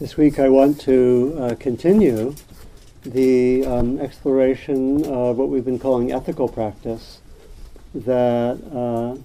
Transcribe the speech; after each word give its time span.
This 0.00 0.16
week 0.16 0.38
I 0.38 0.48
want 0.48 0.80
to 0.82 1.36
uh, 1.40 1.54
continue 1.56 2.36
the 3.02 3.66
um, 3.66 3.98
exploration 4.00 5.04
of 5.04 5.36
what 5.36 5.48
we've 5.48 5.64
been 5.64 5.80
calling 5.80 6.12
ethical 6.12 6.46
practice 6.46 7.20
that 7.96 8.60
uh, 8.72 9.16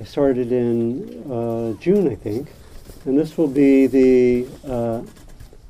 I 0.00 0.04
started 0.04 0.50
in 0.50 1.30
uh, 1.30 1.80
June, 1.80 2.08
I 2.10 2.16
think, 2.16 2.48
and 3.04 3.16
this 3.16 3.38
will 3.38 3.46
be 3.46 3.86
the 3.86 4.48
uh, 4.66 5.02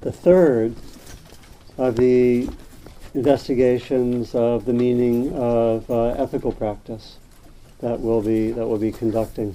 the 0.00 0.12
third 0.12 0.74
of 1.76 1.96
the 1.96 2.48
investigations 3.12 4.34
of 4.34 4.64
the 4.64 4.72
meaning 4.72 5.30
of 5.34 5.90
uh, 5.90 6.06
ethical 6.12 6.52
practice 6.52 7.18
that 7.80 8.00
we'll 8.00 8.22
be 8.22 8.50
that 8.50 8.66
we'll 8.66 8.78
be 8.78 8.92
conducting. 8.92 9.54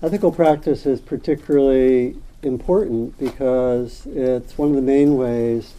Ethical 0.00 0.30
practice 0.30 0.86
is 0.86 1.00
particularly 1.00 2.16
important 2.44 3.18
because 3.18 4.06
it's 4.06 4.56
one 4.56 4.68
of 4.68 4.76
the 4.76 4.82
main 4.82 5.16
ways 5.16 5.74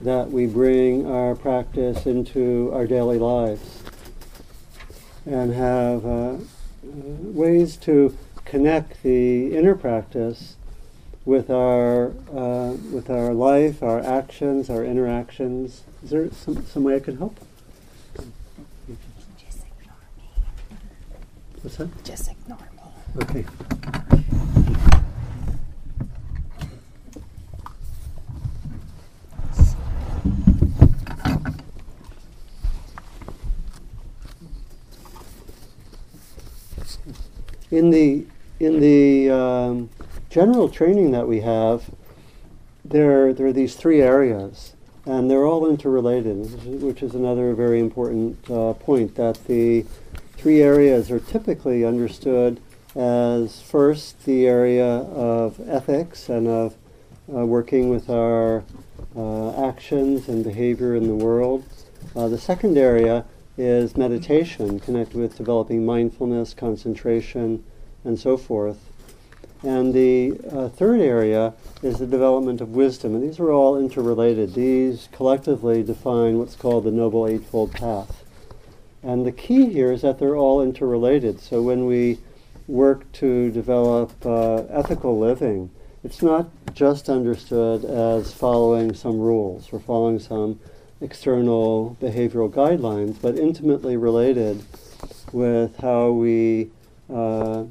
that 0.00 0.30
we 0.30 0.46
bring 0.46 1.04
our 1.10 1.34
practice 1.34 2.06
into 2.06 2.70
our 2.72 2.86
daily 2.86 3.18
lives 3.18 3.82
and 5.24 5.52
have 5.52 6.06
uh, 6.06 6.36
ways 6.84 7.76
to 7.76 8.16
connect 8.44 9.02
the 9.02 9.56
inner 9.56 9.74
practice 9.74 10.54
with 11.24 11.50
our 11.50 12.12
uh, 12.32 12.76
with 12.92 13.10
our 13.10 13.34
life, 13.34 13.82
our 13.82 13.98
actions, 13.98 14.70
our 14.70 14.84
interactions. 14.84 15.82
Is 16.04 16.10
there 16.10 16.30
some, 16.30 16.64
some 16.66 16.84
way 16.84 16.94
I 16.94 17.00
could 17.00 17.18
help? 17.18 17.40
Just 19.36 19.64
ignore 19.66 19.96
me. 20.16 20.30
What's 21.62 21.76
that? 21.78 22.04
Just 22.04 22.30
ignore 22.30 22.58
me. 22.58 22.75
Okay. 23.18 23.46
In 37.70 37.90
the 37.90 38.26
in 38.60 38.80
the 38.80 39.30
um, 39.30 39.90
general 40.28 40.68
training 40.68 41.10
that 41.12 41.26
we 41.26 41.40
have, 41.40 41.90
there 42.84 43.32
there 43.32 43.46
are 43.46 43.52
these 43.52 43.76
three 43.76 44.02
areas, 44.02 44.74
and 45.06 45.30
they're 45.30 45.46
all 45.46 45.66
interrelated, 45.66 46.82
which 46.82 47.02
is 47.02 47.14
another 47.14 47.54
very 47.54 47.80
important 47.80 48.50
uh, 48.50 48.74
point. 48.74 49.14
That 49.14 49.42
the 49.46 49.86
three 50.36 50.62
areas 50.62 51.10
are 51.10 51.18
typically 51.18 51.84
understood 51.84 52.60
as 52.96 53.60
first 53.60 54.24
the 54.24 54.46
area 54.46 54.86
of 54.86 55.60
ethics 55.68 56.28
and 56.30 56.48
of 56.48 56.74
uh, 57.32 57.44
working 57.44 57.90
with 57.90 58.08
our 58.08 58.64
uh, 59.14 59.68
actions 59.68 60.28
and 60.28 60.42
behavior 60.42 60.94
in 60.94 61.06
the 61.06 61.14
world. 61.14 61.64
Uh, 62.14 62.28
the 62.28 62.38
second 62.38 62.78
area 62.78 63.24
is 63.58 63.96
meditation, 63.96 64.80
connected 64.80 65.16
with 65.16 65.36
developing 65.36 65.84
mindfulness, 65.84 66.54
concentration, 66.54 67.62
and 68.04 68.18
so 68.18 68.36
forth. 68.36 68.78
And 69.62 69.92
the 69.92 70.38
uh, 70.50 70.68
third 70.68 71.00
area 71.00 71.54
is 71.82 71.98
the 71.98 72.06
development 72.06 72.60
of 72.60 72.70
wisdom. 72.70 73.14
And 73.14 73.22
these 73.22 73.40
are 73.40 73.50
all 73.50 73.78
interrelated. 73.78 74.54
These 74.54 75.08
collectively 75.12 75.82
define 75.82 76.38
what's 76.38 76.54
called 76.54 76.84
the 76.84 76.90
Noble 76.90 77.26
Eightfold 77.26 77.72
Path. 77.72 78.22
And 79.02 79.26
the 79.26 79.32
key 79.32 79.70
here 79.70 79.92
is 79.92 80.02
that 80.02 80.18
they're 80.18 80.36
all 80.36 80.62
interrelated. 80.62 81.40
So 81.40 81.62
when 81.62 81.86
we 81.86 82.18
work 82.68 83.10
to 83.12 83.50
develop 83.50 84.12
uh, 84.24 84.64
ethical 84.70 85.18
living, 85.18 85.70
it's 86.02 86.22
not 86.22 86.48
just 86.74 87.08
understood 87.08 87.84
as 87.84 88.32
following 88.32 88.94
some 88.94 89.18
rules 89.18 89.72
or 89.72 89.80
following 89.80 90.18
some 90.18 90.60
external 91.00 91.96
behavioral 92.00 92.50
guidelines, 92.50 93.20
but 93.20 93.36
intimately 93.36 93.96
related 93.96 94.62
with 95.32 95.76
how 95.78 96.10
we 96.10 96.70
uh, 97.12 97.64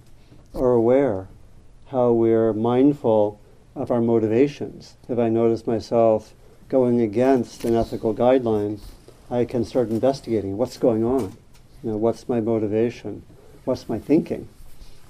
are 0.53 0.71
aware, 0.71 1.27
how 1.87 2.11
we're 2.11 2.53
mindful 2.53 3.39
of 3.75 3.91
our 3.91 4.01
motivations. 4.01 4.95
If 5.09 5.19
I 5.19 5.29
notice 5.29 5.67
myself 5.67 6.33
going 6.69 7.01
against 7.01 7.65
an 7.65 7.75
ethical 7.75 8.13
guideline, 8.13 8.79
I 9.29 9.45
can 9.45 9.65
start 9.65 9.89
investigating 9.89 10.57
what's 10.57 10.77
going 10.77 11.03
on. 11.03 11.37
You 11.83 11.91
know, 11.91 11.97
what's 11.97 12.29
my 12.29 12.39
motivation? 12.39 13.23
What's 13.65 13.89
my 13.89 13.99
thinking? 13.99 14.47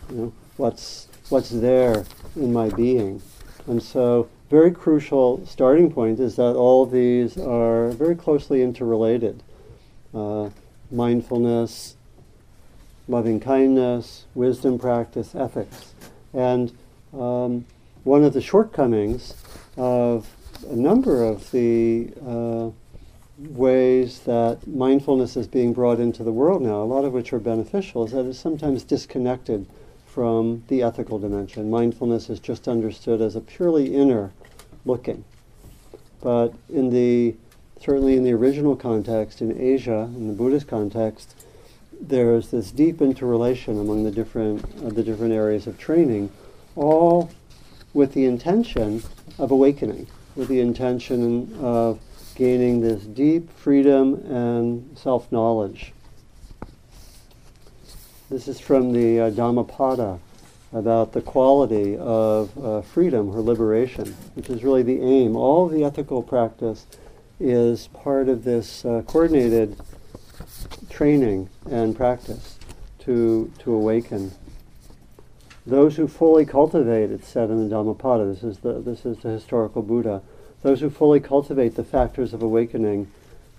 You 0.10 0.16
know, 0.16 0.34
what's 0.58 1.08
what's 1.30 1.50
there 1.50 2.06
in 2.36 2.54
my 2.54 2.70
being? 2.70 3.22
And 3.68 3.82
so, 3.82 4.30
very 4.50 4.72
crucial 4.72 5.46
starting 5.46 5.92
point 5.92 6.20
is 6.20 6.36
that 6.36 6.56
all 6.56 6.86
these 6.86 7.38
are 7.38 7.90
very 7.90 8.16
closely 8.16 8.62
interrelated. 8.62 9.42
Uh, 10.14 10.50
mindfulness, 10.92 11.96
loving 13.08 13.40
kindness, 13.40 14.26
wisdom 14.36 14.78
practice, 14.78 15.36
ethics, 15.36 15.94
and 16.34 16.72
um, 17.14 17.66
one 18.04 18.24
of 18.24 18.34
the 18.34 18.42
shortcomings 18.42 19.34
of 19.78 20.30
a 20.70 20.76
number 20.76 21.24
of 21.24 21.50
the 21.52 22.12
uh, 22.26 22.70
ways 23.38 24.20
that 24.22 24.66
mindfulness 24.68 25.36
is 25.36 25.48
being 25.48 25.74
brought 25.74 26.00
into 26.00 26.24
the 26.24 26.32
world 26.32 26.62
now, 26.62 26.82
a 26.82 26.86
lot 26.86 27.04
of 27.04 27.14
which 27.14 27.34
are 27.34 27.40
beneficial, 27.40 28.06
is 28.06 28.12
that 28.12 28.26
it's 28.26 28.40
sometimes 28.40 28.84
disconnected 28.84 29.68
from 30.16 30.64
the 30.70 30.82
ethical 30.82 31.20
dimension. 31.20 31.70
Mindfulness 31.70 32.30
is 32.30 32.40
just 32.40 32.70
understood 32.70 33.20
as 33.20 33.36
a 33.36 33.42
purely 33.42 33.94
inner 33.94 34.32
looking. 34.86 35.26
But 36.22 36.54
in 36.74 36.90
the 36.90 37.36
certainly 37.82 38.16
in 38.16 38.24
the 38.24 38.32
original 38.32 38.78
context 38.78 39.42
in 39.42 39.60
Asia, 39.60 40.10
in 40.16 40.30
the 40.30 40.34
Buddhist 40.34 40.70
context, 40.70 41.36
there's 42.00 42.48
this 42.48 42.72
deep 42.72 43.02
interrelation 43.02 43.78
among 43.78 44.06
the 44.06 44.12
different 44.12 44.64
uh, 44.82 44.88
the 44.88 45.04
different 45.04 45.34
areas 45.34 45.68
of 45.68 45.78
training, 45.78 46.32
all 46.78 47.30
with 47.94 48.14
the 48.14 48.24
intention 48.24 49.04
of 49.38 49.52
awakening, 49.52 50.08
with 50.38 50.48
the 50.48 50.62
intention 50.62 51.54
of 51.60 52.00
gaining 52.36 52.80
this 52.80 53.04
deep 53.04 53.52
freedom 53.52 54.14
and 54.32 54.98
self 54.98 55.30
knowledge. 55.30 55.92
This 58.28 58.48
is 58.48 58.60
from 58.60 58.92
the 58.92 59.20
uh, 59.20 59.30
Dhammapada 59.30 60.18
about 60.74 61.14
the 61.14 61.22
quality 61.22 61.96
of 61.96 62.58
uh, 62.58 62.82
freedom 62.82 63.30
or 63.30 63.40
liberation, 63.40 64.16
which 64.34 64.50
is 64.50 64.64
really 64.64 64.82
the 64.82 65.00
aim. 65.00 65.36
All 65.36 65.68
the 65.68 65.84
ethical 65.84 66.24
practice 66.24 66.88
is 67.40 67.88
part 67.94 68.28
of 68.28 68.44
this 68.44 68.84
uh, 68.84 69.04
coordinated 69.06 69.78
training 70.90 71.50
and 71.70 71.96
practice 71.96 72.58
to, 73.02 73.54
to 73.60 73.72
awaken. 73.72 74.32
Those 75.68 75.98
who 75.98 76.08
fully 76.08 76.46
cultivate, 76.46 77.12
it's 77.12 77.28
said 77.28 77.52
in 77.52 77.70
the 77.70 77.70
Dhammapada, 77.70 78.26
this 78.26 78.42
is 78.42 78.58
the, 78.60 78.82
this 78.82 79.06
is 79.06 79.20
the 79.20 79.30
historical 79.30 79.84
Buddha, 79.84 80.24
those 80.64 80.82
who 80.82 80.90
fully 80.90 81.20
cultivate 81.20 81.76
the 81.76 81.84
factors 81.84 82.34
of 82.34 82.42
awakening, 82.42 83.12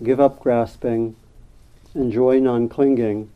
give 0.02 0.18
up 0.18 0.40
grasping, 0.40 1.14
enjoy 1.94 2.40
non 2.40 2.68
clinging, 2.68 3.30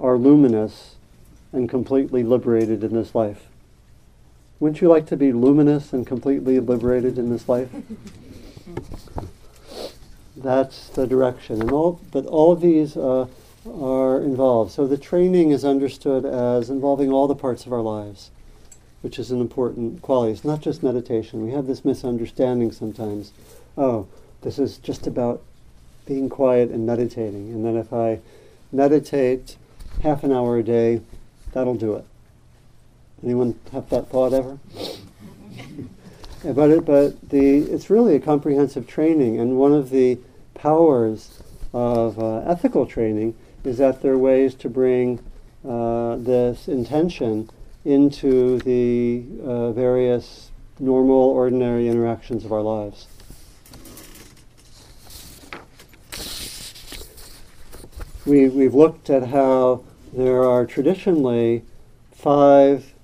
are 0.00 0.16
luminous 0.16 0.96
and 1.52 1.68
completely 1.68 2.22
liberated 2.22 2.84
in 2.84 2.94
this 2.94 3.14
life. 3.14 3.46
Wouldn't 4.60 4.80
you 4.80 4.88
like 4.88 5.06
to 5.06 5.16
be 5.16 5.32
luminous 5.32 5.92
and 5.92 6.06
completely 6.06 6.58
liberated 6.60 7.18
in 7.18 7.30
this 7.30 7.48
life? 7.48 7.68
That's 10.36 10.88
the 10.88 11.06
direction, 11.06 11.60
and 11.60 11.70
all. 11.70 12.00
But 12.12 12.26
all 12.26 12.52
of 12.52 12.60
these 12.60 12.96
uh, 12.96 13.26
are 13.66 14.20
involved. 14.20 14.72
So 14.72 14.86
the 14.86 14.98
training 14.98 15.50
is 15.50 15.64
understood 15.64 16.24
as 16.24 16.70
involving 16.70 17.12
all 17.12 17.26
the 17.26 17.34
parts 17.34 17.66
of 17.66 17.72
our 17.72 17.80
lives, 17.80 18.30
which 19.00 19.18
is 19.18 19.30
an 19.30 19.40
important 19.40 20.02
quality. 20.02 20.32
It's 20.32 20.44
not 20.44 20.60
just 20.60 20.82
meditation. 20.82 21.44
We 21.44 21.52
have 21.52 21.66
this 21.66 21.84
misunderstanding 21.84 22.72
sometimes. 22.72 23.32
Oh, 23.76 24.06
this 24.42 24.58
is 24.58 24.78
just 24.78 25.06
about 25.06 25.42
being 26.06 26.28
quiet 26.28 26.70
and 26.70 26.86
meditating, 26.86 27.52
and 27.52 27.64
then 27.64 27.76
if 27.76 27.92
I 27.92 28.20
meditate 28.72 29.56
half 30.02 30.24
an 30.24 30.32
hour 30.32 30.58
a 30.58 30.62
day, 30.62 31.00
that'll 31.52 31.74
do 31.74 31.94
it. 31.94 32.04
Anyone 33.22 33.58
have 33.72 33.88
that 33.90 34.08
thought 34.08 34.32
ever? 34.32 34.58
but 36.44 36.70
it, 36.70 36.84
but 36.84 37.28
the 37.30 37.58
it's 37.58 37.90
really 37.90 38.14
a 38.14 38.20
comprehensive 38.20 38.86
training, 38.86 39.40
and 39.40 39.58
one 39.58 39.72
of 39.72 39.90
the 39.90 40.18
powers 40.54 41.42
of 41.72 42.18
uh, 42.18 42.38
ethical 42.40 42.86
training 42.86 43.34
is 43.64 43.78
that 43.78 44.02
there 44.02 44.12
are 44.12 44.18
ways 44.18 44.54
to 44.54 44.68
bring 44.68 45.18
uh, 45.68 46.16
this 46.16 46.68
intention 46.68 47.50
into 47.84 48.58
the 48.60 49.24
uh, 49.44 49.72
various 49.72 50.50
normal, 50.78 51.16
ordinary 51.16 51.88
interactions 51.88 52.44
of 52.44 52.52
our 52.52 52.62
lives. 52.62 53.06
We, 58.24 58.48
we've 58.48 58.74
looked 58.74 59.10
at 59.10 59.28
how 59.28 59.84
there 60.12 60.44
are 60.44 60.66
traditionally 60.66 61.64
five 62.12 62.94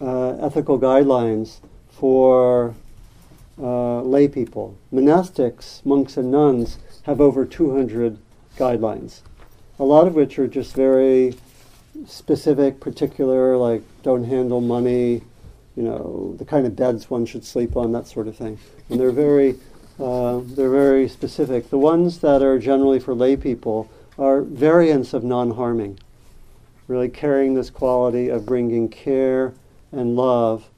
uh, 0.00 0.36
ethical 0.44 0.78
guidelines 0.78 1.60
for 1.90 2.74
uh, 3.60 4.02
lay 4.02 4.28
people. 4.28 4.76
Monastics, 4.92 5.84
monks, 5.84 6.16
and 6.16 6.30
nuns 6.30 6.78
have 7.04 7.20
over 7.20 7.44
200 7.44 8.18
guidelines, 8.56 9.20
a 9.78 9.84
lot 9.84 10.06
of 10.06 10.14
which 10.14 10.38
are 10.38 10.46
just 10.46 10.74
very 10.74 11.36
specific, 12.06 12.80
particular, 12.80 13.56
like 13.56 13.82
don't 14.02 14.24
handle 14.24 14.60
money, 14.60 15.22
you 15.76 15.82
know, 15.82 16.34
the 16.38 16.44
kind 16.44 16.66
of 16.66 16.76
beds 16.76 17.08
one 17.08 17.24
should 17.24 17.44
sleep 17.44 17.76
on, 17.76 17.92
that 17.92 18.06
sort 18.06 18.28
of 18.28 18.36
thing. 18.36 18.58
And 18.90 19.00
they're 19.00 19.10
very, 19.10 19.56
uh, 19.98 20.40
they're 20.44 20.70
very 20.70 21.08
specific. 21.08 21.70
The 21.70 21.78
ones 21.78 22.18
that 22.20 22.42
are 22.42 22.58
generally 22.58 23.00
for 23.00 23.14
lay 23.14 23.36
people 23.36 23.90
are 24.18 24.42
variants 24.42 25.14
of 25.14 25.22
non-harming, 25.22 25.98
really 26.88 27.08
carrying 27.08 27.54
this 27.54 27.70
quality 27.70 28.28
of 28.28 28.46
bringing 28.46 28.88
care 28.88 29.54
and 29.92 30.16
love, 30.16 30.68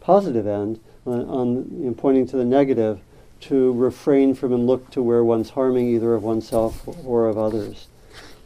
positive 0.00 0.46
end, 0.46 0.78
on, 1.04 1.28
on 1.28 1.54
you 1.54 1.86
know, 1.86 1.94
pointing 1.94 2.26
to 2.26 2.36
the 2.36 2.44
negative, 2.44 3.00
to 3.40 3.72
refrain 3.72 4.34
from 4.34 4.52
and 4.52 4.66
look 4.66 4.88
to 4.90 5.02
where 5.02 5.24
one's 5.24 5.50
harming 5.50 5.88
either 5.88 6.14
of 6.14 6.22
oneself 6.22 6.86
or 7.04 7.26
of 7.26 7.36
others. 7.36 7.88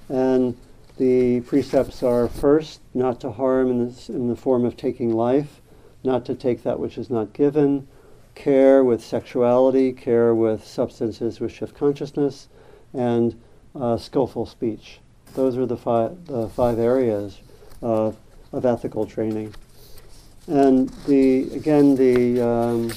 And 0.08 0.56
the 0.96 1.40
precepts 1.40 2.02
are 2.02 2.28
first, 2.28 2.80
not 2.94 3.20
to 3.20 3.32
harm 3.32 3.70
in, 3.70 3.86
this, 3.86 4.08
in 4.08 4.28
the 4.28 4.36
form 4.36 4.64
of 4.64 4.76
taking 4.76 5.12
life, 5.12 5.60
not 6.02 6.24
to 6.26 6.34
take 6.34 6.62
that 6.62 6.80
which 6.80 6.96
is 6.96 7.10
not 7.10 7.34
given, 7.34 7.86
care 8.34 8.82
with 8.82 9.04
sexuality, 9.04 9.92
care 9.92 10.34
with 10.34 10.64
substances 10.64 11.40
which 11.40 11.54
shift 11.54 11.74
consciousness, 11.74 12.48
and 12.94 13.38
uh, 13.74 13.98
skillful 13.98 14.46
speech. 14.46 15.00
Those 15.36 15.58
are 15.58 15.66
the 15.66 15.76
five, 15.76 16.26
the 16.26 16.48
five 16.48 16.78
areas 16.78 17.38
of, 17.82 18.16
of 18.52 18.64
ethical 18.64 19.04
training. 19.04 19.54
And 20.46 20.88
the, 21.06 21.50
again, 21.54 21.94
the 21.94 22.40
um, 22.40 22.90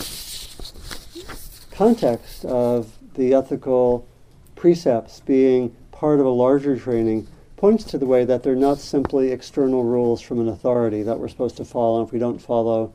context 1.71 2.45
of 2.45 2.97
the 3.15 3.33
ethical 3.33 4.07
precepts 4.55 5.19
being 5.19 5.75
part 5.91 6.21
of 6.21 6.25
a 6.25 6.29
larger 6.29 6.77
training 6.77 7.27
points 7.57 7.83
to 7.83 7.97
the 7.97 8.05
way 8.05 8.23
that 8.23 8.41
they're 8.41 8.55
not 8.55 8.79
simply 8.79 9.33
external 9.33 9.83
rules 9.83 10.21
from 10.21 10.39
an 10.39 10.47
authority 10.47 11.03
that 11.03 11.19
we're 11.19 11.27
supposed 11.27 11.57
to 11.57 11.65
follow. 11.65 12.03
If 12.03 12.13
we 12.13 12.19
don't 12.19 12.39
follow, 12.39 12.93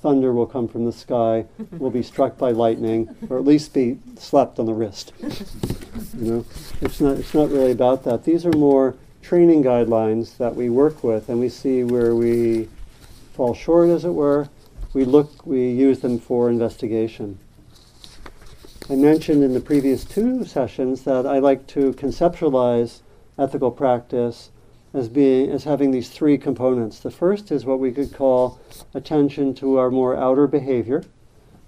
thunder 0.00 0.32
will 0.32 0.46
come 0.46 0.68
from 0.68 0.84
the 0.84 0.92
sky, 0.92 1.44
we'll 1.72 1.90
be 1.90 2.02
struck 2.02 2.38
by 2.38 2.50
lightning, 2.50 3.14
or 3.28 3.38
at 3.38 3.44
least 3.44 3.74
be 3.74 3.98
slapped 4.16 4.58
on 4.58 4.66
the 4.66 4.74
wrist. 4.74 5.12
you 5.20 6.32
know, 6.32 6.46
it's 6.80 7.00
not, 7.00 7.16
it's 7.18 7.34
not 7.34 7.50
really 7.50 7.72
about 7.72 8.04
that. 8.04 8.24
These 8.24 8.46
are 8.46 8.52
more 8.52 8.96
training 9.22 9.64
guidelines 9.64 10.36
that 10.36 10.54
we 10.54 10.70
work 10.70 11.02
with, 11.02 11.28
and 11.28 11.40
we 11.40 11.48
see 11.48 11.82
where 11.84 12.14
we 12.14 12.68
fall 13.32 13.54
short, 13.54 13.88
as 13.90 14.04
it 14.04 14.14
were. 14.14 14.48
We 14.94 15.04
look, 15.04 15.46
we 15.46 15.70
use 15.70 16.00
them 16.00 16.18
for 16.18 16.48
investigation. 16.48 17.38
I 18.90 18.94
mentioned 18.94 19.44
in 19.44 19.52
the 19.52 19.60
previous 19.60 20.04
two 20.04 20.44
sessions 20.44 21.02
that 21.02 21.26
I 21.26 21.40
like 21.40 21.66
to 21.68 21.92
conceptualize 21.92 23.00
ethical 23.38 23.70
practice 23.70 24.50
as 24.94 25.08
being 25.08 25.50
as 25.50 25.64
having 25.64 25.90
these 25.90 26.08
three 26.08 26.38
components. 26.38 27.00
The 27.00 27.10
first 27.10 27.52
is 27.52 27.64
what 27.64 27.78
we 27.78 27.92
could 27.92 28.12
call 28.14 28.60
attention 28.94 29.54
to 29.54 29.78
our 29.78 29.90
more 29.90 30.16
outer 30.16 30.46
behavior. 30.46 31.04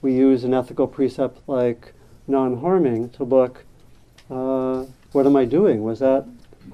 We 0.02 0.14
use 0.14 0.44
an 0.44 0.54
ethical 0.54 0.86
precept 0.86 1.40
like 1.46 1.92
non-harming 2.26 3.10
to 3.10 3.24
look, 3.24 3.64
uh, 4.30 4.86
what 5.12 5.26
am 5.26 5.36
I 5.36 5.44
doing? 5.44 5.82
Was 5.82 5.98
that 5.98 6.26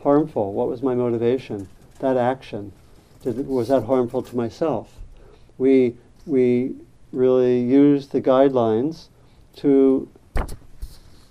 harmful? 0.02 0.52
What 0.52 0.68
was 0.68 0.82
my 0.82 0.94
motivation? 0.94 1.68
That 1.98 2.16
action, 2.16 2.72
did, 3.22 3.46
was 3.48 3.68
that 3.68 3.84
harmful 3.84 4.22
to 4.22 4.36
myself? 4.36 4.92
We 5.58 5.96
we 6.26 6.74
really 7.12 7.60
use 7.60 8.08
the 8.08 8.20
guidelines 8.20 9.06
to 9.56 10.08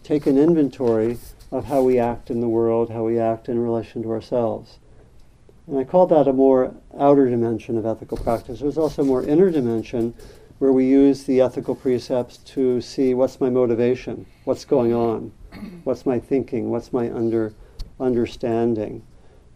take 0.04 0.26
an 0.26 0.38
inventory 0.38 1.18
of 1.52 1.66
how 1.66 1.82
we 1.84 2.00
act 2.00 2.32
in 2.32 2.42
the 2.42 2.48
world, 2.50 2.90
how 2.90 3.04
we 3.04 3.20
act 3.20 3.48
in 3.48 3.60
relation 3.60 4.02
to 4.04 4.12
ourselves. 4.12 4.80
And 5.68 5.80
I 5.80 5.84
call 5.84 6.08
that 6.08 6.28
a 6.28 6.34
more 6.34 6.74
outer 7.00 7.30
dimension 7.30 7.78
of 7.78 7.86
ethical 7.86 8.18
practice. 8.18 8.60
There's 8.60 8.78
also 8.78 9.02
a 9.02 9.06
more 9.06 9.24
inner 9.24 9.50
dimension 9.50 10.14
where 10.60 10.72
we 10.72 10.86
use 10.86 11.24
the 11.24 11.42
ethical 11.42 11.76
precepts 11.76 12.38
to 12.38 12.80
see 12.82 13.14
what's 13.14 13.42
my 13.42 13.50
motivation, 13.50 14.26
what's 14.46 14.64
going 14.64 14.94
on, 14.94 15.32
what's 15.84 16.06
my 16.06 16.20
thinking, 16.20 16.70
what's 16.70 16.94
my 16.94 17.12
under, 17.12 17.54
understanding. 18.00 19.04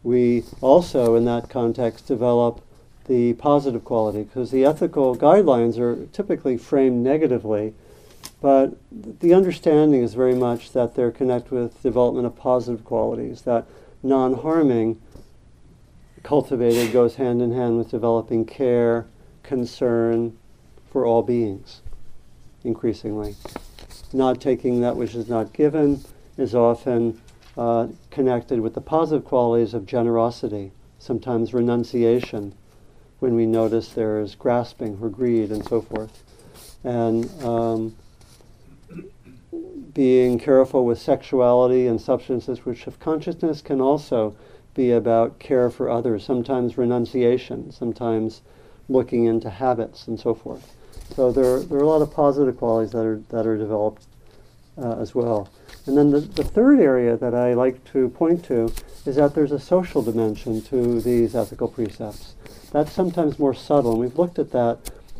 We 0.04 0.44
also, 0.62 1.16
in 1.16 1.26
that 1.26 1.50
context, 1.50 2.08
develop 2.08 2.62
the 3.06 3.34
positive 3.34 3.84
quality 3.84 4.24
because 4.24 4.52
the 4.52 4.66
ethical 4.66 5.16
guidelines 5.16 5.78
are 5.78 6.06
typically 6.08 6.58
framed 6.58 7.04
negatively 7.04 7.74
but 8.42 8.78
the 8.94 9.34
understanding 9.34 10.02
is 10.02 10.14
very 10.14 10.36
much 10.36 10.72
that 10.72 10.96
they're 10.96 11.12
connected 11.12 11.52
with 11.52 11.82
development 11.84 12.26
of 12.26 12.36
positive 12.36 12.86
qualities, 12.86 13.42
that 13.42 13.66
non 14.02 14.36
harming 14.36 15.02
cultivated 16.24 16.92
goes 16.92 17.16
hand 17.16 17.42
in 17.42 17.52
hand 17.52 17.78
with 17.78 17.92
developing 17.92 18.46
care, 18.46 19.08
concern 19.44 20.38
for 20.92 21.06
all 21.06 21.22
beings, 21.22 21.82
increasingly. 22.64 23.36
Not 24.12 24.42
taking 24.42 24.82
that 24.82 24.96
which 24.96 25.16
is 25.16 25.30
not 25.30 25.54
given 25.54 26.02
is 26.38 26.56
often 26.56 27.22
uh, 27.58 27.88
connected 28.10 28.62
with 28.62 28.74
the 28.74 28.82
positive 28.82 29.26
qualities 29.26 29.74
of 29.74 29.86
generosity, 29.86 30.72
sometimes 30.98 31.54
renunciation, 31.54 32.54
when 33.20 33.36
we 33.36 33.46
notice 33.46 33.90
there 33.90 34.20
is 34.20 34.36
grasping 34.36 34.98
or 35.02 35.10
greed 35.10 35.52
and 35.52 35.68
so 35.68 35.82
forth. 35.82 36.24
And 36.84 37.30
um, 37.44 37.96
being 39.94 40.40
careful 40.40 40.86
with 40.86 41.00
sexuality 41.00 41.88
and 41.88 42.00
substances 42.00 42.66
which 42.66 42.86
have 42.86 43.00
consciousness 43.00 43.62
can 43.62 43.82
also 43.82 44.36
be 44.80 44.92
about 44.94 45.40
care 45.40 45.70
for 45.70 45.90
others, 45.90 46.24
sometimes 46.24 46.78
renunciation, 46.78 47.70
sometimes 47.70 48.42
looking 48.88 49.26
into 49.26 49.50
habits 49.50 50.08
and 50.08 50.18
so 50.18 50.34
forth. 50.34 50.74
So 51.16 51.34
there, 51.34 51.60
there 51.60 51.80
are 51.80 51.84
a 51.84 51.88
lot 51.88 52.02
of 52.02 52.14
positive 52.14 52.56
qualities 52.58 52.94
that 52.94 53.06
are, 53.06 53.22
that 53.28 53.46
are 53.46 53.58
developed 53.58 54.06
uh, 54.78 54.96
as 55.02 55.14
well. 55.14 55.50
And 55.86 55.98
then 55.98 56.12
the, 56.12 56.22
the 56.22 56.46
third 56.46 56.80
area 56.80 57.18
that 57.18 57.36
I 57.36 57.56
like 57.56 57.84
to 57.92 58.08
point 58.08 58.46
to 58.46 58.72
is 59.06 59.18
that 59.18 59.36
there's 59.36 59.52
a 59.52 59.60
social 59.60 60.02
dimension 60.02 60.62
to 60.72 61.02
these 61.02 61.36
ethical 61.36 61.68
precepts. 61.68 62.36
That's 62.72 62.94
sometimes 62.94 63.38
more 63.38 63.54
subtle, 63.54 63.92
and 63.92 64.00
we've 64.00 64.18
looked 64.18 64.40
at 64.40 64.52
that 64.52 64.78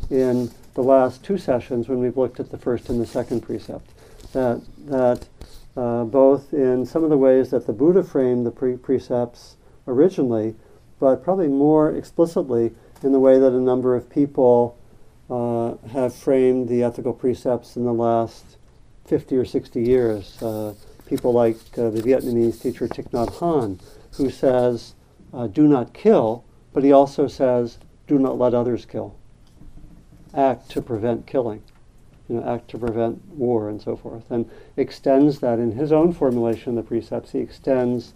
in 0.08 0.50
the 0.72 0.82
last 0.82 1.22
two 1.22 1.36
sessions 1.36 1.86
when 1.86 1.98
we've 1.98 2.16
looked 2.16 2.40
at 2.40 2.50
the 2.50 2.56
first 2.56 2.88
and 2.88 2.98
the 2.98 3.06
second 3.06 3.42
precept 3.42 3.90
that, 4.32 4.62
that 4.86 5.26
uh, 5.76 6.04
both 6.04 6.52
in 6.52 6.84
some 6.84 7.04
of 7.04 7.10
the 7.10 7.16
ways 7.16 7.50
that 7.50 7.66
the 7.66 7.72
Buddha 7.72 8.02
framed 8.02 8.44
the 8.44 8.50
pre- 8.50 8.76
precepts 8.76 9.56
originally, 9.86 10.54
but 10.98 11.22
probably 11.22 11.48
more 11.48 11.90
explicitly 11.90 12.72
in 13.02 13.12
the 13.12 13.20
way 13.20 13.38
that 13.38 13.52
a 13.52 13.60
number 13.60 13.94
of 13.94 14.10
people 14.10 14.76
uh, 15.30 15.76
have 15.88 16.14
framed 16.14 16.68
the 16.68 16.82
ethical 16.82 17.12
precepts 17.12 17.76
in 17.76 17.84
the 17.84 17.92
last 17.92 18.56
50 19.06 19.36
or 19.36 19.44
60 19.44 19.80
years. 19.80 20.42
Uh, 20.42 20.74
people 21.06 21.32
like 21.32 21.56
uh, 21.78 21.90
the 21.90 22.02
Vietnamese 22.02 22.60
teacher 22.60 22.86
Thich 22.88 23.10
Nhat 23.10 23.38
Hanh, 23.38 23.80
who 24.16 24.30
says, 24.30 24.94
uh, 25.32 25.46
do 25.46 25.66
not 25.66 25.94
kill, 25.94 26.44
but 26.72 26.82
he 26.82 26.92
also 26.92 27.26
says, 27.26 27.78
do 28.06 28.18
not 28.18 28.38
let 28.38 28.54
others 28.54 28.84
kill. 28.84 29.16
Act 30.34 30.68
to 30.70 30.82
prevent 30.82 31.26
killing 31.26 31.62
you 32.30 32.36
know, 32.36 32.46
act 32.46 32.70
to 32.70 32.78
prevent 32.78 33.20
war 33.30 33.68
and 33.68 33.82
so 33.82 33.96
forth, 33.96 34.30
and 34.30 34.48
extends 34.76 35.40
that 35.40 35.58
in 35.58 35.72
his 35.72 35.90
own 35.90 36.12
formulation 36.12 36.70
of 36.70 36.84
the 36.84 36.88
precepts. 36.88 37.32
He 37.32 37.40
extends 37.40 38.14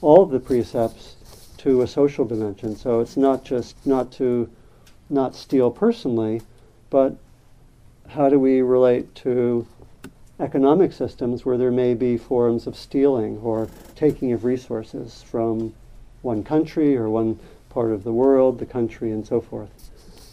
all 0.00 0.22
of 0.22 0.30
the 0.30 0.40
precepts 0.40 1.16
to 1.58 1.82
a 1.82 1.86
social 1.86 2.24
dimension. 2.24 2.74
So 2.74 3.00
it's 3.00 3.16
not 3.16 3.44
just 3.44 3.76
not 3.86 4.10
to 4.12 4.48
not 5.10 5.36
steal 5.36 5.70
personally, 5.70 6.40
but 6.88 7.16
how 8.08 8.30
do 8.30 8.38
we 8.38 8.62
relate 8.62 9.14
to 9.16 9.66
economic 10.40 10.92
systems 10.92 11.44
where 11.44 11.58
there 11.58 11.70
may 11.70 11.92
be 11.92 12.16
forms 12.16 12.66
of 12.66 12.74
stealing 12.74 13.38
or 13.38 13.68
taking 13.94 14.32
of 14.32 14.44
resources 14.44 15.22
from 15.22 15.74
one 16.22 16.42
country 16.42 16.96
or 16.96 17.10
one 17.10 17.38
part 17.68 17.92
of 17.92 18.02
the 18.02 18.12
world, 18.12 18.58
the 18.58 18.66
country, 18.66 19.12
and 19.12 19.26
so 19.26 19.40
forth. 19.40 19.90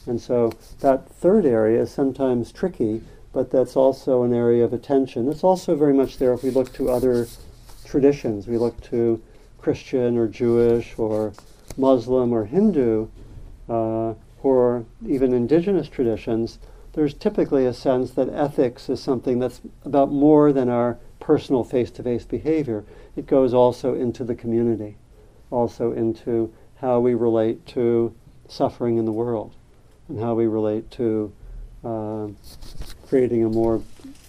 And 0.08 0.20
so 0.20 0.52
that 0.80 1.10
third 1.10 1.46
area 1.46 1.82
is 1.82 1.92
sometimes 1.92 2.52
tricky, 2.52 3.02
but 3.34 3.52
that's 3.52 3.76
also 3.76 4.24
an 4.24 4.34
area 4.34 4.64
of 4.64 4.74
attention. 4.74 5.30
It's 5.30 5.44
also 5.44 5.76
very 5.76 5.94
much 5.94 6.18
there 6.18 6.34
if 6.34 6.44
we 6.44 6.50
look 6.50 6.74
to 6.74 6.90
other 6.90 7.28
traditions. 7.86 8.48
We 8.48 8.58
look 8.58 8.82
to 8.84 9.22
Christian 9.60 10.18
or 10.18 10.28
Jewish 10.28 10.98
or 10.98 11.34
Muslim 11.78 12.34
or 12.34 12.46
Hindu 12.46 13.08
uh, 13.68 14.14
or 14.42 14.86
even 15.06 15.34
indigenous 15.34 15.88
traditions. 15.88 16.60
There's 16.94 17.14
typically 17.14 17.66
a 17.66 17.74
sense 17.74 18.12
that 18.12 18.30
ethics 18.30 18.90
is 18.90 19.02
something 19.02 19.40
that's 19.40 19.62
about 19.86 20.12
more 20.12 20.52
than 20.52 20.70
our 20.70 20.98
personal 21.20 21.64
face 21.64 21.92
to 21.92 22.04
face 22.04 22.26
behavior. 22.26 22.84
It 23.16 23.28
goes 23.28 23.54
also 23.54 23.94
into 23.94 24.24
the 24.24 24.36
community. 24.36 24.98
also 25.52 25.92
into 25.92 26.54
how 26.76 27.00
we 27.00 27.14
relate 27.14 27.66
to 27.66 28.14
suffering 28.48 28.98
in 28.98 29.06
the 29.06 29.12
world 29.12 29.56
and 30.10 30.20
how 30.20 30.34
we 30.34 30.48
relate 30.48 30.90
to 30.92 31.32
uh, 31.84 32.28
creating 33.08 33.44
a 33.46 33.50
more 33.50 33.82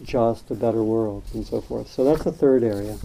just, 0.03 0.51
a 0.51 0.55
better 0.55 0.83
world, 0.83 1.25
and 1.35 1.47
so 1.47 1.61
forth. 1.61 1.91
So 1.91 2.05
that's 2.05 2.25
the 2.25 2.33
third 2.33 2.63
area. 2.63 2.97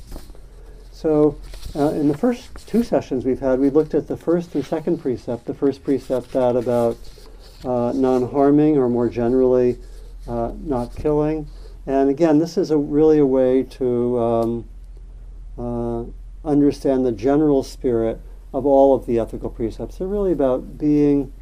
So 0.92 1.38
uh, 1.76 1.90
in 1.90 2.08
the 2.08 2.18
first 2.18 2.68
two 2.68 2.84
sessions 2.84 3.26
we've 3.26 3.40
had, 3.40 3.60
we 3.60 3.70
looked 3.70 3.94
at 3.94 4.08
the 4.08 4.16
first 4.16 4.56
and 4.56 4.66
second 4.66 5.00
precept. 5.00 5.46
The 5.46 5.54
first 5.54 5.84
precept, 5.84 6.32
that 6.32 6.56
about 6.56 6.98
uh, 7.66 7.92
non-harming, 7.94 8.78
or 8.78 8.88
more 8.88 9.10
generally, 9.10 9.78
uh, 10.28 10.54
not 10.62 10.96
killing. 10.96 11.48
And 11.86 12.10
again, 12.10 12.40
this 12.40 12.58
is 12.58 12.72
a, 12.72 12.78
really 12.78 13.20
a 13.20 13.26
way 13.26 13.64
to 13.64 14.20
um, 14.20 14.70
uh, 15.58 16.04
understand 16.48 17.06
the 17.06 17.12
general 17.12 17.62
spirit 17.62 18.22
of 18.54 18.66
all 18.66 18.96
of 18.96 19.06
the 19.06 19.20
ethical 19.20 19.50
precepts. 19.50 19.98
They're 19.98 20.08
really 20.08 20.32
about 20.32 20.78
being 20.78 21.34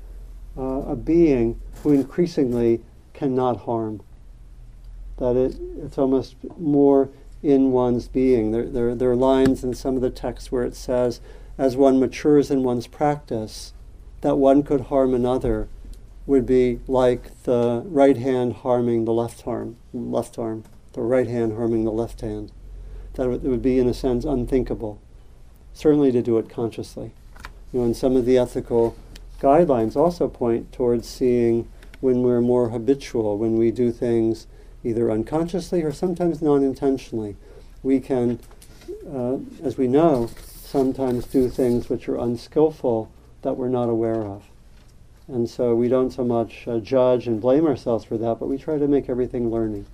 Uh, 0.57 0.83
a 0.87 0.95
being 0.95 1.59
who 1.81 1.91
increasingly 1.91 2.81
cannot 3.13 3.61
harm. 3.61 4.01
That 5.17 5.35
it, 5.35 5.55
it's 5.83 5.97
almost 5.97 6.35
more 6.57 7.09
in 7.41 7.71
one's 7.71 8.07
being. 8.07 8.51
There, 8.51 8.65
there, 8.65 8.95
there 8.95 9.11
are 9.11 9.15
lines 9.15 9.63
in 9.63 9.73
some 9.73 9.95
of 9.95 10.01
the 10.01 10.09
texts 10.09 10.51
where 10.51 10.63
it 10.63 10.75
says, 10.75 11.19
as 11.57 11.75
one 11.75 11.99
matures 11.99 12.49
in 12.49 12.63
one's 12.63 12.87
practice, 12.87 13.73
that 14.21 14.37
one 14.37 14.63
could 14.63 14.81
harm 14.81 15.13
another 15.13 15.67
would 16.25 16.45
be 16.45 16.79
like 16.87 17.43
the 17.43 17.83
right 17.85 18.17
hand 18.17 18.53
harming 18.53 19.05
the 19.05 19.13
left 19.13 19.45
arm, 19.45 19.75
left 19.93 20.39
arm, 20.39 20.63
the 20.93 21.01
right 21.01 21.27
hand 21.27 21.53
harming 21.53 21.83
the 21.83 21.91
left 21.91 22.21
hand. 22.21 22.51
That 23.15 23.29
it 23.29 23.41
would 23.43 23.61
be, 23.61 23.77
in 23.77 23.87
a 23.87 23.93
sense, 23.93 24.23
unthinkable. 24.23 24.99
Certainly 25.73 26.13
to 26.13 26.21
do 26.21 26.37
it 26.37 26.49
consciously. 26.49 27.11
You 27.71 27.79
know, 27.79 27.85
in 27.85 27.93
some 27.93 28.15
of 28.15 28.25
the 28.25 28.37
ethical 28.37 28.95
guidelines 29.43 29.97
also 29.97 30.29
point 30.29 30.71
towards 30.71 31.07
seeing 31.07 31.67
when 31.99 32.23
we're 32.23 32.41
more 32.41 32.69
habitual, 32.69 33.37
when 33.37 33.57
we 33.57 33.71
do 33.71 33.91
things 33.91 34.47
either 34.83 35.11
unconsciously 35.11 35.83
or 35.83 35.91
sometimes 35.91 36.41
non 36.41 36.63
intentionally. 36.63 37.35
We 37.83 37.99
can, 37.99 38.39
uh, 39.07 39.37
as 39.61 39.77
we 39.77 39.87
know, 39.87 40.29
sometimes 40.47 41.25
do 41.25 41.49
things 41.49 41.89
which 41.89 42.07
are 42.07 42.17
unskillful 42.17 43.11
that 43.41 43.53
we're 43.53 43.69
not 43.69 43.89
aware 43.89 44.23
of. 44.23 44.45
And 45.27 45.49
so 45.49 45.75
we 45.75 45.87
don't 45.87 46.11
so 46.11 46.23
much 46.23 46.67
uh, 46.67 46.79
judge 46.79 47.27
and 47.27 47.39
blame 47.39 47.65
ourselves 47.65 48.05
for 48.05 48.17
that, 48.17 48.39
but 48.39 48.47
we 48.47 48.57
try 48.57 48.77
to 48.77 48.87
make 48.87 49.09
everything 49.09 49.51
learning. 49.51 49.85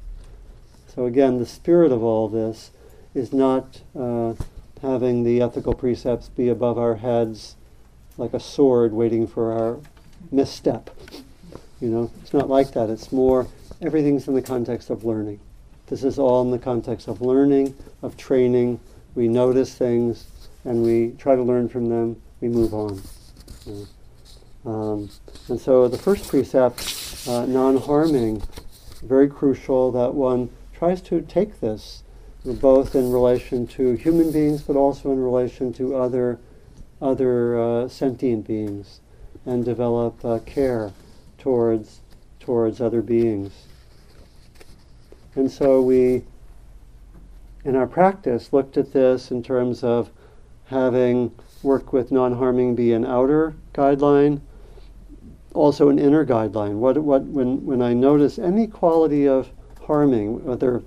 So 0.88 1.06
again, 1.06 1.38
the 1.38 1.46
spirit 1.46 1.92
of 1.92 2.04
all 2.04 2.28
this 2.28 2.72
is 3.14 3.34
not 3.34 3.82
uh, 3.98 4.34
having 4.82 5.24
the 5.24 5.42
ethical 5.42 5.74
precepts 5.74 6.30
be 6.30 6.50
above 6.50 6.78
our 6.78 6.96
heads 6.96 7.56
like 8.20 8.34
a 8.34 8.40
sword 8.40 8.92
waiting 8.94 9.26
for 9.26 9.54
our 9.54 9.80
misstep. 10.32 10.90
You 11.80 11.90
know, 11.90 12.12
it's 12.22 12.34
not 12.34 12.50
like 12.50 12.74
that. 12.74 12.90
It's 12.90 13.12
more 13.12 13.48
everything's 13.82 14.28
in 14.28 14.36
the 14.36 14.42
context 14.42 14.90
of 14.90 15.06
learning. 15.06 15.40
This 15.88 16.04
is 16.04 16.20
all 16.20 16.42
in 16.42 16.52
the 16.52 16.60
context 16.60 17.08
of 17.08 17.22
learning, 17.22 17.76
of 18.04 18.18
training. 18.18 18.80
We 19.16 19.28
notice 19.28 19.74
things 19.74 20.28
and 20.66 20.84
we 20.84 21.16
try 21.18 21.36
to 21.36 21.42
learn 21.42 21.70
from 21.70 21.90
them. 21.90 22.22
We 22.42 22.50
move 22.50 22.74
on. 22.74 23.02
Um, 24.66 25.10
and 25.48 25.60
so 25.60 25.88
the 25.88 25.98
first 25.98 26.28
precept, 26.28 27.26
uh, 27.28 27.46
non-harming, 27.46 28.44
very 29.02 29.30
crucial 29.30 29.92
that 29.94 30.14
one 30.14 30.50
tries 30.74 31.02
to 31.04 31.22
take 31.22 31.62
this 31.62 32.04
both 32.46 32.96
in 32.96 33.12
relation 33.12 33.68
to 33.68 33.94
human 33.94 34.32
beings 34.32 34.62
but 34.62 34.76
also 34.76 35.12
in 35.12 35.22
relation 35.22 35.74
to 35.74 35.96
other 35.96 36.40
other 37.02 37.60
uh, 37.60 37.88
sentient 37.88 38.46
beings 38.48 39.00
and 39.46 39.64
develop 39.64 40.24
uh, 40.24 40.40
care 40.40 40.92
towards 41.38 42.02
towards 42.40 42.82
other 42.82 43.02
beings. 43.02 43.52
And 45.36 45.52
so 45.52 45.82
we, 45.82 46.24
in 47.64 47.76
our 47.76 47.86
practice, 47.86 48.52
looked 48.52 48.78
at 48.78 48.92
this 48.92 49.30
in 49.30 49.44
terms 49.44 49.84
of 49.84 50.10
having 50.66 51.32
work 51.62 51.94
with 51.94 52.12
non-harming 52.12 52.76
be 52.76 52.94
an 52.94 53.06
outer 53.06 53.54
guideline, 53.74 54.42
also 55.54 55.90
an 55.90 56.00
inner 56.00 56.26
guideline. 56.26 56.76
What, 56.76 56.98
what, 56.98 57.24
when, 57.24 57.66
when 57.66 57.82
I 57.82 57.94
notice 57.94 58.40
any 58.40 58.66
quality 58.66 59.28
of 59.28 59.50
harming, 59.86 60.44
whether 60.44 60.82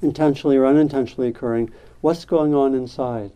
intentionally 0.00 0.56
or 0.56 0.66
unintentionally 0.66 1.28
occurring, 1.28 1.70
what's 2.00 2.24
going 2.24 2.54
on 2.54 2.74
inside? 2.74 3.32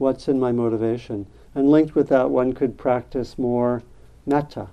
What's 0.00 0.28
in 0.28 0.40
my 0.40 0.50
motivation? 0.50 1.26
And 1.54 1.68
linked 1.68 1.94
with 1.94 2.08
that, 2.08 2.30
one 2.30 2.54
could 2.54 2.78
practice 2.78 3.38
more 3.38 3.82
metta, 4.24 4.68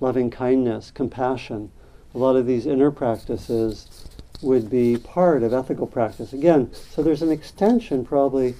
loving 0.00 0.28
kindness, 0.28 0.90
compassion. 0.90 1.70
A 2.14 2.18
lot 2.18 2.36
of 2.36 2.44
these 2.44 2.66
inner 2.66 2.90
practices 2.90 4.06
would 4.42 4.68
be 4.68 4.98
part 4.98 5.42
of 5.42 5.54
ethical 5.54 5.86
practice. 5.86 6.34
Again, 6.34 6.70
so 6.90 7.02
there's 7.02 7.22
an 7.22 7.30
extension 7.30 8.04
probably 8.04 8.54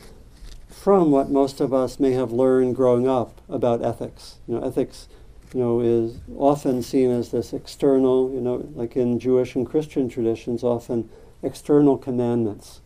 from 0.71 1.11
what 1.11 1.29
most 1.29 1.61
of 1.61 1.75
us 1.75 2.01
may 2.01 2.13
have 2.13 2.33
learned 2.33 2.77
growing 2.77 3.07
up 3.07 3.43
about 3.47 3.85
ethics. 3.85 4.37
You 4.49 4.55
know, 4.55 4.67
ethics, 4.67 5.09
you 5.53 5.61
know, 5.61 5.81
is 5.81 6.17
often 6.35 6.83
seen 6.83 7.11
as 7.11 7.31
this 7.31 7.53
external, 7.53 8.33
you 8.33 8.41
know, 8.41 8.67
like 8.75 8.97
in 8.97 9.19
Jewish 9.19 9.55
and 9.55 9.67
Christian 9.67 10.09
traditions, 10.09 10.65
often 10.65 11.11
external 11.43 11.99
commandments. 11.99 12.81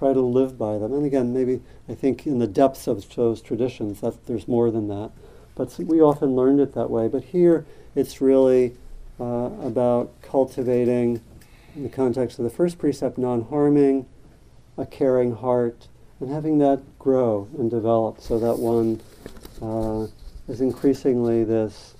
Try 0.00 0.14
to 0.14 0.20
live 0.22 0.56
by 0.56 0.78
them. 0.78 0.94
And 0.94 1.04
again, 1.04 1.34
maybe 1.34 1.60
I 1.86 1.94
think 1.94 2.26
in 2.26 2.38
the 2.38 2.46
depths 2.46 2.86
of 2.86 3.06
those 3.16 3.42
traditions, 3.42 4.00
that 4.00 4.24
there's 4.24 4.48
more 4.48 4.70
than 4.70 4.88
that. 4.88 5.10
But 5.54 5.78
we 5.78 6.00
often 6.00 6.34
learned 6.34 6.58
it 6.58 6.72
that 6.72 6.88
way. 6.88 7.06
But 7.06 7.22
here, 7.22 7.66
it's 7.94 8.18
really 8.18 8.78
uh, 9.20 9.50
about 9.60 10.10
cultivating, 10.22 11.20
in 11.76 11.82
the 11.82 11.90
context 11.90 12.38
of 12.38 12.44
the 12.44 12.50
first 12.50 12.78
precept, 12.78 13.18
non 13.18 13.42
harming, 13.42 14.06
a 14.78 14.86
caring 14.86 15.36
heart, 15.36 15.88
and 16.18 16.30
having 16.30 16.56
that 16.60 16.80
grow 16.98 17.46
and 17.58 17.70
develop 17.70 18.22
so 18.22 18.38
that 18.38 18.58
one 18.58 19.02
uh, 19.60 20.06
is 20.50 20.62
increasingly 20.62 21.44
this 21.44 21.94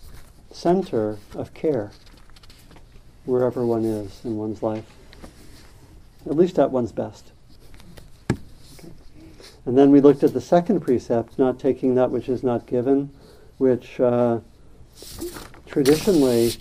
center 0.51 1.19
of 1.35 1.53
care 1.53 1.93
wherever 3.27 3.67
one 3.67 3.85
is 3.85 4.23
in 4.25 4.39
one's 4.39 4.63
life, 4.63 4.87
at 6.25 6.35
least 6.35 6.59
at 6.59 6.71
one's 6.71 6.93
best. 6.93 7.33
And 9.67 9.77
then 9.77 9.91
we 9.91 10.01
looked 10.01 10.23
at 10.23 10.33
the 10.33 10.41
second 10.41 10.81
precept, 10.81 11.39
not 11.39 11.59
taking 11.59 11.95
that 11.95 12.11
which 12.11 12.29
is 12.29 12.43
not 12.43 12.67
given, 12.67 13.11
which 13.59 14.01
uh, 14.01 14.41
traditionally 15.67 16.53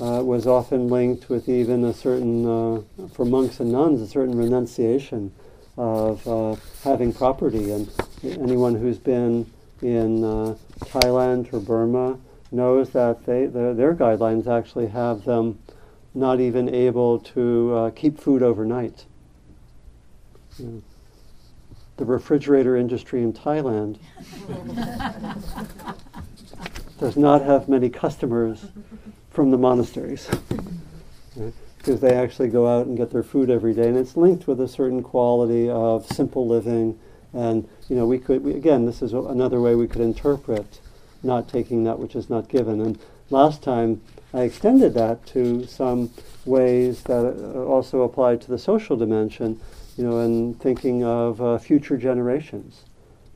uh, 0.00 0.22
was 0.24 0.46
often 0.46 0.88
linked 0.88 1.28
with 1.28 1.48
even 1.48 1.84
a 1.84 1.92
certain, 1.92 2.46
uh, 2.46 3.08
for 3.12 3.24
monks 3.24 3.60
and 3.60 3.72
nuns, 3.72 4.00
a 4.00 4.06
certain 4.06 4.36
renunciation 4.36 5.32
of 5.76 6.26
uh, 6.26 6.56
having 6.82 7.12
property. 7.12 7.70
And 7.70 7.90
anyone 8.22 8.74
who's 8.74 8.98
been 8.98 9.50
in 9.82 10.24
uh, 10.24 10.56
Thailand 10.80 11.52
or 11.52 11.60
Burma 11.60 12.18
knows 12.50 12.90
that 12.90 13.26
they, 13.26 13.46
the, 13.46 13.74
their 13.74 13.94
guidelines 13.94 14.46
actually 14.46 14.86
have 14.88 15.24
them 15.24 15.58
not 16.14 16.40
even 16.40 16.74
able 16.74 17.18
to 17.18 17.74
uh, 17.74 17.90
keep 17.90 18.18
food 18.18 18.42
overnight. 18.42 19.04
The 21.96 22.04
refrigerator 22.04 22.76
industry 22.76 23.22
in 23.22 23.32
Thailand 23.32 23.98
does 27.00 27.16
not 27.16 27.42
have 27.42 27.68
many 27.68 27.88
customers 27.88 28.66
from 29.30 29.50
the 29.50 29.58
monasteries. 29.58 30.28
Right? 31.36 31.52
Because 31.78 32.00
they 32.00 32.14
actually 32.14 32.48
go 32.48 32.66
out 32.66 32.86
and 32.86 32.96
get 32.96 33.10
their 33.10 33.22
food 33.22 33.50
every 33.50 33.74
day, 33.74 33.88
and 33.88 33.96
it's 33.96 34.16
linked 34.16 34.46
with 34.46 34.60
a 34.60 34.68
certain 34.68 35.02
quality 35.02 35.68
of 35.68 36.06
simple 36.06 36.46
living. 36.46 36.98
And 37.32 37.68
you 37.88 37.96
know, 37.96 38.06
we 38.06 38.18
could 38.18 38.42
we, 38.42 38.54
again, 38.54 38.86
this 38.86 39.02
is 39.02 39.12
another 39.12 39.60
way 39.60 39.74
we 39.74 39.86
could 39.86 40.00
interpret 40.00 40.80
not 41.22 41.48
taking 41.48 41.84
that 41.84 41.98
which 41.98 42.14
is 42.14 42.30
not 42.30 42.48
given. 42.48 42.80
And 42.80 42.98
last 43.30 43.62
time 43.62 44.00
I 44.32 44.42
extended 44.42 44.94
that 44.94 45.26
to 45.28 45.66
some 45.66 46.10
ways 46.44 47.02
that 47.04 47.24
uh, 47.24 47.64
also 47.64 48.02
apply 48.02 48.36
to 48.36 48.48
the 48.48 48.58
social 48.58 48.96
dimension. 48.96 49.60
You 49.96 50.04
know, 50.04 50.18
and 50.20 50.60
thinking 50.60 51.04
of 51.04 51.40
uh, 51.40 51.58
future 51.58 51.96
generations. 51.96 52.84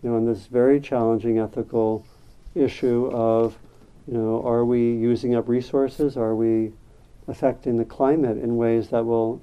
You 0.03 0.11
know, 0.11 0.17
in 0.17 0.27
this 0.27 0.47
very 0.47 0.81
challenging 0.81 1.39
ethical 1.39 2.07
issue 2.55 3.11
of 3.13 3.57
you 4.07 4.19
know, 4.19 4.43
are 4.45 4.65
we 4.65 4.81
using 4.81 5.35
up 5.35 5.49
resources? 5.49 6.17
Are 6.17 6.35
we 6.35 6.73
affecting 7.29 7.77
the 7.77 7.85
climate 7.85 8.39
in 8.39 8.57
ways 8.57 8.89
that 8.89 9.07
will 9.07 9.41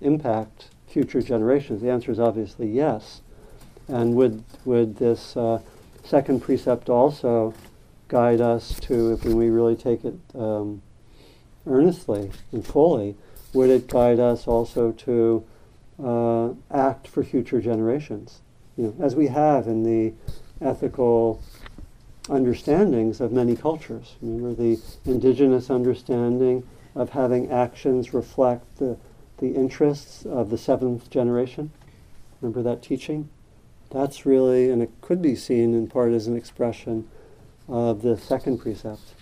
impact 0.00 0.68
future 0.86 1.22
generations? 1.22 1.80
The 1.80 1.90
answer 1.90 2.12
is 2.12 2.20
obviously 2.20 2.68
yes. 2.68 3.22
And 3.88 4.14
would, 4.16 4.44
would 4.64 4.96
this 4.96 5.36
uh, 5.36 5.60
second 6.04 6.40
precept 6.40 6.90
also 6.90 7.54
guide 8.08 8.40
us 8.40 8.78
to, 8.80 9.12
if 9.12 9.24
we 9.24 9.48
really 9.48 9.76
take 9.76 10.04
it 10.04 10.18
um, 10.34 10.82
earnestly 11.66 12.30
and 12.52 12.66
fully, 12.66 13.16
would 13.54 13.70
it 13.70 13.88
guide 13.88 14.20
us 14.20 14.46
also 14.46 14.92
to 14.92 15.42
uh, 16.02 16.50
act 16.70 17.08
for 17.08 17.24
future 17.24 17.60
generations? 17.60 18.40
You 18.76 18.84
know, 18.84 19.04
as 19.04 19.16
we 19.16 19.26
have 19.28 19.66
in 19.66 19.82
the 19.82 20.12
ethical 20.60 21.42
understandings 22.28 23.20
of 23.20 23.32
many 23.32 23.56
cultures. 23.56 24.14
Remember 24.22 24.54
the 24.54 24.80
indigenous 25.04 25.70
understanding 25.70 26.66
of 26.94 27.10
having 27.10 27.50
actions 27.50 28.14
reflect 28.14 28.78
the, 28.78 28.96
the 29.38 29.54
interests 29.54 30.24
of 30.24 30.50
the 30.50 30.58
seventh 30.58 31.10
generation? 31.10 31.72
Remember 32.40 32.62
that 32.62 32.82
teaching? 32.82 33.28
That's 33.90 34.24
really, 34.24 34.70
and 34.70 34.82
it 34.82 34.90
could 35.00 35.20
be 35.20 35.34
seen 35.36 35.74
in 35.74 35.88
part 35.88 36.12
as 36.12 36.26
an 36.26 36.36
expression 36.36 37.08
of 37.68 38.02
the 38.02 38.16
second 38.16 38.58
precept. 38.58 39.14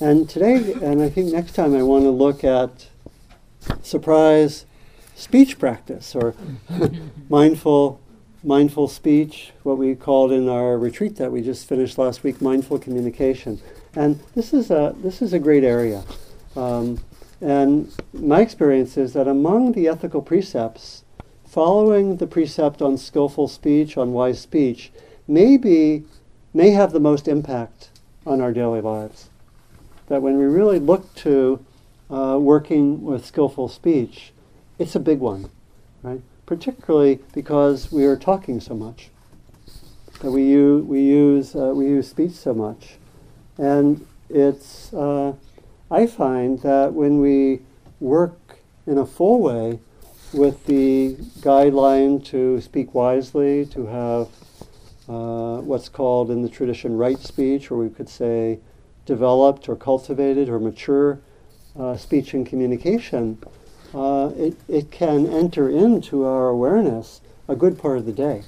And 0.00 0.28
today, 0.28 0.72
and 0.74 1.02
I 1.02 1.10
think 1.10 1.32
next 1.32 1.52
time, 1.52 1.74
I 1.74 1.82
want 1.82 2.04
to 2.04 2.10
look 2.10 2.42
at 2.42 2.88
surprise 3.82 4.66
speech 5.14 5.58
practice 5.58 6.14
or 6.14 6.34
mindful 7.28 8.00
mindful 8.42 8.88
speech, 8.88 9.52
what 9.62 9.76
we 9.76 9.94
called 9.94 10.32
in 10.32 10.48
our 10.48 10.78
retreat 10.78 11.16
that 11.16 11.30
we 11.30 11.42
just 11.42 11.68
finished 11.68 11.98
last 11.98 12.22
week, 12.22 12.40
mindful 12.40 12.78
communication. 12.78 13.60
And 13.94 14.20
this 14.34 14.52
is 14.52 14.70
a 14.70 14.94
this 14.98 15.20
is 15.20 15.32
a 15.32 15.38
great 15.38 15.64
area. 15.64 16.04
Um, 16.56 17.00
and 17.40 17.92
my 18.12 18.40
experience 18.40 18.96
is 18.96 19.12
that 19.14 19.26
among 19.26 19.72
the 19.72 19.88
ethical 19.88 20.20
precepts, 20.20 21.04
following 21.46 22.16
the 22.16 22.26
precept 22.26 22.82
on 22.82 22.98
skillful 22.98 23.48
speech, 23.48 23.96
on 23.96 24.12
wise 24.12 24.40
speech, 24.40 24.92
may 25.26 25.56
be, 25.56 26.04
may 26.52 26.70
have 26.70 26.92
the 26.92 27.00
most 27.00 27.28
impact 27.28 27.90
on 28.26 28.40
our 28.40 28.52
daily 28.52 28.80
lives. 28.80 29.30
That 30.08 30.22
when 30.22 30.38
we 30.38 30.44
really 30.44 30.78
look 30.78 31.14
to 31.16 31.64
uh, 32.10 32.38
working 32.40 33.02
with 33.02 33.24
skillful 33.24 33.68
speech, 33.68 34.32
it's 34.78 34.94
a 34.94 35.00
big 35.00 35.20
one, 35.20 35.50
right? 36.02 36.20
Particularly 36.46 37.20
because 37.32 37.92
we 37.92 38.04
are 38.04 38.16
talking 38.16 38.60
so 38.60 38.74
much. 38.74 39.10
That 40.20 40.32
we 40.32 40.42
use 40.42 40.84
we 40.84 41.00
use 41.00 41.54
uh, 41.54 41.72
we 41.74 41.86
use 41.86 42.08
speech 42.08 42.32
so 42.32 42.52
much, 42.52 42.98
and 43.56 44.06
it's 44.28 44.92
uh, 44.92 45.32
I 45.90 46.06
find 46.06 46.60
that 46.60 46.92
when 46.92 47.20
we 47.20 47.60
work 48.00 48.58
in 48.86 48.98
a 48.98 49.06
full 49.06 49.40
way 49.40 49.78
with 50.32 50.66
the 50.66 51.16
guideline 51.40 52.24
to 52.26 52.60
speak 52.60 52.94
wisely, 52.94 53.64
to 53.66 53.86
have 53.86 54.28
uh, 55.08 55.60
what's 55.62 55.88
called 55.88 56.30
in 56.30 56.42
the 56.42 56.48
tradition 56.48 56.96
right 56.96 57.18
speech, 57.18 57.70
or 57.70 57.78
we 57.78 57.88
could 57.88 58.08
say 58.08 58.58
developed 59.06 59.68
or 59.68 59.76
cultivated 59.76 60.48
or 60.48 60.60
mature 60.60 61.18
uh, 61.78 61.96
speech 61.96 62.34
and 62.34 62.46
communication, 62.46 63.38
uh, 63.94 64.30
it, 64.36 64.56
it 64.68 64.90
can 64.90 65.26
enter 65.26 65.68
into 65.68 66.24
our 66.24 66.48
awareness 66.48 67.20
a 67.48 67.56
good 67.56 67.78
part 67.78 67.98
of 67.98 68.06
the 68.06 68.12
day. 68.12 68.42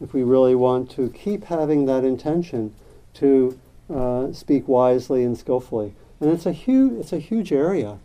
If 0.00 0.14
we 0.14 0.22
really 0.22 0.54
want 0.54 0.90
to 0.92 1.10
keep 1.10 1.44
having 1.44 1.86
that 1.86 2.04
intention 2.04 2.74
to 3.14 3.58
uh, 3.92 4.32
speak 4.32 4.68
wisely 4.68 5.24
and 5.24 5.36
skillfully. 5.36 5.94
And 6.20 6.30
it's 6.30 6.46
a 6.46 6.52
huge, 6.52 6.92
it's 7.00 7.12
a 7.12 7.18
huge 7.18 7.52
area. 7.52 7.98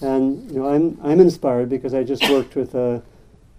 And 0.00 0.50
you 0.50 0.60
know, 0.60 0.68
I'm, 0.68 0.98
I'm 1.02 1.20
inspired 1.20 1.68
because 1.68 1.94
I 1.94 2.04
just 2.04 2.28
worked 2.30 2.56
with 2.56 2.74
a, 2.74 3.02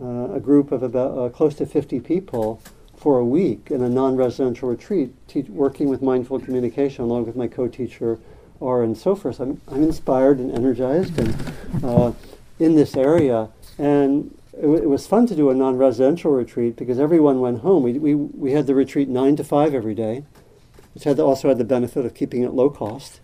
uh, 0.02 0.34
a 0.34 0.40
group 0.40 0.72
of 0.72 0.84
about 0.84 1.18
uh, 1.18 1.30
close 1.30 1.56
to 1.56 1.66
50 1.66 2.00
people 2.00 2.62
for 2.96 3.20
a 3.20 3.26
week 3.26 3.68
in 3.70 3.84
a 3.84 3.90
non-residential 3.90 4.70
retreat, 4.70 5.14
te- 5.28 5.42
working 5.44 5.88
with 5.88 6.02
mindful 6.02 6.40
communication 6.40 7.04
along 7.04 7.26
with 7.26 7.36
my 7.36 7.48
co-teacher 7.48 8.18
or 8.60 8.84
and 8.84 8.98
so 8.98 9.16
forth. 9.16 9.40
I'm, 9.40 9.62
I'm 9.68 9.84
inspired 9.84 10.40
and 10.40 10.52
energized 10.52 11.20
and 11.20 11.36
uh, 11.84 12.14
in 12.60 12.76
this 12.76 12.96
area. 12.96 13.50
And 13.78 14.38
it, 14.54 14.62
w- 14.62 14.82
it, 14.82 14.90
was 14.90 15.06
fun 15.06 15.28
to 15.28 15.36
do 15.36 15.50
a 15.50 15.56
non-residential 15.56 16.32
retreat 16.32 16.76
because 16.76 17.00
everyone 17.00 17.40
went 17.40 17.62
home. 17.62 17.84
We, 17.84 17.94
we, 17.94 18.16
we 18.16 18.52
had 18.52 18.68
the 18.68 18.76
retreat 18.76 19.10
nine 19.10 19.36
to 19.36 19.44
five 19.44 19.74
every 19.74 19.96
day, 19.96 20.24
which 20.94 21.04
had 21.04 21.18
the, 21.18 21.24
also 21.24 21.50
had 21.50 21.58
the 21.58 21.64
benefit 21.64 22.06
of 22.06 22.14
keeping 22.14 22.44
it 22.44 22.54
low 22.54 22.70
cost. 22.70 23.20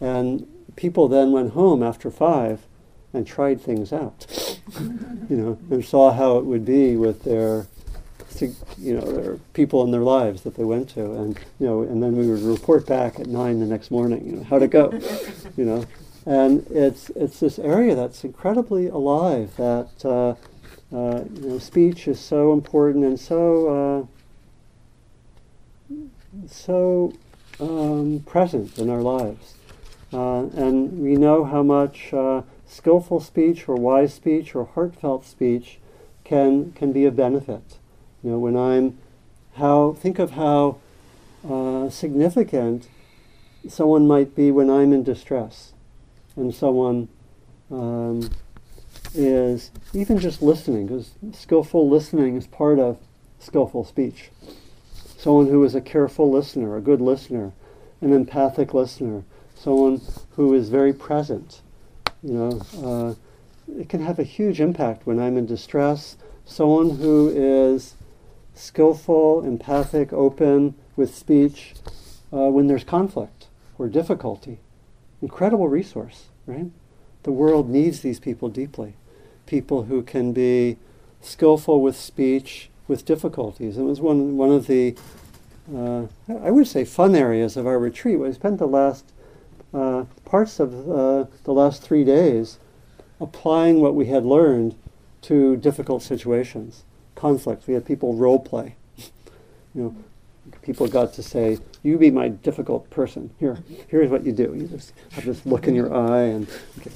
And 0.00 0.46
people 0.76 1.08
then 1.08 1.32
went 1.32 1.52
home 1.52 1.82
after 1.82 2.10
five 2.10 2.66
and 3.12 3.26
tried 3.26 3.60
things 3.60 3.92
out, 3.92 4.26
you 4.80 5.36
know, 5.36 5.58
and 5.70 5.84
saw 5.84 6.12
how 6.12 6.38
it 6.38 6.44
would 6.44 6.64
be 6.64 6.96
with 6.96 7.24
their 7.24 7.66
you 8.78 8.94
know, 8.94 9.00
there 9.00 9.32
are 9.32 9.40
people 9.54 9.82
in 9.84 9.90
their 9.90 10.02
lives 10.02 10.42
that 10.42 10.54
they 10.54 10.64
went 10.64 10.88
to, 10.90 11.12
and 11.14 11.38
you 11.58 11.66
know, 11.66 11.82
and 11.82 12.02
then 12.02 12.16
we 12.16 12.28
would 12.28 12.42
report 12.42 12.86
back 12.86 13.18
at 13.18 13.26
nine 13.26 13.60
the 13.60 13.66
next 13.66 13.90
morning, 13.90 14.24
you 14.24 14.36
know, 14.36 14.42
how'd 14.44 14.62
it 14.62 14.70
go, 14.70 14.92
you 15.56 15.64
know, 15.64 15.84
and 16.26 16.66
it's 16.70 17.10
it's 17.10 17.40
this 17.40 17.58
area 17.58 17.94
that's 17.94 18.24
incredibly 18.24 18.86
alive. 18.88 19.56
That 19.56 19.90
uh, 20.04 20.34
uh, 20.94 21.24
you 21.34 21.48
know, 21.48 21.58
speech 21.58 22.06
is 22.06 22.20
so 22.20 22.52
important 22.52 23.04
and 23.04 23.18
so 23.18 24.06
uh, 26.08 26.46
so 26.46 27.12
um, 27.60 28.22
present 28.26 28.78
in 28.78 28.90
our 28.90 29.02
lives, 29.02 29.54
uh, 30.12 30.46
and 30.54 31.00
we 31.00 31.16
know 31.16 31.44
how 31.44 31.62
much 31.62 32.12
uh, 32.12 32.42
skillful 32.66 33.20
speech 33.20 33.68
or 33.68 33.76
wise 33.76 34.14
speech 34.14 34.54
or 34.54 34.66
heartfelt 34.66 35.24
speech 35.24 35.78
can 36.24 36.72
can 36.72 36.92
be 36.92 37.04
of 37.04 37.16
benefit. 37.16 37.78
You 38.22 38.30
know, 38.32 38.38
when 38.38 38.56
I'm 38.56 38.98
how 39.54 39.92
think 39.92 40.18
of 40.18 40.32
how 40.32 40.78
uh, 41.48 41.88
significant 41.88 42.88
someone 43.68 44.06
might 44.06 44.34
be 44.34 44.50
when 44.50 44.70
I'm 44.70 44.92
in 44.92 45.02
distress, 45.02 45.72
and 46.36 46.54
someone 46.54 47.08
um, 47.70 48.30
is 49.14 49.70
even 49.92 50.18
just 50.18 50.42
listening, 50.42 50.86
because 50.86 51.10
skillful 51.32 51.88
listening 51.88 52.36
is 52.36 52.46
part 52.46 52.78
of 52.78 52.98
skillful 53.38 53.84
speech. 53.84 54.30
Someone 55.16 55.48
who 55.48 55.64
is 55.64 55.74
a 55.74 55.80
careful 55.80 56.30
listener, 56.30 56.76
a 56.76 56.80
good 56.80 57.00
listener, 57.00 57.52
an 58.00 58.12
empathic 58.12 58.72
listener, 58.74 59.24
someone 59.56 60.00
who 60.36 60.54
is 60.54 60.68
very 60.68 60.92
present. 60.92 61.60
You 62.22 62.32
know, 62.32 62.60
uh, 62.82 63.14
it 63.80 63.88
can 63.88 64.00
have 64.00 64.18
a 64.18 64.24
huge 64.24 64.60
impact 64.60 65.06
when 65.06 65.18
I'm 65.18 65.36
in 65.36 65.46
distress. 65.46 66.16
Someone 66.44 66.96
who 66.96 67.28
is 67.28 67.94
skillful, 68.58 69.44
empathic, 69.44 70.12
open 70.12 70.74
with 70.96 71.14
speech 71.14 71.74
uh, 72.32 72.48
when 72.48 72.66
there's 72.66 72.84
conflict 72.84 73.46
or 73.78 73.88
difficulty. 73.88 74.58
Incredible 75.22 75.68
resource, 75.68 76.26
right? 76.46 76.70
The 77.22 77.32
world 77.32 77.68
needs 77.68 78.00
these 78.00 78.20
people 78.20 78.48
deeply. 78.48 78.94
People 79.46 79.84
who 79.84 80.02
can 80.02 80.32
be 80.32 80.76
skillful 81.20 81.80
with 81.80 81.96
speech 81.96 82.70
with 82.86 83.04
difficulties. 83.04 83.78
It 83.78 83.82
was 83.82 84.00
one, 84.00 84.36
one 84.36 84.50
of 84.50 84.66
the, 84.66 84.96
uh, 85.74 86.04
I 86.28 86.50
would 86.50 86.66
say, 86.66 86.84
fun 86.84 87.14
areas 87.14 87.56
of 87.56 87.66
our 87.66 87.78
retreat. 87.78 88.18
We 88.18 88.32
spent 88.32 88.58
the 88.58 88.66
last 88.66 89.12
uh, 89.72 90.04
parts 90.24 90.58
of 90.58 90.90
uh, 90.90 91.26
the 91.44 91.52
last 91.52 91.82
three 91.82 92.04
days 92.04 92.58
applying 93.20 93.80
what 93.80 93.94
we 93.94 94.06
had 94.06 94.24
learned 94.24 94.74
to 95.22 95.56
difficult 95.56 96.02
situations 96.02 96.84
conflict. 97.18 97.66
We 97.66 97.74
had 97.74 97.84
people 97.84 98.14
role 98.14 98.38
play. 98.38 98.76
you 99.74 99.82
know, 99.82 99.96
people 100.62 100.86
got 100.86 101.12
to 101.14 101.22
say, 101.22 101.58
"You 101.82 101.98
be 101.98 102.10
my 102.10 102.28
difficult 102.28 102.88
person. 102.90 103.30
Here, 103.38 103.58
here's 103.88 104.10
what 104.10 104.24
you 104.24 104.32
do. 104.32 104.54
You 104.56 104.66
just 104.66 104.92
have 105.12 105.24
this 105.24 105.44
look 105.44 105.66
in 105.66 105.74
your 105.74 105.94
eye, 105.94 106.22
and 106.22 106.46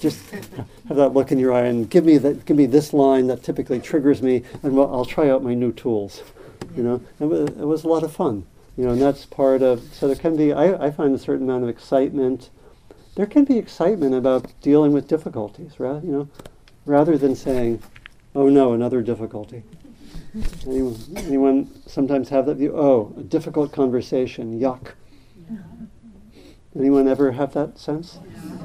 just 0.01 0.31
have 0.31 0.97
that 0.97 1.13
look 1.13 1.33
in 1.33 1.39
your 1.39 1.53
eye, 1.53 1.67
and 1.67 1.89
give 1.91 2.05
me 2.05 2.19
that, 2.19 2.45
give 2.45 2.57
me 2.57 2.67
this 2.67 2.93
line 2.93 3.27
that 3.27 3.43
typically 3.43 3.81
triggers 3.81 4.23
me, 4.23 4.45
and 4.63 4.79
I'll 4.79 5.05
try 5.05 5.29
out 5.29 5.43
my 5.43 5.55
new 5.55 5.73
tools." 5.73 6.23
You 6.77 6.83
know, 6.83 7.03
it 7.21 7.25
was, 7.25 7.49
it 7.51 7.67
was 7.67 7.85
a 7.85 7.89
lot 7.89 8.03
of 8.03 8.13
fun. 8.13 8.47
You 8.77 8.85
know, 8.85 8.93
and 8.93 9.03
that's 9.03 9.27
part 9.27 9.63
of. 9.63 9.83
So 9.93 10.07
there 10.07 10.17
can 10.17 10.37
be. 10.37 10.53
I, 10.53 10.87
I 10.87 10.91
find 10.91 11.15
a 11.15 11.19
certain 11.19 11.49
amount 11.49 11.65
of 11.65 11.69
excitement. 11.69 12.49
There 13.15 13.27
can 13.27 13.45
be 13.45 13.59
excitement 13.59 14.15
about 14.15 14.51
dealing 14.63 14.93
with 14.93 15.07
difficulties, 15.07 15.79
right? 15.79 16.03
You 16.03 16.13
know, 16.13 16.29
rather 16.87 17.19
than 17.19 17.37
saying, 17.37 17.83
"Oh 18.35 18.49
no, 18.49 18.73
another 18.73 19.03
difficulty." 19.03 19.65
Anyone, 20.67 20.97
anyone 21.17 21.83
sometimes 21.87 22.31
have 22.31 22.47
that 22.47 22.57
view? 22.57 22.73
Oh, 22.75 23.15
a 23.19 23.23
difficult 23.23 23.73
conversation, 23.73 24.59
yuck. 24.59 24.93
Anyone 26.75 27.07
ever 27.07 27.33
have 27.33 27.53
that 27.53 27.79
sense? 27.79 28.19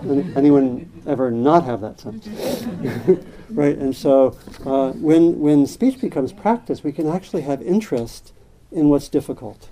Any, 0.04 0.34
anyone 0.36 0.90
ever 1.06 1.30
not 1.30 1.66
have 1.66 1.82
that 1.82 2.00
sense? 2.00 2.26
right, 3.50 3.78
and 3.78 3.94
so 3.94 4.38
uh, 4.66 4.92
when, 4.94 5.40
when 5.40 5.68
speech 5.68 6.00
becomes 6.00 6.32
practice, 6.32 6.86
we 6.86 6.94
can 6.94 7.08
actually 7.08 7.42
have 7.42 7.62
interest 7.62 8.32
in 8.72 8.88
what's 8.88 9.10
difficult. 9.10 9.68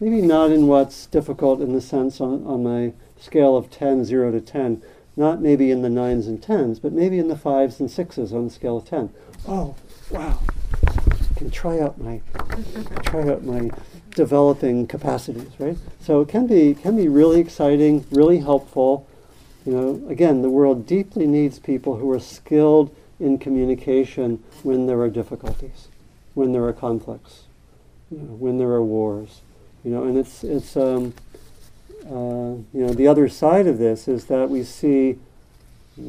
Maybe 0.00 0.20
not 0.22 0.50
in 0.50 0.66
what's 0.66 1.06
difficult 1.06 1.60
in 1.60 1.72
the 1.72 1.80
sense 1.80 2.20
on, 2.20 2.44
on 2.44 2.64
my 2.64 2.94
scale 3.16 3.56
of 3.56 3.70
10, 3.70 4.04
0 4.04 4.32
to 4.32 4.40
10, 4.40 4.82
not 5.16 5.40
maybe 5.40 5.70
in 5.70 5.82
the 5.82 5.90
nines 5.90 6.26
and 6.26 6.42
tens, 6.42 6.80
but 6.80 6.92
maybe 6.92 7.20
in 7.20 7.28
the 7.28 7.36
fives 7.36 7.78
and 7.78 7.88
sixes 7.88 8.32
on 8.32 8.46
the 8.46 8.50
scale 8.50 8.78
of 8.78 8.88
10. 8.88 9.10
Oh, 9.46 9.76
wow, 10.10 10.40
I 10.86 11.38
can 11.38 11.50
try 11.50 11.80
out 11.80 11.98
my 11.98 12.20
try 13.02 13.28
out 13.28 13.44
my 13.44 13.70
developing 14.14 14.86
capacities, 14.86 15.50
right? 15.58 15.76
So 16.00 16.20
it 16.20 16.28
can 16.28 16.46
be 16.46 16.74
can 16.74 16.96
be 16.96 17.08
really 17.08 17.40
exciting, 17.40 18.04
really 18.10 18.38
helpful. 18.38 19.06
You 19.64 19.72
know, 19.72 20.08
again, 20.08 20.42
the 20.42 20.50
world 20.50 20.86
deeply 20.86 21.26
needs 21.26 21.58
people 21.58 21.96
who 21.96 22.10
are 22.10 22.20
skilled 22.20 22.94
in 23.20 23.38
communication 23.38 24.42
when 24.62 24.86
there 24.86 25.00
are 25.00 25.10
difficulties, 25.10 25.88
when 26.34 26.52
there 26.52 26.64
are 26.64 26.72
conflicts, 26.72 27.44
you 28.10 28.18
know, 28.18 28.34
when 28.34 28.58
there 28.58 28.68
are 28.68 28.82
wars. 28.82 29.40
You 29.84 29.92
know, 29.92 30.04
and 30.04 30.18
it's, 30.18 30.42
it's 30.42 30.76
um, 30.76 31.14
uh, 32.06 32.58
you 32.72 32.86
know, 32.86 32.92
the 32.92 33.06
other 33.06 33.28
side 33.28 33.66
of 33.66 33.78
this 33.78 34.08
is 34.08 34.26
that 34.26 34.50
we 34.50 34.62
see, 34.62 35.18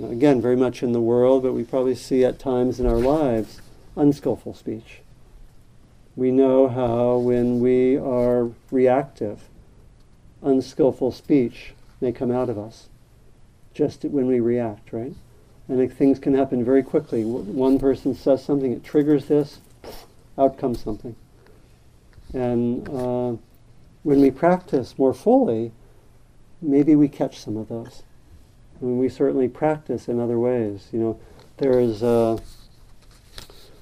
again, 0.10 0.42
very 0.42 0.56
much 0.56 0.82
in 0.82 0.92
the 0.92 1.02
world, 1.02 1.44
but 1.44 1.54
we 1.54 1.64
probably 1.64 1.96
see 1.96 2.24
at 2.24 2.40
times 2.40 2.80
in 2.80 2.86
our 2.86 2.98
lives, 2.98 3.62
unskillful 4.00 4.54
speech. 4.54 5.02
We 6.16 6.32
know 6.32 6.68
how 6.68 7.18
when 7.18 7.60
we 7.60 7.98
are 7.98 8.50
reactive, 8.72 9.44
unskillful 10.42 11.12
speech 11.12 11.74
may 12.02 12.12
come 12.12 12.32
out 12.32 12.50
of 12.50 12.58
us 12.58 12.88
just 13.74 14.04
when 14.04 14.28
we 14.28 14.40
react, 14.40 14.92
right? 14.92 15.14
And 15.68 15.94
things 15.94 16.18
can 16.18 16.34
happen 16.34 16.66
very 16.66 16.82
quickly. 16.82 17.24
One 17.24 17.78
person 17.78 18.16
says 18.16 18.44
something, 18.44 18.72
it 18.72 18.84
triggers 18.84 19.26
this, 19.26 19.60
out 20.38 20.58
comes 20.58 20.82
something. 20.82 21.16
And 22.34 22.88
uh, 22.90 23.38
when 24.04 24.22
we 24.22 24.32
practice 24.32 24.98
more 24.98 25.14
fully, 25.14 25.72
maybe 26.62 26.96
we 26.96 27.08
catch 27.08 27.40
some 27.40 27.58
of 27.58 27.68
those. 27.68 28.04
I 28.82 28.86
mean, 28.86 28.98
we 28.98 29.10
certainly 29.10 29.48
practice 29.48 30.08
in 30.08 30.20
other 30.20 30.40
ways. 30.40 30.88
You 30.92 31.00
know, 31.00 31.20
there 31.58 31.80
is 31.80 32.02
uh, 32.02 32.38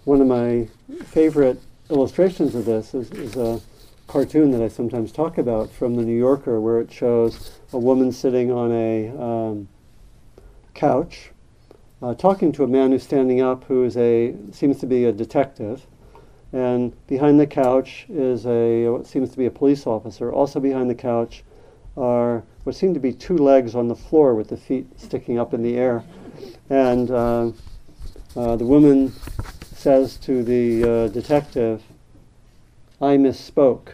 one 0.07 0.21
of 0.21 0.27
my 0.27 0.65
favorite 1.03 1.61
illustrations 1.89 2.55
of 2.55 2.63
this 2.63 2.93
is, 2.93 3.11
is, 3.11 3.35
a 3.35 3.59
cartoon 4.07 4.51
that 4.51 4.61
I 4.61 4.69
sometimes 4.69 5.11
talk 5.11 5.37
about 5.37 5.69
from 5.69 5.97
the 5.97 6.01
New 6.01 6.17
Yorker, 6.17 6.61
where 6.61 6.79
it 6.79 6.89
shows 6.89 7.59
a 7.73 7.77
woman 7.77 8.13
sitting 8.13 8.49
on 8.49 8.71
a 8.71 9.09
um, 9.21 9.67
couch, 10.73 11.31
uh, 12.01 12.13
talking 12.13 12.53
to 12.53 12.63
a 12.63 12.67
man 12.67 12.91
who's 12.91 13.03
standing 13.03 13.41
up, 13.41 13.65
who 13.65 13.83
is 13.83 13.97
a 13.97 14.33
seems 14.53 14.79
to 14.79 14.85
be 14.85 15.03
a 15.03 15.11
detective, 15.11 15.85
and 16.53 16.95
behind 17.07 17.37
the 17.37 17.45
couch 17.45 18.05
is 18.07 18.45
a 18.45 18.87
what 18.87 19.05
seems 19.05 19.29
to 19.31 19.37
be 19.37 19.45
a 19.45 19.51
police 19.51 19.85
officer. 19.85 20.31
Also 20.31 20.61
behind 20.61 20.89
the 20.89 20.95
couch 20.95 21.43
are 21.97 22.45
what 22.63 22.77
seem 22.77 22.93
to 22.93 23.01
be 23.01 23.11
two 23.11 23.35
legs 23.35 23.75
on 23.75 23.89
the 23.89 23.95
floor 23.95 24.35
with 24.35 24.47
the 24.47 24.57
feet 24.57 24.87
sticking 24.97 25.37
up 25.37 25.53
in 25.53 25.61
the 25.61 25.75
air. 25.75 26.01
And 26.69 27.11
uh, 27.11 27.51
uh, 28.37 28.55
the 28.55 28.65
woman 28.65 29.11
says 29.77 30.17
to 30.17 30.43
the 30.43 30.83
uh, 30.83 31.07
detective, 31.09 31.83
I 32.99 33.17
misspoke. 33.17 33.93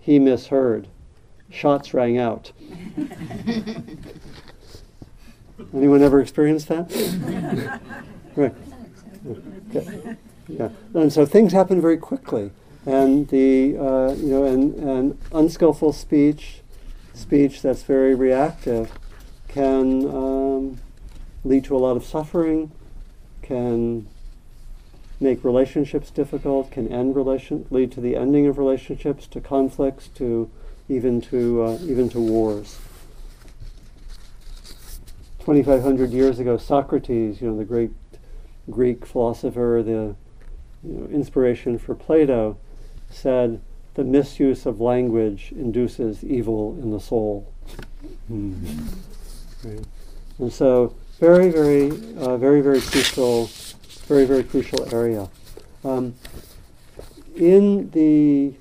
He 0.00 0.18
misheard. 0.18 0.88
Shots 1.50 1.92
rang 1.92 2.18
out. 2.18 2.52
Anyone 5.74 6.02
ever 6.02 6.20
experienced 6.20 6.68
that? 6.68 6.90
right. 8.36 8.54
Okay. 9.70 10.16
Yeah. 10.48 10.70
And 10.94 11.12
so 11.12 11.26
things 11.26 11.52
happen 11.52 11.80
very 11.80 11.98
quickly. 11.98 12.50
And 12.86 13.28
the, 13.28 13.76
uh, 13.76 14.14
you 14.14 14.28
know, 14.28 14.44
and, 14.44 14.74
and 14.76 15.18
unskillful 15.32 15.92
speech, 15.92 16.60
speech 17.12 17.60
that's 17.60 17.82
very 17.82 18.14
reactive 18.14 18.92
can 19.48 20.06
um, 20.08 20.78
lead 21.44 21.64
to 21.64 21.76
a 21.76 21.78
lot 21.78 21.96
of 21.96 22.04
suffering, 22.04 22.70
can 23.42 24.06
make 25.20 25.44
relationships 25.44 26.10
difficult, 26.10 26.70
can 26.70 26.88
end 26.92 27.16
relation, 27.16 27.66
lead 27.70 27.92
to 27.92 28.00
the 28.00 28.16
ending 28.16 28.46
of 28.46 28.58
relationships, 28.58 29.26
to 29.28 29.40
conflicts, 29.40 30.08
to 30.08 30.50
even 30.88 31.20
to 31.20 31.62
uh, 31.62 31.78
even 31.82 32.08
to 32.10 32.20
wars. 32.20 32.78
2,500 35.40 36.10
years 36.10 36.38
ago, 36.38 36.58
Socrates, 36.58 37.40
you 37.40 37.48
know, 37.48 37.56
the 37.56 37.64
great 37.64 37.90
Greek 38.70 39.06
philosopher, 39.06 39.82
the 39.82 40.14
you 40.86 40.94
know, 40.94 41.06
inspiration 41.06 41.78
for 41.78 41.94
Plato, 41.94 42.58
said 43.10 43.60
the 43.94 44.04
misuse 44.04 44.66
of 44.66 44.80
language 44.80 45.52
induces 45.52 46.22
evil 46.22 46.78
in 46.82 46.90
the 46.90 47.00
soul. 47.00 47.50
Mm. 48.30 48.94
Right. 49.64 49.84
And 50.38 50.52
so, 50.52 50.94
very, 51.18 51.50
very, 51.50 51.90
uh, 52.16 52.36
very, 52.36 52.60
very 52.60 52.80
crucial, 52.80 53.50
very, 54.08 54.24
very 54.24 54.42
crucial 54.42 54.92
area. 54.94 55.28
Um, 55.84 56.14
in 57.36 57.90
the 57.90 58.54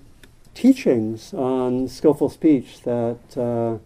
teachings 0.54 1.34
on 1.34 1.88
skillful 1.88 2.30
speech 2.30 2.82
that 2.82 3.18
uh, 3.38 3.78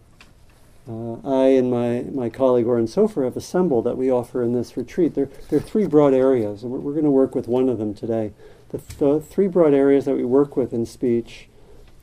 uh, 0.90 1.14
I 1.24 1.50
and 1.50 1.70
my, 1.70 2.02
my 2.12 2.28
colleague 2.28 2.66
Oren 2.66 2.86
Sofer 2.86 3.24
have 3.24 3.36
assembled 3.36 3.84
that 3.84 3.96
we 3.96 4.10
offer 4.10 4.42
in 4.42 4.52
this 4.52 4.76
retreat, 4.76 5.14
there, 5.14 5.28
there 5.48 5.60
are 5.60 5.62
three 5.62 5.86
broad 5.86 6.12
areas, 6.12 6.64
and 6.64 6.72
we're, 6.72 6.80
we're 6.80 6.92
going 6.92 7.04
to 7.04 7.10
work 7.10 7.32
with 7.32 7.46
one 7.46 7.68
of 7.68 7.78
them 7.78 7.94
today. 7.94 8.32
The, 8.70 8.78
the, 8.98 9.20
three 9.20 9.46
broad 9.46 9.72
areas 9.72 10.04
that 10.06 10.16
we 10.16 10.24
work 10.24 10.56
with 10.56 10.72
in 10.72 10.84
speech, 10.84 11.46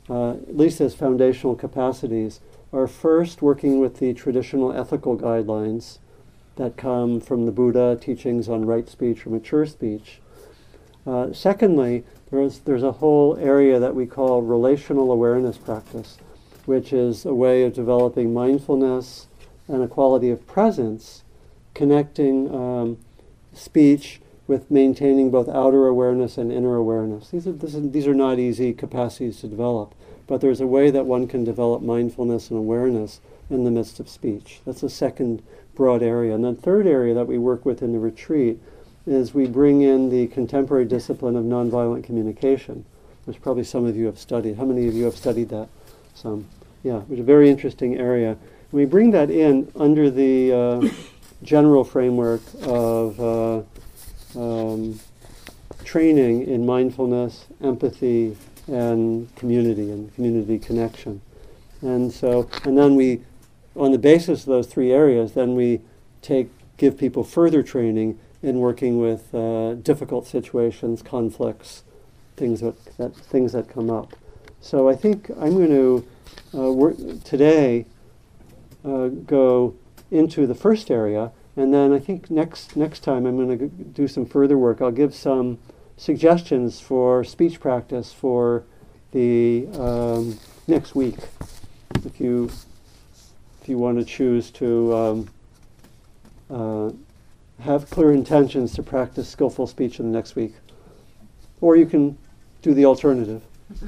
uh, 0.08 0.30
at 0.30 0.56
least 0.56 0.80
as 0.80 0.94
foundational 0.94 1.54
capacities, 1.54 2.40
are 2.72 2.86
first 2.86 3.42
working 3.42 3.78
with 3.78 3.98
the 3.98 4.14
traditional 4.14 4.72
ethical 4.72 5.18
guidelines 5.18 5.98
that 6.56 6.76
come 6.76 7.20
from 7.20 7.46
the 7.46 7.52
Buddha 7.52 7.96
teachings 8.00 8.48
on 8.48 8.66
right 8.66 8.88
speech 8.88 9.26
or 9.26 9.30
mature 9.30 9.66
speech. 9.66 10.20
Uh, 11.06 11.32
secondly, 11.32 12.04
there's, 12.30 12.60
there's 12.60 12.82
a 12.82 12.92
whole 12.92 13.36
area 13.38 13.78
that 13.78 13.94
we 13.94 14.06
call 14.06 14.42
relational 14.42 15.10
awareness 15.10 15.56
practice 15.56 16.18
which 16.70 16.92
is 16.92 17.24
a 17.24 17.34
way 17.34 17.64
of 17.64 17.72
developing 17.72 18.32
mindfulness 18.32 19.26
and 19.66 19.82
a 19.82 19.88
quality 19.88 20.30
of 20.30 20.46
presence, 20.46 21.24
connecting 21.74 22.52
um, 22.54 22.96
speech 23.52 24.20
with 24.46 24.70
maintaining 24.70 25.30
both 25.30 25.48
outer 25.48 25.88
awareness 25.88 26.38
and 26.38 26.52
inner 26.52 26.76
awareness. 26.76 27.30
These 27.30 27.46
are, 27.48 27.54
is, 27.64 27.90
these 27.90 28.06
are 28.06 28.14
not 28.14 28.38
easy 28.38 28.72
capacities 28.72 29.40
to 29.40 29.48
develop, 29.48 29.94
but 30.26 30.40
there's 30.40 30.60
a 30.60 30.66
way 30.66 30.90
that 30.90 31.06
one 31.06 31.26
can 31.26 31.42
develop 31.42 31.82
mindfulness 31.82 32.50
and 32.50 32.58
awareness 32.58 33.20
in 33.48 33.64
the 33.64 33.70
midst 33.72 33.98
of 33.98 34.08
speech. 34.08 34.60
That's 34.64 34.80
the 34.80 34.90
second 34.90 35.42
broad 35.80 36.02
area. 36.02 36.34
And 36.34 36.44
the 36.44 36.52
third 36.52 36.86
area 36.86 37.14
that 37.14 37.26
we 37.26 37.38
work 37.38 37.64
with 37.64 37.80
in 37.80 37.92
the 37.92 37.98
retreat 37.98 38.58
is 39.06 39.32
we 39.32 39.46
bring 39.46 39.80
in 39.80 40.10
the 40.10 40.26
contemporary 40.26 40.84
discipline 40.84 41.36
of 41.36 41.44
nonviolent 41.44 42.04
communication, 42.04 42.84
which 43.24 43.40
probably 43.40 43.64
some 43.64 43.86
of 43.86 43.96
you 43.96 44.04
have 44.04 44.18
studied. 44.18 44.56
How 44.58 44.66
many 44.66 44.88
of 44.88 44.94
you 44.94 45.04
have 45.04 45.16
studied 45.16 45.48
that? 45.48 45.70
Some. 46.12 46.46
Yeah, 46.82 46.98
which 47.08 47.18
is 47.18 47.22
a 47.22 47.26
very 47.26 47.48
interesting 47.48 47.96
area. 47.96 48.32
And 48.32 48.72
we 48.72 48.84
bring 48.84 49.10
that 49.12 49.30
in 49.30 49.72
under 49.74 50.10
the 50.10 50.52
uh, 50.52 50.88
general 51.42 51.82
framework 51.82 52.42
of 52.60 53.18
uh, 53.18 53.62
um, 54.38 55.00
training 55.82 56.46
in 56.46 56.66
mindfulness, 56.66 57.46
empathy, 57.62 58.36
and 58.66 59.34
community 59.34 59.90
and 59.90 60.14
community 60.14 60.58
connection. 60.58 61.22
And 61.80 62.12
so, 62.12 62.50
and 62.64 62.76
then 62.76 62.96
we, 62.96 63.22
on 63.76 63.92
the 63.92 63.98
basis 63.98 64.40
of 64.40 64.46
those 64.46 64.66
three 64.66 64.92
areas, 64.92 65.32
then 65.32 65.54
we 65.54 65.80
take 66.22 66.50
give 66.76 66.96
people 66.96 67.22
further 67.22 67.62
training 67.62 68.18
in 68.42 68.58
working 68.58 68.98
with 68.98 69.34
uh, 69.34 69.74
difficult 69.74 70.26
situations, 70.26 71.02
conflicts, 71.02 71.84
things 72.36 72.60
that, 72.60 72.74
that 72.96 73.14
things 73.14 73.52
that 73.52 73.68
come 73.68 73.90
up. 73.90 74.14
So 74.62 74.88
I 74.88 74.96
think 74.96 75.30
I'm 75.38 75.54
going 75.54 75.68
to 75.68 76.06
uh, 76.54 77.20
today 77.22 77.86
uh, 78.84 79.08
go 79.08 79.74
into 80.10 80.46
the 80.46 80.54
first 80.54 80.90
area, 80.90 81.32
and 81.54 81.72
then 81.72 81.92
I 81.92 81.98
think 81.98 82.30
next 82.30 82.76
next 82.76 83.00
time 83.00 83.26
I'm 83.26 83.36
going 83.36 83.58
to 83.58 83.68
do 83.68 84.08
some 84.08 84.24
further 84.24 84.56
work. 84.56 84.80
I'll 84.80 84.90
give 84.90 85.14
some 85.14 85.58
suggestions 85.96 86.80
for 86.80 87.22
speech 87.24 87.60
practice 87.60 88.12
for 88.12 88.64
the 89.12 89.66
um, 89.74 90.38
next 90.66 90.94
week, 90.94 91.16
if 92.04 92.20
you 92.20 92.50
if 93.60 93.68
you 93.68 93.78
want 93.78 93.98
to 93.98 94.04
choose 94.04 94.50
to 94.52 94.94
um, 94.96 95.28
uh, 96.50 96.90
have 97.62 97.90
clear 97.90 98.12
intentions 98.12 98.72
to 98.74 98.82
practice 98.82 99.28
skillful 99.28 99.66
speech 99.66 100.00
in 100.00 100.10
the 100.10 100.16
next 100.16 100.34
week, 100.36 100.54
or 101.60 101.76
you 101.76 101.86
can 101.86 102.16
do 102.62 102.72
the 102.74 102.84
alternative. 102.84 103.42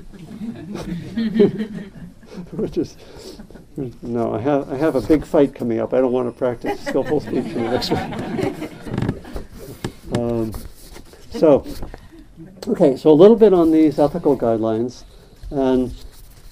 Which 2.53 2.79
is 2.79 2.97
no, 4.03 4.35
I 4.35 4.41
have 4.41 4.73
I 4.73 4.77
have 4.77 4.95
a 4.95 5.01
big 5.01 5.27
fight 5.27 5.55
coming 5.55 5.81
up. 5.81 5.93
I 5.93 6.01
don't 6.01 6.13
want 6.13 6.29
to 6.29 6.39
practice 6.39 6.81
skillful 6.85 7.21
speech 7.21 7.47
in 7.47 7.65
the 7.65 7.71
next 7.71 7.91
week. 7.91 8.71
Um, 10.15 10.53
so, 11.31 11.67
okay, 12.69 12.99
so 12.99 13.11
a 13.11 13.15
little 13.15 13.35
bit 13.35 13.55
on 13.55 13.71
these 13.71 13.99
ethical 13.99 14.37
guidelines, 14.37 15.05
and 15.51 15.95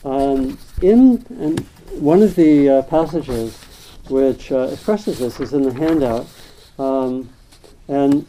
um, 0.02 0.59
in 0.80 1.24
and 1.28 1.66
one 1.98 2.22
of 2.22 2.37
the 2.37 2.68
uh, 2.68 2.83
passages 2.83 3.59
which 4.09 4.53
uh, 4.53 4.68
expresses 4.72 5.18
this 5.18 5.40
is 5.40 5.53
in 5.53 5.62
the 5.62 5.72
handout, 5.72 6.26
um, 6.79 7.29
and 7.88 8.26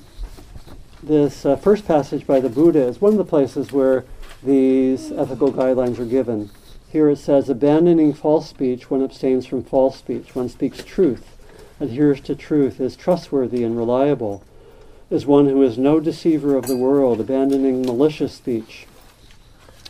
this 1.04 1.46
uh, 1.46 1.56
first 1.56 1.86
passage 1.86 2.26
by 2.26 2.40
the 2.40 2.50
Buddha 2.50 2.82
is 2.82 3.00
one 3.00 3.14
of 3.14 3.18
the 3.18 3.26
places 3.26 3.72
where 3.72 4.04
these 4.44 5.12
ethical 5.12 5.52
guidelines 5.52 6.00
are 6.00 6.06
given. 6.06 6.50
Here 6.90 7.10
it 7.10 7.18
says, 7.18 7.50
abandoning 7.50 8.14
false 8.14 8.50
speech, 8.50 8.90
one 8.90 9.04
abstains 9.04 9.46
from 9.46 9.64
false 9.64 9.98
speech. 9.98 10.36
One 10.36 10.50
speaks 10.50 10.84
truth, 10.84 11.38
adheres 11.80 12.20
to 12.22 12.36
truth, 12.36 12.82
is 12.82 12.96
trustworthy 12.96 13.64
and 13.64 13.78
reliable. 13.78 14.44
is 15.10 15.26
one 15.26 15.48
who 15.48 15.62
is 15.62 15.78
no 15.78 16.00
deceiver 16.00 16.56
of 16.56 16.68
the 16.68 16.76
world, 16.78 17.22
abandoning 17.22 17.84
malicious 17.84 18.34
speech. 18.34 18.88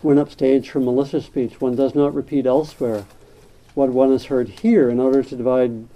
One 0.02 0.20
upstage 0.20 0.70
from 0.70 0.86
malicious 0.86 1.26
speech, 1.26 1.62
one 1.62 1.76
does 1.76 1.96
not 1.96 2.14
repeat 2.14 2.46
elsewhere 2.46 3.06
what 3.74 3.90
one 3.90 4.12
has 4.12 4.26
heard 4.26 4.50
here 4.50 4.90
in 4.90 5.00
order 5.00 5.24
to 5.24 5.36
divide 5.36 5.88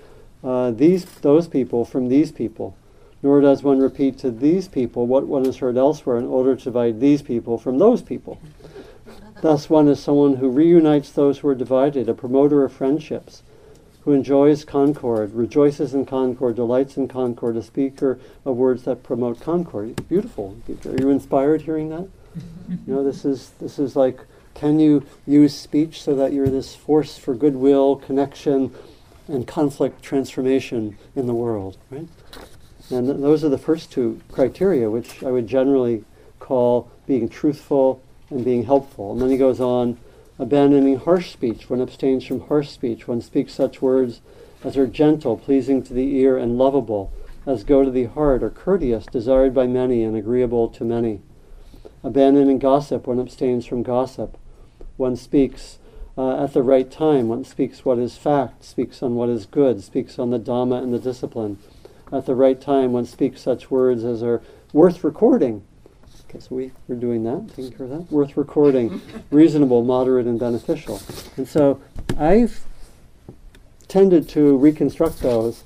uh, 0.43 0.71
these 0.71 1.05
those 1.21 1.47
people 1.47 1.85
from 1.85 2.07
these 2.07 2.31
people, 2.31 2.75
nor 3.23 3.41
does 3.41 3.63
one 3.63 3.79
repeat 3.79 4.17
to 4.19 4.31
these 4.31 4.67
people 4.67 5.07
what 5.07 5.27
one 5.27 5.45
has 5.45 5.57
heard 5.57 5.77
elsewhere 5.77 6.17
in 6.17 6.25
order 6.25 6.55
to 6.55 6.63
divide 6.63 6.99
these 6.99 7.21
people 7.21 7.57
from 7.57 7.77
those 7.77 8.01
people. 8.01 8.39
Thus, 9.41 9.69
one 9.69 9.87
is 9.87 9.99
someone 9.99 10.37
who 10.37 10.49
reunites 10.49 11.11
those 11.11 11.39
who 11.39 11.47
are 11.49 11.55
divided, 11.55 12.07
a 12.07 12.13
promoter 12.13 12.63
of 12.63 12.71
friendships, 12.71 13.43
who 14.01 14.11
enjoys 14.11 14.63
concord, 14.63 15.33
rejoices 15.33 15.93
in 15.93 16.05
concord, 16.05 16.55
delights 16.55 16.95
in 16.95 17.07
concord, 17.07 17.57
a 17.57 17.61
speaker 17.63 18.19
of 18.45 18.55
words 18.55 18.83
that 18.83 19.03
promote 19.03 19.39
concord. 19.41 20.07
Beautiful. 20.07 20.55
Are 20.85 20.97
you 20.97 21.09
inspired 21.09 21.63
hearing 21.63 21.89
that? 21.89 22.07
you 22.85 22.93
know, 22.93 23.03
this 23.03 23.25
is 23.25 23.51
this 23.59 23.79
is 23.79 23.95
like, 23.95 24.19
can 24.55 24.79
you 24.79 25.05
use 25.27 25.53
speech 25.53 26.01
so 26.01 26.15
that 26.15 26.33
you're 26.33 26.49
this 26.49 26.75
force 26.75 27.17
for 27.17 27.35
goodwill, 27.35 27.97
connection, 27.97 28.73
and 29.27 29.45
conflict 29.45 30.01
transformation 30.01 30.97
in 31.15 31.27
the 31.27 31.33
world, 31.33 31.77
right? 31.91 32.07
And 32.89 33.07
th- 33.07 33.19
those 33.19 33.43
are 33.43 33.49
the 33.49 33.57
first 33.57 33.91
two 33.91 34.21
criteria, 34.31 34.89
which 34.89 35.21
I 35.23 35.29
would 35.29 35.47
generally 35.47 36.03
call 36.39 36.89
being 37.05 37.27
truthful 37.27 38.01
and 38.29 38.45
being 38.45 38.63
helpful. 38.63 39.11
And 39.11 39.21
then 39.21 39.29
he 39.29 39.37
goes 39.37 39.59
on, 39.59 39.97
abandoning 40.39 40.99
harsh 40.99 41.31
speech. 41.31 41.69
One 41.69 41.81
abstains 41.81 42.25
from 42.25 42.47
harsh 42.47 42.69
speech. 42.69 43.07
One 43.07 43.21
speaks 43.21 43.53
such 43.53 43.81
words 43.81 44.21
as 44.63 44.77
are 44.77 44.87
gentle, 44.87 45.37
pleasing 45.37 45.83
to 45.83 45.93
the 45.93 46.15
ear, 46.15 46.37
and 46.37 46.57
lovable, 46.57 47.11
as 47.45 47.63
go 47.63 47.83
to 47.83 47.91
the 47.91 48.05
heart, 48.05 48.41
are 48.41 48.49
courteous, 48.49 49.05
desired 49.05 49.53
by 49.53 49.67
many, 49.67 50.03
and 50.03 50.15
agreeable 50.15 50.67
to 50.69 50.83
many. 50.83 51.21
Abandoning 52.03 52.59
gossip. 52.59 53.05
One 53.05 53.19
abstains 53.19 53.65
from 53.65 53.83
gossip. 53.83 54.37
One 54.97 55.15
speaks 55.15 55.79
uh, 56.17 56.43
at 56.43 56.53
the 56.53 56.63
right 56.63 56.89
time. 56.89 57.27
One 57.27 57.43
speaks 57.43 57.83
what 57.83 57.99
is 57.99 58.17
fact, 58.17 58.63
speaks 58.63 59.03
on 59.03 59.15
what 59.15 59.29
is 59.29 59.45
good, 59.45 59.83
speaks 59.83 60.17
on 60.17 60.29
the 60.29 60.39
Dhamma 60.39 60.81
and 60.81 60.93
the 60.93 60.99
discipline. 60.99 61.57
At 62.11 62.25
the 62.25 62.35
right 62.35 62.59
time, 62.59 62.93
one 62.93 63.05
speaks 63.05 63.41
such 63.41 63.71
words 63.71 64.03
as 64.03 64.21
are 64.23 64.41
worth 64.73 65.03
recording. 65.03 65.63
Okay, 66.29 66.39
so 66.39 66.55
we, 66.55 66.71
we're 66.87 66.95
doing 66.95 67.23
that, 67.23 67.49
taking 67.49 67.71
care 67.71 67.85
of 67.85 67.89
that. 67.89 68.11
Worth 68.11 68.37
recording, 68.37 69.01
reasonable, 69.31 69.83
moderate, 69.83 70.27
and 70.27 70.39
beneficial. 70.39 71.01
And 71.35 71.47
so 71.47 71.81
I've 72.17 72.63
tended 73.87 74.29
to 74.29 74.57
reconstruct 74.57 75.19
those, 75.19 75.63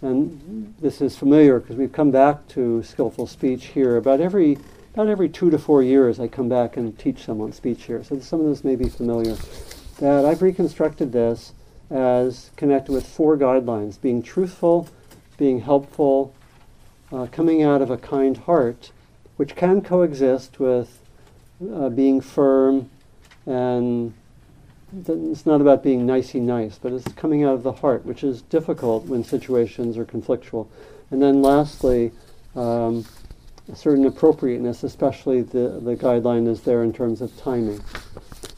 and 0.00 0.74
this 0.80 1.00
is 1.00 1.16
familiar 1.16 1.60
because 1.60 1.76
we've 1.76 1.92
come 1.92 2.10
back 2.10 2.46
to 2.48 2.82
skillful 2.82 3.26
speech 3.26 3.66
here 3.66 3.96
about 3.96 4.20
every 4.20 4.58
about 4.92 5.08
every 5.08 5.28
two 5.28 5.50
to 5.50 5.58
four 5.58 5.82
years. 5.82 6.18
I 6.18 6.28
come 6.28 6.48
back 6.48 6.76
and 6.76 6.98
teach 6.98 7.24
someone 7.24 7.52
speech 7.52 7.84
here, 7.84 8.02
so 8.02 8.18
some 8.20 8.40
of 8.40 8.46
this 8.46 8.64
may 8.64 8.76
be 8.76 8.88
familiar 8.88 9.36
that 9.98 10.24
I've 10.24 10.42
reconstructed 10.42 11.12
this 11.12 11.52
as 11.90 12.50
connected 12.56 12.92
with 12.92 13.06
four 13.06 13.36
guidelines 13.36 14.00
being 14.00 14.22
truthful, 14.22 14.88
being 15.36 15.60
helpful, 15.60 16.34
uh, 17.12 17.26
coming 17.30 17.62
out 17.62 17.82
of 17.82 17.90
a 17.90 17.96
kind 17.96 18.36
heart, 18.36 18.92
which 19.36 19.56
can 19.56 19.80
coexist 19.80 20.60
with 20.60 21.00
uh, 21.72 21.88
being 21.88 22.20
firm 22.20 22.90
and 23.46 24.14
it's 25.06 25.46
not 25.46 25.60
about 25.60 25.82
being 25.82 26.04
nicey 26.04 26.40
nice, 26.40 26.78
but 26.78 26.92
it's 26.92 27.12
coming 27.12 27.44
out 27.44 27.54
of 27.54 27.62
the 27.62 27.72
heart, 27.72 28.04
which 28.04 28.24
is 28.24 28.42
difficult 28.42 29.06
when 29.06 29.22
situations 29.22 29.96
are 29.96 30.04
conflictual. 30.04 30.66
And 31.10 31.22
then 31.22 31.42
lastly, 31.42 32.10
um, 32.56 33.04
certain 33.74 34.04
appropriateness, 34.06 34.82
especially 34.82 35.42
the, 35.42 35.80
the 35.82 35.96
guideline 35.96 36.48
is 36.48 36.62
there 36.62 36.82
in 36.82 36.92
terms 36.92 37.20
of 37.20 37.36
timing. 37.36 37.80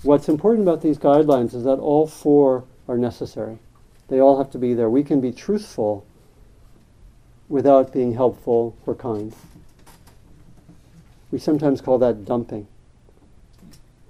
What's 0.03 0.29
important 0.29 0.67
about 0.67 0.83
these 0.83 0.99
guidelines 0.99 1.55
is 1.55 1.65
that 1.65 1.77
all 1.77 2.07
four 2.07 2.65
are 2.89 2.99
necessary. 2.99 3.59
They 4.09 4.21
all 4.21 4.39
have 4.39 4.51
to 4.53 4.59
be 4.59 4.75
there. 4.75 4.91
We 4.91 5.05
can 5.05 5.21
be 5.21 5.33
truthful 5.33 6.05
without 7.49 7.93
being 7.93 8.15
helpful 8.15 8.77
or 8.87 8.95
kind. 8.95 9.35
We 11.31 11.39
sometimes 11.39 11.81
call 11.81 11.99
that 11.99 12.25
dumping 12.25 12.67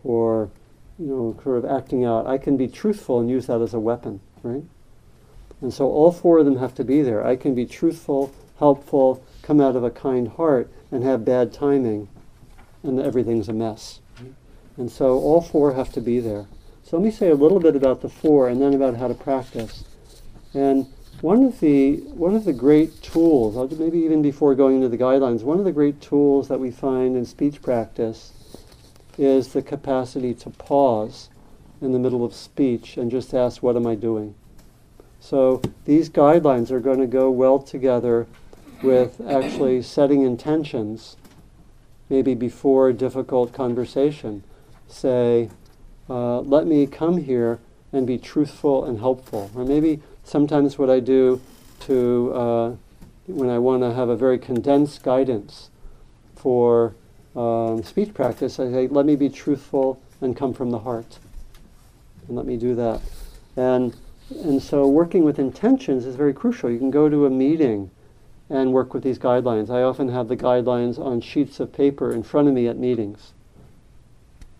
or 0.05 0.51
you 0.99 1.07
know, 1.07 1.41
sort 1.43 1.59
of 1.59 1.65
acting 1.65 2.05
out. 2.05 2.27
I 2.27 2.39
can 2.39 2.57
be 2.57 2.69
truthful 2.69 3.21
and 3.21 3.29
use 3.29 3.47
that 3.47 3.61
as 3.61 3.75
a 3.75 3.81
weapon, 3.81 4.21
right? 4.43 4.65
And 5.61 5.73
so 5.73 5.87
all 5.87 6.11
four 6.11 6.39
of 6.39 6.45
them 6.45 6.57
have 6.57 6.75
to 6.77 6.85
be 6.85 7.03
there. 7.03 7.25
I 7.25 7.37
can 7.37 7.55
be 7.55 7.67
truthful, 7.67 8.33
helpful, 8.59 9.23
come 9.43 9.61
out 9.61 9.77
of 9.77 9.85
a 9.85 9.91
kind 9.91 10.29
heart, 10.29 10.71
and 10.93 11.03
have 11.03 11.25
bad 11.25 11.53
timing, 11.53 12.09
and 12.85 13.01
everything's 13.01 13.49
a 13.49 13.53
mess. 13.53 14.01
And 14.77 14.91
so 14.91 15.19
all 15.19 15.41
four 15.41 15.75
have 15.75 15.93
to 15.95 16.01
be 16.01 16.21
there. 16.21 16.47
So 16.85 16.97
let 16.97 17.05
me 17.05 17.11
say 17.11 17.31
a 17.31 17.35
little 17.35 17.59
bit 17.59 17.75
about 17.75 18.03
the 18.03 18.09
four 18.09 18.49
and 18.49 18.61
then 18.61 18.75
about 18.75 18.97
how 18.97 19.09
to 19.09 19.15
practice. 19.15 19.85
And 20.55 20.87
one 21.21 21.45
of 21.45 21.61
the 21.61 21.97
one 21.97 22.35
of 22.35 22.45
the 22.45 22.53
great 22.53 23.03
tools, 23.03 23.79
maybe 23.79 23.99
even 24.01 24.23
before 24.23 24.55
going 24.55 24.77
into 24.77 24.89
the 24.89 24.99
guidelines, 24.99 25.43
one 25.43 25.59
of 25.59 25.65
the 25.65 25.73
great 25.73 26.01
tools 26.01 26.49
that 26.49 26.61
we 26.61 26.71
find 26.71 27.17
in 27.17 27.25
speech 27.25 27.63
practice 27.63 28.33
is 29.19 29.53
the 29.53 29.63
capacity 29.63 30.35
to 30.35 30.51
pause 30.51 31.29
in 31.81 31.93
the 31.93 31.99
middle 31.99 32.25
of 32.25 32.35
speech 32.35 32.97
and 32.97 33.11
just 33.11 33.35
ask, 33.35 33.63
What 33.63 33.77
am 33.77 33.87
I 33.87 33.95
doing? 33.95 34.35
So 35.21 35.63
these 35.85 36.11
guidelines 36.11 36.71
are 36.71 36.81
going 36.81 36.99
to 36.99 37.07
go 37.07 37.31
well 37.31 37.61
together 37.61 38.27
with 38.83 39.21
actually 39.29 39.83
setting 39.83 40.23
intentions, 40.23 41.17
maybe 42.09 42.35
before 42.35 42.89
a 42.89 42.93
difficult 42.93 43.53
conversation. 43.53 44.43
Say, 44.89 45.51
uh, 46.11 46.41
let 46.41 46.67
me 46.67 46.87
come 46.87 47.19
here 47.19 47.61
and 47.93 48.07
be 48.07 48.19
truthful 48.19 48.85
and 48.85 48.99
helpful. 48.99 49.51
Or 49.55 49.65
maybe 49.65 50.03
sometimes 50.25 50.79
what 50.79 50.91
I 50.91 51.01
do 51.01 51.41
to, 51.81 52.33
uh, 52.35 52.77
when 53.27 53.51
I 53.51 53.59
want 53.59 53.83
to 53.83 53.93
have 53.93 54.09
a 54.09 54.17
very 54.17 54.39
condensed 54.39 55.03
guidance 55.03 55.71
for 56.35 56.95
um, 57.37 57.83
speech 57.83 58.13
practice, 58.13 58.59
I 58.59 58.71
say, 58.71 58.89
let 58.89 59.07
me 59.07 59.17
be 59.17 59.29
truthful 59.29 60.01
and 60.21 60.37
come 60.37 60.53
from 60.53 60.71
the 60.71 60.81
heart. 60.81 61.19
And 62.27 62.37
let 62.37 62.47
me 62.47 62.57
do 62.57 62.75
that. 62.75 63.01
And, 63.57 63.97
and 64.31 64.63
so 64.63 64.89
working 64.89 65.25
with 65.25 65.39
intentions 65.39 66.05
is 66.07 66.17
very 66.17 66.33
crucial. 66.33 66.71
You 66.71 66.79
can 66.79 66.91
go 66.91 67.09
to 67.09 67.27
a 67.27 67.31
meeting 67.31 67.91
and 68.53 68.71
work 68.71 68.93
with 68.93 69.03
these 69.03 69.19
guidelines. 69.19 69.71
I 69.71 69.83
often 69.83 70.11
have 70.11 70.29
the 70.29 70.37
guidelines 70.37 70.99
on 70.99 71.23
sheets 71.23 71.59
of 71.59 71.73
paper 71.73 72.13
in 72.13 72.23
front 72.23 72.49
of 72.49 72.55
me 72.55 72.69
at 72.69 72.77
meetings. 72.77 73.33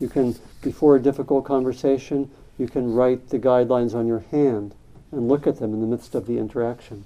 You 0.01 0.09
can, 0.09 0.35
before 0.63 0.97
a 0.97 1.01
difficult 1.01 1.45
conversation, 1.45 2.31
you 2.59 2.67
can 2.67 2.95
write 2.95 3.29
the 3.29 3.39
guidelines 3.39 3.95
on 3.95 4.07
your 4.07 4.21
hand 4.31 4.75
and 5.13 5.29
look 5.29 5.47
at 5.47 5.59
them 5.59 5.75
in 5.75 5.83
the 5.83 5.87
midst 5.87 6.15
of 6.15 6.27
the 6.27 6.39
interaction. 6.39 7.05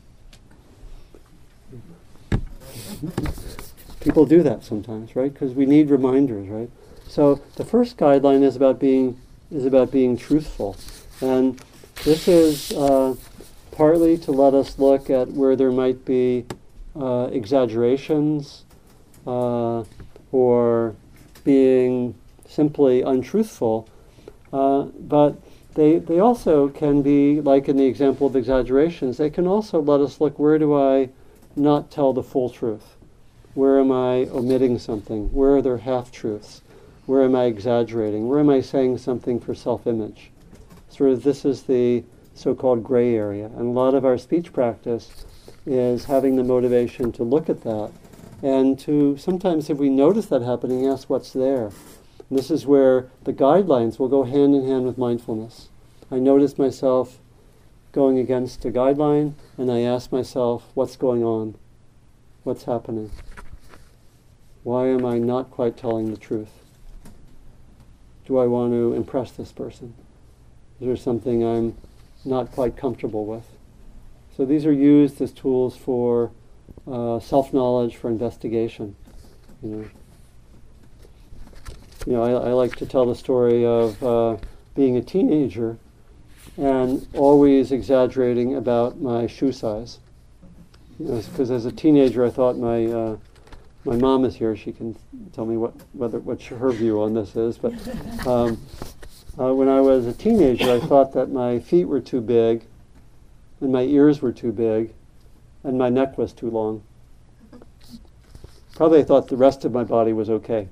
People 3.98 4.24
do 4.24 4.44
that 4.44 4.62
sometimes, 4.62 5.16
right? 5.16 5.32
Because 5.32 5.54
we 5.54 5.66
need 5.66 5.90
reminders, 5.90 6.48
right? 6.48 6.70
So 7.08 7.42
the 7.56 7.64
first 7.64 7.96
guideline 7.96 8.44
is 8.44 8.54
about 8.54 8.78
being 8.78 9.20
is 9.50 9.64
about 9.64 9.92
being 9.92 10.16
truthful, 10.16 10.76
and 11.20 11.60
this 12.04 12.26
is 12.26 12.72
uh, 12.72 13.14
partly 13.70 14.18
to 14.18 14.32
let 14.32 14.54
us 14.54 14.78
look 14.78 15.08
at 15.08 15.28
where 15.28 15.54
there 15.54 15.70
might 15.70 16.04
be 16.04 16.44
uh, 17.00 17.28
exaggerations 17.32 18.64
uh, 19.26 19.84
or 20.32 20.94
being 21.44 22.14
simply 22.48 23.02
untruthful, 23.02 23.88
uh, 24.52 24.82
but 24.82 25.36
they, 25.74 25.98
they 25.98 26.18
also 26.20 26.68
can 26.68 27.02
be, 27.02 27.40
like 27.40 27.68
in 27.68 27.76
the 27.76 27.84
example 27.84 28.26
of 28.26 28.34
exaggerations, 28.34 29.18
they 29.18 29.30
can 29.30 29.46
also 29.46 29.80
let 29.80 30.00
us 30.00 30.20
look 30.20 30.38
where 30.38 30.58
do 30.58 30.74
I 30.74 31.10
not 31.54 31.90
tell 31.90 32.12
the 32.12 32.22
full 32.22 32.48
truth? 32.50 32.96
Where 33.54 33.80
am 33.80 33.92
I 33.92 34.26
omitting 34.30 34.78
something? 34.78 35.32
Where 35.32 35.56
are 35.56 35.62
there 35.62 35.78
half 35.78 36.10
truths? 36.10 36.62
Where 37.06 37.22
am 37.22 37.34
I 37.34 37.44
exaggerating? 37.44 38.28
Where 38.28 38.40
am 38.40 38.50
I 38.50 38.60
saying 38.60 38.98
something 38.98 39.38
for 39.38 39.54
self 39.54 39.86
image? 39.86 40.30
Sort 40.88 41.10
of 41.10 41.22
this 41.22 41.44
is 41.44 41.62
the 41.62 42.04
so 42.34 42.54
called 42.54 42.82
gray 42.82 43.14
area. 43.14 43.46
And 43.46 43.60
a 43.60 43.80
lot 43.80 43.94
of 43.94 44.04
our 44.04 44.18
speech 44.18 44.52
practice 44.52 45.24
is 45.66 46.04
having 46.04 46.36
the 46.36 46.44
motivation 46.44 47.12
to 47.12 47.24
look 47.24 47.50
at 47.50 47.62
that 47.62 47.90
and 48.42 48.78
to 48.80 49.16
sometimes, 49.16 49.68
if 49.68 49.78
we 49.78 49.88
notice 49.88 50.26
that 50.26 50.42
happening, 50.42 50.86
ask 50.86 51.10
what's 51.10 51.32
there. 51.32 51.72
And 52.28 52.38
this 52.38 52.50
is 52.50 52.66
where 52.66 53.08
the 53.24 53.32
guidelines 53.32 53.98
will 53.98 54.08
go 54.08 54.24
hand 54.24 54.54
in 54.54 54.66
hand 54.66 54.86
with 54.86 54.98
mindfulness. 54.98 55.68
I 56.10 56.18
notice 56.18 56.58
myself 56.58 57.18
going 57.92 58.18
against 58.18 58.64
a 58.64 58.70
guideline 58.70 59.32
and 59.56 59.72
I 59.72 59.80
ask 59.80 60.12
myself, 60.12 60.70
what's 60.74 60.96
going 60.96 61.24
on? 61.24 61.56
What's 62.44 62.64
happening? 62.64 63.10
Why 64.62 64.88
am 64.88 65.06
I 65.06 65.18
not 65.18 65.50
quite 65.50 65.76
telling 65.76 66.10
the 66.10 66.16
truth? 66.16 66.50
Do 68.26 68.38
I 68.38 68.46
want 68.46 68.72
to 68.72 68.92
impress 68.92 69.30
this 69.30 69.52
person? 69.52 69.94
Is 70.80 70.86
there 70.86 70.96
something 70.96 71.44
I'm 71.44 71.76
not 72.24 72.52
quite 72.52 72.76
comfortable 72.76 73.24
with? 73.24 73.55
So 74.36 74.44
these 74.44 74.66
are 74.66 74.72
used 74.72 75.22
as 75.22 75.32
tools 75.32 75.76
for 75.76 76.30
uh, 76.86 77.20
self 77.20 77.54
knowledge, 77.54 77.96
for 77.96 78.08
investigation. 78.08 78.94
You 79.62 79.70
know, 79.70 79.84
you 82.06 82.12
know 82.12 82.22
I, 82.22 82.48
I 82.48 82.52
like 82.52 82.76
to 82.76 82.86
tell 82.86 83.06
the 83.06 83.14
story 83.14 83.64
of 83.64 84.02
uh, 84.02 84.36
being 84.74 84.98
a 84.98 85.02
teenager 85.02 85.78
and 86.58 87.06
always 87.14 87.72
exaggerating 87.72 88.54
about 88.54 89.00
my 89.00 89.26
shoe 89.26 89.52
size. 89.52 90.00
Because 90.98 91.28
you 91.38 91.44
know, 91.46 91.54
as 91.54 91.64
a 91.64 91.72
teenager, 91.72 92.24
I 92.24 92.30
thought 92.30 92.58
my 92.58 92.84
uh, 92.84 93.16
my 93.86 93.96
mom 93.96 94.26
is 94.26 94.36
here; 94.36 94.54
she 94.54 94.70
can 94.70 94.96
tell 95.32 95.46
me 95.46 95.56
what 95.56 95.72
whether 95.94 96.18
what 96.18 96.42
her 96.42 96.72
view 96.72 97.00
on 97.00 97.14
this 97.14 97.36
is. 97.36 97.56
But 97.56 97.72
um, 98.26 98.60
uh, 99.38 99.54
when 99.54 99.68
I 99.68 99.80
was 99.80 100.06
a 100.06 100.12
teenager, 100.12 100.72
I 100.72 100.80
thought 100.80 101.14
that 101.14 101.30
my 101.30 101.58
feet 101.58 101.86
were 101.86 102.00
too 102.00 102.20
big, 102.20 102.64
and 103.60 103.72
my 103.72 103.82
ears 103.82 104.20
were 104.20 104.32
too 104.32 104.52
big, 104.52 104.92
and 105.64 105.78
my 105.78 105.88
neck 105.88 106.18
was 106.18 106.32
too 106.32 106.50
long. 106.50 106.82
Probably 108.74 109.00
I 109.00 109.04
thought 109.04 109.28
the 109.28 109.36
rest 109.36 109.64
of 109.64 109.72
my 109.72 109.84
body 109.84 110.12
was 110.12 110.28
okay. 110.28 110.68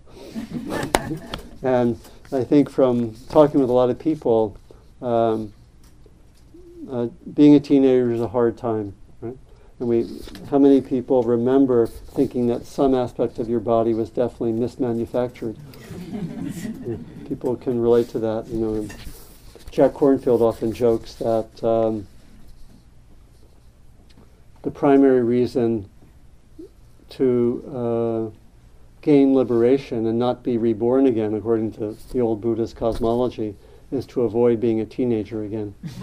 and 1.62 1.99
I 2.33 2.44
think 2.44 2.68
from 2.68 3.14
talking 3.31 3.61
with 3.61 3.70
a 3.70 3.73
lot 3.73 3.88
of 3.90 3.99
people, 3.99 4.57
um, 5.01 5.53
uh, 6.90 7.07
being 7.33 7.55
a 7.55 7.61
teenager 7.61 8.12
is 8.12 8.20
a 8.20 8.29
hard 8.29 8.59
time, 8.59 8.94
right? 9.23 9.37
And 9.81 9.88
we, 9.88 10.20
how 10.51 10.59
many 10.59 10.81
people 10.81 11.23
remember 11.23 11.87
thinking 11.87 12.47
that 12.49 12.66
some 12.66 12.94
aspect 12.94 13.38
of 13.38 13.49
your 13.49 13.61
body 13.61 13.94
was 13.94 14.11
definitely 14.11 14.53
mismanufactured? 14.53 15.57
people 17.29 17.57
can 17.57 17.81
relate 17.81 18.09
to 18.11 18.18
that, 18.18 18.47
you 18.49 18.59
know. 18.59 18.88
Jack 19.70 19.92
Kornfield 19.92 20.40
often 20.40 20.73
jokes 20.73 21.14
that 21.14 21.64
um, 21.64 22.07
the 24.64 24.70
primary 24.70 25.22
reason 25.22 25.88
to 27.11 27.62
uh, 27.68 28.31
gain 29.03 29.35
liberation 29.35 30.07
and 30.07 30.18
not 30.18 30.42
be 30.42 30.57
reborn 30.57 31.07
again, 31.07 31.35
according 31.35 31.70
to 31.70 31.94
the 32.12 32.20
old 32.20 32.40
Buddhist 32.40 32.74
cosmology, 32.74 33.55
is 33.92 34.07
to 34.07 34.22
avoid 34.22 34.61
being 34.61 34.81
a 34.81 34.87
teenager 34.87 35.44
again. 35.44 35.74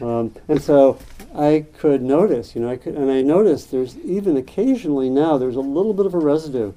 um, 0.00 0.34
and 0.48 0.60
so 0.60 0.98
I 1.32 1.64
could 1.78 2.02
notice, 2.02 2.56
you 2.56 2.62
know, 2.62 2.70
I 2.70 2.76
could, 2.76 2.96
and 2.96 3.12
I 3.12 3.22
noticed 3.22 3.70
there's 3.70 3.96
even 3.98 4.36
occasionally 4.36 5.08
now 5.08 5.38
there's 5.38 5.54
a 5.54 5.60
little 5.60 5.94
bit 5.94 6.06
of 6.06 6.14
a 6.14 6.18
residue. 6.18 6.72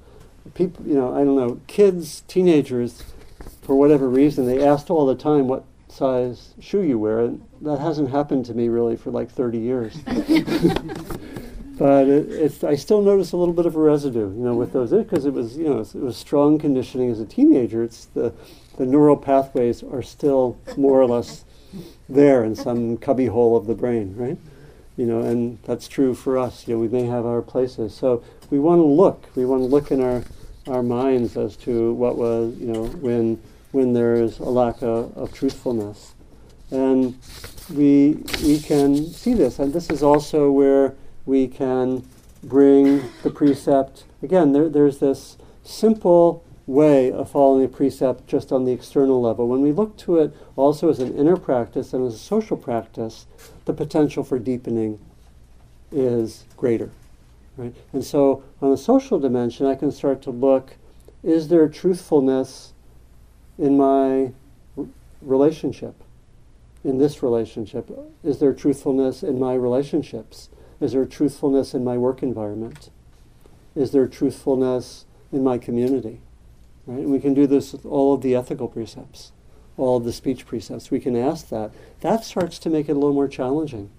People, 0.54 0.86
you 0.86 0.94
know, 0.94 1.16
I 1.16 1.24
don't 1.24 1.36
know, 1.36 1.60
kids, 1.66 2.22
teenagers, 2.28 3.02
for 3.64 3.76
whatever 3.76 4.08
reason, 4.08 4.46
they 4.46 4.64
asked 4.64 4.92
all 4.92 5.08
the 5.08 5.16
time 5.16 5.48
what 5.48 5.66
size 5.98 6.54
shoe 6.60 6.84
you 6.84 7.00
wear, 7.00 7.20
and 7.20 7.44
that 7.62 7.80
hasn't 7.80 8.10
happened 8.10 8.46
to 8.46 8.54
me 8.54 8.70
really 8.70 8.96
for 8.96 9.12
like 9.12 9.30
30 9.30 9.58
years. 9.58 9.98
but 11.78 12.08
it, 12.08 12.30
it's 12.30 12.64
I 12.64 12.76
still 12.76 13.02
notice 13.02 13.32
a 13.32 13.38
little 13.38 13.54
bit 13.54 13.66
of 13.66 13.76
a 13.76 13.80
residue, 13.80 14.30
you 14.34 14.44
know, 14.44 14.56
with 14.56 14.74
those 14.74 14.92
because 14.92 15.26
it 15.26 15.34
was 15.34 15.58
you 15.58 15.66
know 15.66 15.80
it 15.80 15.96
was 15.96 16.18
strong 16.18 16.58
conditioning 16.60 17.10
as 17.10 17.20
a 17.20 17.26
teenager. 17.26 17.84
It's 17.84 18.06
the 18.06 18.34
the 18.78 18.86
neural 18.86 19.18
pathways 19.18 19.84
are 19.84 20.02
still 20.02 20.58
more 20.76 21.02
or 21.02 21.08
less 21.08 21.44
there 22.08 22.44
in 22.44 22.56
some 22.56 22.98
cubbyhole 22.98 23.58
of 23.58 23.68
the 23.68 23.76
brain, 23.76 24.16
right? 24.16 24.38
You 24.96 25.06
know, 25.06 25.22
and 25.22 25.60
that's 25.64 25.88
true 25.88 26.16
for 26.16 26.38
us. 26.38 26.68
You 26.68 26.76
know, 26.76 26.80
we 26.80 26.88
may 26.88 27.06
have 27.06 27.26
our 27.26 27.42
places, 27.42 27.94
so 27.94 28.24
we 28.50 28.60
want 28.60 28.80
to 28.80 28.86
look. 28.86 29.26
We 29.36 29.46
want 29.46 29.62
to 29.62 29.68
look 29.68 29.92
in 29.92 30.02
our 30.02 30.24
our 30.68 30.84
minds 30.84 31.38
as 31.38 31.56
to 31.56 31.94
what 31.94 32.18
was 32.18 32.56
you 32.58 32.68
know 32.68 32.86
when 32.86 33.42
when 33.72 33.94
there 33.94 34.16
is 34.16 34.40
a 34.40 34.50
lack 34.50 34.82
of, 34.82 35.16
of 35.18 35.34
truthfulness, 35.34 36.14
and 36.72 37.18
we 37.74 38.24
we 38.44 38.60
can 38.60 39.06
see 39.08 39.34
this, 39.34 39.60
and 39.60 39.74
this 39.74 39.90
is 39.90 40.04
also 40.04 40.52
where 40.52 40.96
we 41.26 41.48
can 41.48 42.08
bring 42.44 43.04
the 43.24 43.30
precept. 43.30 44.06
Again, 44.22 44.54
there, 44.54 44.70
there's 44.70 45.00
this 45.00 45.38
simple 45.64 46.44
way 46.66 47.12
of 47.12 47.32
following 47.32 47.64
a 47.64 47.68
precept 47.68 48.28
just 48.28 48.52
on 48.52 48.66
the 48.66 48.72
external 48.72 49.22
level. 49.22 49.48
When 49.48 49.62
we 49.62 49.72
look 49.72 49.98
to 49.98 50.18
it 50.20 50.36
also 50.56 50.90
as 50.90 51.00
an 51.00 51.18
inner 51.18 51.38
practice 51.38 51.94
and 51.94 52.06
as 52.06 52.14
a 52.14 52.20
social 52.20 52.58
practice, 52.58 53.26
the 53.66 53.74
potential 53.74 54.24
for 54.24 54.38
deepening 54.38 55.00
is 55.92 56.44
greater. 56.58 56.90
Right? 57.56 57.74
And 57.94 58.04
so 58.04 58.44
on 58.62 58.72
a 58.72 58.78
social 58.78 59.20
dimension, 59.20 59.66
I 59.66 59.76
can 59.76 59.92
start 59.92 60.22
to 60.24 60.32
look 60.32 60.76
is 61.24 61.48
there 61.48 61.68
truthfulness 61.68 62.74
in 63.58 63.78
my 63.78 64.32
relationship? 65.22 65.96
In 66.84 66.98
this 66.98 67.24
relationship? 67.24 67.90
Is 68.24 68.40
there 68.40 68.54
truthfulness 68.54 69.24
in 69.24 69.40
my 69.40 69.54
relationships? 69.56 70.50
Is 70.80 70.94
there 70.94 71.06
truthfulness 71.06 71.74
in 71.74 71.84
my 71.84 71.98
work 71.98 72.22
environment? 72.22 72.90
Is 73.76 73.92
there 73.92 74.08
truthfulness 74.08 75.06
in 75.32 75.44
my 75.44 75.58
community? 75.58 76.22
Right? 76.86 77.00
And 77.00 77.12
we 77.12 77.20
can 77.20 77.34
do 77.34 77.48
this 77.48 77.74
with 77.74 77.86
all 77.86 78.14
of 78.14 78.22
the 78.22 78.36
ethical 78.36 78.68
precepts, 78.68 79.32
all 79.76 79.98
of 79.98 80.04
the 80.04 80.14
speech 80.14 80.46
precepts. 80.46 80.92
We 80.92 81.00
can 81.00 81.16
ask 81.16 81.50
that. 81.50 81.72
That 82.02 82.24
starts 82.24 82.60
to 82.60 82.70
make 82.70 82.88
it 82.88 82.94
a 82.94 82.96
little 82.96 83.14
more 83.14 83.28
challenging. 83.28 83.90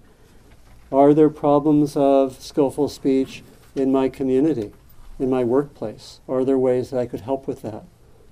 Are 0.91 1.13
there 1.13 1.29
problems 1.29 1.95
of 1.95 2.41
skillful 2.41 2.89
speech 2.89 3.43
in 3.75 3.91
my 3.91 4.09
community, 4.09 4.71
in 5.19 5.29
my 5.29 5.43
workplace? 5.43 6.19
Are 6.27 6.43
there 6.43 6.57
ways 6.57 6.89
that 6.89 6.99
I 6.99 7.05
could 7.05 7.21
help 7.21 7.47
with 7.47 7.61
that? 7.61 7.83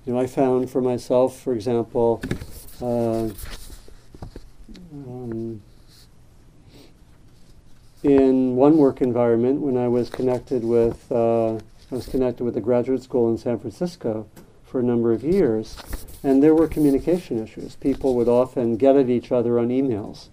You 0.07 0.13
know, 0.13 0.19
I 0.19 0.25
found 0.25 0.69
for 0.69 0.79
myself, 0.79 1.37
for 1.37 1.53
example, 1.53 2.21
uh, 2.81 3.27
um, 4.93 5.61
in 8.03 8.55
one 8.55 8.77
work 8.77 9.01
environment 9.01 9.59
when 9.59 9.75
I 9.75 9.89
was 9.89 10.09
connected 10.09 10.63
with 10.63 11.11
uh, 11.11 11.55
I 11.55 11.59
was 11.89 12.07
connected 12.07 12.45
with 12.45 12.55
a 12.55 12.61
graduate 12.61 13.03
school 13.03 13.29
in 13.29 13.37
San 13.37 13.59
Francisco 13.59 14.29
for 14.63 14.79
a 14.79 14.83
number 14.83 15.11
of 15.11 15.25
years, 15.25 15.75
and 16.23 16.41
there 16.41 16.55
were 16.55 16.69
communication 16.69 17.43
issues. 17.43 17.75
People 17.75 18.15
would 18.15 18.29
often 18.29 18.77
get 18.77 18.95
at 18.95 19.09
each 19.09 19.33
other 19.33 19.59
on 19.59 19.67
emails. 19.67 20.29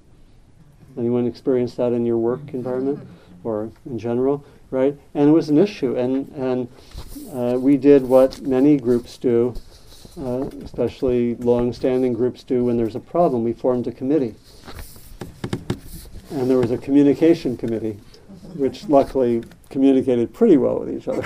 Anyone 0.97 1.27
experienced 1.27 1.79
that 1.79 1.93
in 1.93 2.07
your 2.07 2.19
work 2.19 2.55
environment 2.55 3.01
or 3.43 3.73
in 3.85 3.99
general, 3.99 4.45
right? 4.75 4.97
And 5.15 5.29
it 5.29 5.33
was 5.33 5.49
an 5.49 5.59
issue, 5.59 5.97
and 5.97 6.29
and 6.33 6.69
uh, 7.33 7.59
we 7.59 7.77
did 7.77 8.03
what 8.03 8.43
many 8.43 8.77
groups 8.77 9.17
do, 9.17 9.55
uh, 10.21 10.49
especially 10.63 11.37
long-standing 11.37 12.13
groups 12.13 12.43
do 12.43 12.65
when 12.65 12.77
there's 12.77 12.97
a 12.97 13.01
problem. 13.01 13.45
We 13.45 13.53
formed 13.53 13.87
a 13.87 13.93
committee 13.93 14.35
and 16.35 16.51
there 16.51 16.59
was 16.59 16.73
a 16.73 16.79
communication 16.79 17.57
committee, 17.57 17.99
which 18.57 18.89
luckily 18.89 19.45
communicated 19.71 20.35
pretty 20.35 20.57
well 20.57 20.81
with 20.81 20.93
each 20.93 21.07
other, 21.07 21.25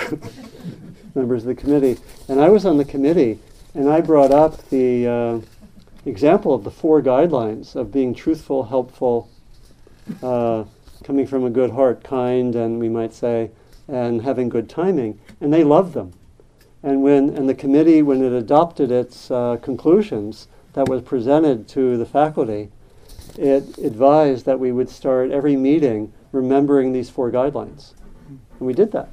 members 1.15 1.43
of 1.43 1.47
the 1.47 1.55
committee. 1.55 1.97
And 2.27 2.39
I 2.39 2.49
was 2.49 2.65
on 2.65 2.77
the 2.77 2.85
committee, 2.85 3.39
and 3.73 3.89
I 3.89 4.01
brought 4.01 4.31
up 4.31 4.69
the 4.69 5.07
uh, 5.07 5.39
example 6.05 6.53
of 6.53 6.63
the 6.63 6.71
four 6.71 7.01
guidelines 7.01 7.75
of 7.75 7.91
being 7.91 8.13
truthful, 8.13 8.65
helpful, 8.65 9.29
uh, 10.21 10.65
coming 11.03 11.25
from 11.25 11.43
a 11.43 11.49
good 11.49 11.71
heart, 11.71 12.03
kind, 12.03 12.55
and 12.55 12.79
we 12.79 12.89
might 12.89 13.13
say, 13.13 13.51
and 13.87 14.21
having 14.21 14.49
good 14.49 14.69
timing. 14.69 15.19
And 15.41 15.53
they 15.53 15.63
loved 15.63 15.93
them. 15.93 16.13
And 16.83 17.01
when 17.01 17.29
and 17.29 17.49
the 17.49 17.55
committee, 17.55 18.01
when 18.01 18.23
it 18.23 18.31
adopted 18.31 18.91
its 18.91 19.29
uh, 19.31 19.57
conclusions 19.61 20.47
that 20.73 20.87
was 20.87 21.01
presented 21.01 21.67
to 21.69 21.97
the 21.97 22.05
faculty, 22.05 22.69
it 23.37 23.77
advised 23.77 24.45
that 24.45 24.59
we 24.59 24.71
would 24.71 24.89
start 24.89 25.31
every 25.31 25.55
meeting 25.55 26.13
remembering 26.31 26.93
these 26.93 27.09
four 27.09 27.31
guidelines. 27.31 27.93
And 28.27 28.67
we 28.67 28.73
did 28.73 28.91
that. 28.91 29.09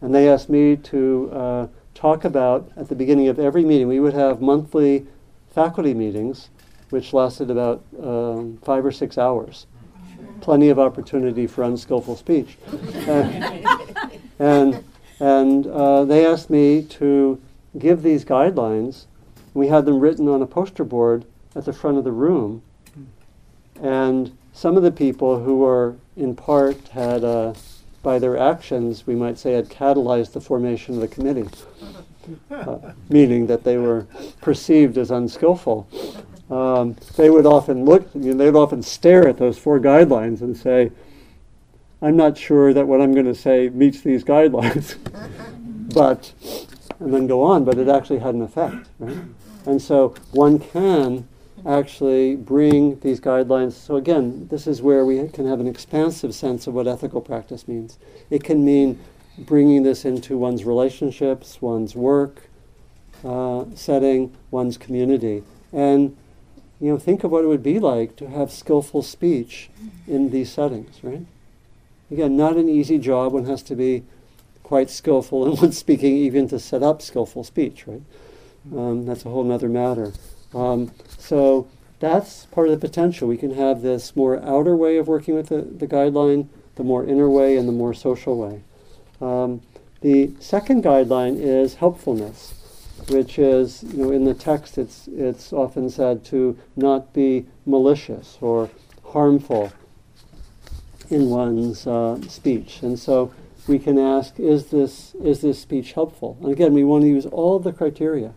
And 0.00 0.14
they 0.14 0.28
asked 0.28 0.48
me 0.48 0.76
to 0.76 1.30
uh, 1.32 1.66
talk 1.94 2.24
about, 2.24 2.70
at 2.76 2.88
the 2.88 2.94
beginning 2.94 3.28
of 3.28 3.38
every 3.38 3.64
meeting, 3.64 3.88
we 3.88 4.00
would 4.00 4.14
have 4.14 4.40
monthly 4.40 5.06
faculty 5.54 5.94
meetings, 5.94 6.48
which 6.90 7.12
lasted 7.12 7.50
about 7.50 7.84
um, 8.02 8.58
five 8.62 8.84
or 8.84 8.92
six 8.92 9.18
hours. 9.18 9.66
Plenty 10.40 10.68
of 10.68 10.78
opportunity 10.78 11.46
for 11.46 11.62
unskillful 11.64 12.16
speech. 12.16 12.56
and 14.38 14.84
and, 15.22 15.66
uh, 15.66 16.04
they 16.04 16.24
asked 16.24 16.48
me 16.48 16.82
to 16.82 17.38
give 17.78 18.02
these 18.02 18.24
guidelines. 18.24 19.04
We 19.52 19.66
had 19.68 19.84
them 19.84 20.00
written 20.00 20.28
on 20.28 20.40
a 20.40 20.46
poster 20.46 20.82
board 20.82 21.26
at 21.54 21.66
the 21.66 21.74
front 21.74 21.98
of 21.98 22.04
the 22.04 22.12
room 22.12 22.62
and 23.80 24.36
some 24.52 24.76
of 24.76 24.82
the 24.82 24.92
people 24.92 25.42
who 25.42 25.58
were, 25.58 25.96
in 26.16 26.36
part, 26.36 26.88
had, 26.88 27.24
uh, 27.24 27.54
by 28.02 28.18
their 28.18 28.36
actions, 28.36 29.06
we 29.06 29.14
might 29.14 29.38
say, 29.38 29.52
had 29.52 29.68
catalyzed 29.68 30.32
the 30.32 30.40
formation 30.40 30.94
of 30.94 31.00
the 31.00 31.08
committee, 31.08 31.48
uh, 32.50 32.78
meaning 33.08 33.46
that 33.46 33.64
they 33.64 33.76
were 33.76 34.06
perceived 34.40 34.98
as 34.98 35.10
unskillful. 35.10 35.86
Um, 36.50 36.96
they 37.16 37.30
would 37.30 37.46
often 37.46 37.84
look, 37.84 38.08
you 38.14 38.32
know, 38.32 38.34
they 38.34 38.50
would 38.50 38.60
often 38.60 38.82
stare 38.82 39.28
at 39.28 39.38
those 39.38 39.56
four 39.56 39.78
guidelines 39.78 40.40
and 40.40 40.56
say, 40.56 40.90
I'm 42.02 42.16
not 42.16 42.36
sure 42.36 42.72
that 42.72 42.86
what 42.86 43.00
I'm 43.00 43.12
going 43.12 43.26
to 43.26 43.34
say 43.34 43.68
meets 43.68 44.00
these 44.00 44.24
guidelines. 44.24 44.96
but, 45.94 46.32
and 46.98 47.14
then 47.14 47.26
go 47.26 47.42
on, 47.42 47.64
but 47.64 47.78
it 47.78 47.88
actually 47.88 48.18
had 48.18 48.34
an 48.34 48.42
effect. 48.42 48.88
Right? 48.98 49.18
And 49.66 49.80
so 49.80 50.14
one 50.32 50.58
can 50.58 51.28
actually 51.66 52.36
bring 52.36 52.98
these 53.00 53.20
guidelines. 53.20 53.72
So, 53.72 53.96
again, 53.96 54.48
this 54.50 54.66
is 54.66 54.80
where 54.80 55.04
we 55.04 55.28
can 55.28 55.46
have 55.46 55.60
an 55.60 55.68
expansive 55.68 56.34
sense 56.34 56.66
of 56.66 56.74
what 56.74 56.88
ethical 56.88 57.20
practice 57.20 57.68
means. 57.68 57.98
It 58.30 58.42
can 58.42 58.64
mean 58.64 58.98
bringing 59.38 59.82
this 59.82 60.04
into 60.04 60.38
one's 60.38 60.64
relationships, 60.64 61.60
one's 61.60 61.94
work 61.94 62.48
uh, 63.24 63.66
setting, 63.74 64.34
one's 64.50 64.78
community. 64.78 65.42
And, 65.72 66.16
you 66.80 66.90
know, 66.90 66.98
think 66.98 67.24
of 67.24 67.30
what 67.30 67.44
it 67.44 67.48
would 67.48 67.62
be 67.62 67.78
like 67.78 68.16
to 68.16 68.28
have 68.28 68.50
skillful 68.50 69.02
speech 69.02 69.68
in 70.06 70.30
these 70.30 70.50
settings, 70.50 71.02
right? 71.02 71.26
Again, 72.10 72.36
not 72.36 72.56
an 72.56 72.68
easy 72.68 72.98
job. 72.98 73.32
One 73.32 73.44
has 73.44 73.62
to 73.64 73.74
be 73.74 74.04
quite 74.62 74.90
skillful 74.90 75.46
in 75.46 75.56
one's 75.60 75.78
speaking, 75.78 76.16
even 76.16 76.48
to 76.48 76.58
set 76.58 76.82
up 76.82 77.02
skillful 77.02 77.44
speech, 77.44 77.86
right? 77.86 78.02
Um, 78.74 79.06
that's 79.06 79.24
a 79.24 79.28
whole 79.28 79.50
other 79.52 79.68
matter. 79.68 80.12
Um, 80.54 80.92
so 81.18 81.68
that's 82.00 82.46
part 82.46 82.68
of 82.68 82.80
the 82.80 82.86
potential. 82.86 83.28
We 83.28 83.36
can 83.36 83.54
have 83.54 83.82
this 83.82 84.16
more 84.16 84.42
outer 84.42 84.74
way 84.74 84.96
of 84.96 85.06
working 85.06 85.34
with 85.34 85.48
the, 85.48 85.62
the 85.62 85.86
guideline, 85.86 86.48
the 86.76 86.84
more 86.84 87.04
inner 87.04 87.28
way, 87.28 87.56
and 87.56 87.68
the 87.68 87.72
more 87.72 87.94
social 87.94 88.36
way. 88.36 88.62
Um, 89.20 89.60
the 90.00 90.32
second 90.40 90.82
guideline 90.82 91.38
is 91.38 91.74
helpfulness, 91.74 92.54
which 93.10 93.38
is, 93.38 93.82
you 93.82 94.04
know, 94.04 94.10
in 94.10 94.24
the 94.24 94.34
text 94.34 94.78
it's, 94.78 95.08
it's 95.08 95.52
often 95.52 95.90
said 95.90 96.24
to 96.26 96.56
not 96.76 97.12
be 97.12 97.46
malicious 97.66 98.38
or 98.40 98.70
harmful 99.04 99.72
in 101.10 101.28
one's 101.28 101.86
uh, 101.86 102.20
speech. 102.28 102.82
And 102.82 102.98
so 102.98 103.32
we 103.66 103.78
can 103.78 103.98
ask, 103.98 104.38
is 104.38 104.66
this, 104.66 105.14
is 105.16 105.40
this 105.40 105.60
speech 105.60 105.92
helpful? 105.92 106.38
And 106.40 106.52
again, 106.52 106.72
we 106.72 106.84
want 106.84 107.02
to 107.02 107.08
use 107.08 107.26
all 107.26 107.58
the 107.58 107.72
criteria. 107.72 108.32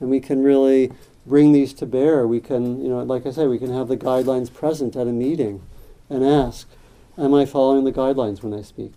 And 0.00 0.10
we 0.10 0.20
can 0.20 0.42
really 0.42 0.92
bring 1.26 1.52
these 1.52 1.74
to 1.74 1.86
bear. 1.86 2.26
We 2.26 2.40
can, 2.40 2.82
you 2.82 2.88
know, 2.88 3.02
like 3.02 3.26
I 3.26 3.30
said, 3.30 3.48
we 3.48 3.58
can 3.58 3.72
have 3.72 3.88
the 3.88 3.96
guidelines 3.96 4.52
present 4.52 4.96
at 4.96 5.06
a 5.06 5.12
meeting 5.12 5.62
and 6.08 6.24
ask, 6.24 6.68
am 7.18 7.34
I 7.34 7.44
following 7.44 7.84
the 7.84 7.92
guidelines 7.92 8.42
when 8.42 8.54
I 8.54 8.62
speak? 8.62 8.92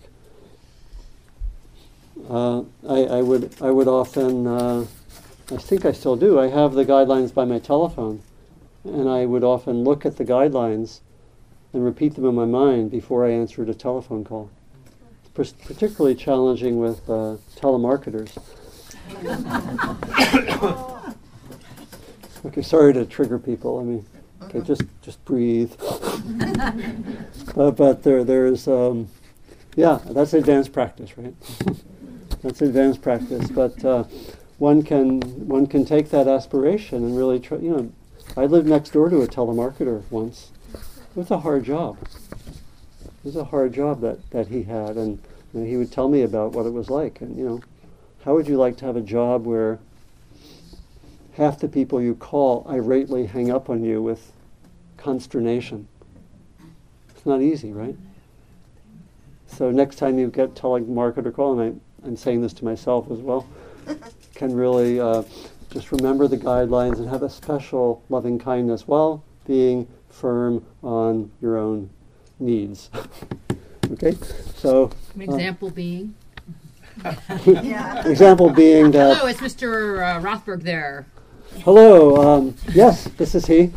Uh, 2.29 2.61
I, 2.87 3.03
I, 3.03 3.21
would, 3.21 3.53
I 3.61 3.71
would 3.71 3.87
often, 3.87 4.47
uh, 4.47 4.85
I 5.51 5.57
think 5.57 5.85
I 5.85 5.91
still 5.91 6.15
do, 6.15 6.39
I 6.39 6.47
have 6.47 6.73
the 6.73 6.85
guidelines 6.85 7.33
by 7.33 7.45
my 7.45 7.59
telephone. 7.59 8.21
And 8.83 9.09
I 9.09 9.25
would 9.25 9.43
often 9.43 9.83
look 9.83 10.05
at 10.05 10.17
the 10.17 10.25
guidelines 10.25 11.01
and 11.73 11.83
repeat 11.83 12.15
them 12.15 12.25
in 12.25 12.35
my 12.35 12.45
mind 12.45 12.89
before 12.89 13.25
I 13.25 13.31
answered 13.31 13.69
a 13.69 13.73
telephone 13.73 14.23
call. 14.23 14.49
It's 15.35 15.51
particularly 15.51 16.15
challenging 16.15 16.79
with 16.79 17.09
uh, 17.09 17.37
telemarketers. 17.55 18.37
Okay, 22.43 22.63
sorry 22.63 22.91
to 22.93 23.05
trigger 23.05 23.37
people. 23.37 23.79
I 23.79 23.83
mean, 23.83 24.05
okay, 24.43 24.61
just 24.61 24.81
just 25.03 25.23
breathe. 25.25 25.73
but, 27.55 27.71
but 27.77 28.01
there 28.01 28.23
there's 28.23 28.67
um, 28.67 29.07
yeah, 29.75 29.99
that's 30.05 30.33
advanced 30.33 30.73
practice, 30.73 31.15
right? 31.19 31.35
that's 32.41 32.63
advanced 32.63 33.03
practice. 33.03 33.47
But 33.49 33.85
uh, 33.85 34.05
one 34.61 34.83
can 34.83 35.19
one 35.47 35.65
can 35.65 35.83
take 35.83 36.11
that 36.11 36.27
aspiration 36.27 37.03
and 37.03 37.17
really 37.17 37.39
try. 37.39 37.57
You 37.57 37.71
know, 37.71 37.91
I 38.37 38.45
lived 38.45 38.67
next 38.67 38.91
door 38.91 39.09
to 39.09 39.23
a 39.23 39.27
telemarketer 39.27 40.03
once. 40.11 40.51
It 40.75 41.15
was 41.15 41.31
a 41.31 41.39
hard 41.39 41.63
job. 41.63 41.97
It 43.03 43.23
was 43.23 43.35
a 43.35 43.45
hard 43.45 43.73
job 43.73 44.01
that, 44.01 44.29
that 44.29 44.49
he 44.49 44.61
had, 44.61 44.97
and 44.97 45.19
you 45.51 45.61
know, 45.61 45.65
he 45.65 45.77
would 45.77 45.91
tell 45.91 46.09
me 46.09 46.21
about 46.21 46.51
what 46.51 46.67
it 46.67 46.73
was 46.73 46.91
like. 46.91 47.21
And 47.21 47.35
you 47.35 47.43
know, 47.43 47.61
how 48.23 48.35
would 48.35 48.47
you 48.47 48.55
like 48.55 48.77
to 48.77 48.85
have 48.85 48.95
a 48.95 49.01
job 49.01 49.47
where 49.47 49.79
half 51.33 51.57
the 51.57 51.67
people 51.67 51.99
you 51.99 52.13
call 52.13 52.63
irately 52.69 53.27
hang 53.27 53.49
up 53.49 53.67
on 53.67 53.83
you 53.83 53.99
with 53.99 54.31
consternation. 54.95 55.87
It's 57.09 57.25
not 57.25 57.41
easy, 57.41 57.71
right? 57.73 57.95
So 59.47 59.71
next 59.71 59.95
time 59.95 60.19
you 60.19 60.27
get 60.27 60.53
telemarketer 60.53 61.33
call, 61.33 61.59
and 61.59 61.81
I, 62.03 62.07
I'm 62.07 62.15
saying 62.15 62.43
this 62.43 62.53
to 62.53 62.65
myself 62.65 63.09
as 63.09 63.17
well, 63.17 63.47
can 64.41 64.55
really 64.55 64.99
uh, 64.99 65.21
just 65.69 65.91
remember 65.91 66.27
the 66.27 66.35
guidelines 66.35 66.97
and 66.97 67.07
have 67.07 67.21
a 67.21 67.29
special 67.29 68.03
loving 68.09 68.39
kindness 68.39 68.87
while 68.87 69.23
being 69.45 69.87
firm 70.09 70.65
on 70.81 71.31
your 71.43 71.57
own 71.57 71.87
needs. 72.39 72.89
okay, 73.91 74.17
so 74.55 74.89
an 75.13 75.21
example 75.21 75.67
uh, 75.67 75.71
being. 75.71 76.15
example 78.03 78.49
being 78.49 78.89
that. 78.89 79.17
Hello, 79.17 79.29
it's 79.29 79.41
Mr. 79.41 80.01
Uh, 80.01 80.19
Rothberg 80.19 80.63
there. 80.63 81.05
Hello. 81.59 82.15
Um, 82.15 82.55
yes, 82.73 83.03
this 83.17 83.35
is 83.35 83.45
he. 83.45 83.71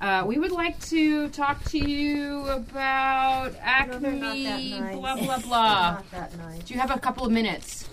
Uh, 0.00 0.24
we 0.26 0.36
would 0.36 0.50
like 0.50 0.80
to 0.80 1.28
talk 1.28 1.62
to 1.66 1.78
you 1.78 2.44
about 2.48 3.54
Acme, 3.60 4.80
nice. 4.80 4.96
blah 4.96 5.16
blah 5.16 5.38
blah. 5.38 6.02
Nice. 6.12 6.64
Do 6.64 6.74
you 6.74 6.80
have 6.80 6.90
a 6.90 6.98
couple 6.98 7.24
of 7.24 7.30
minutes? 7.30 7.88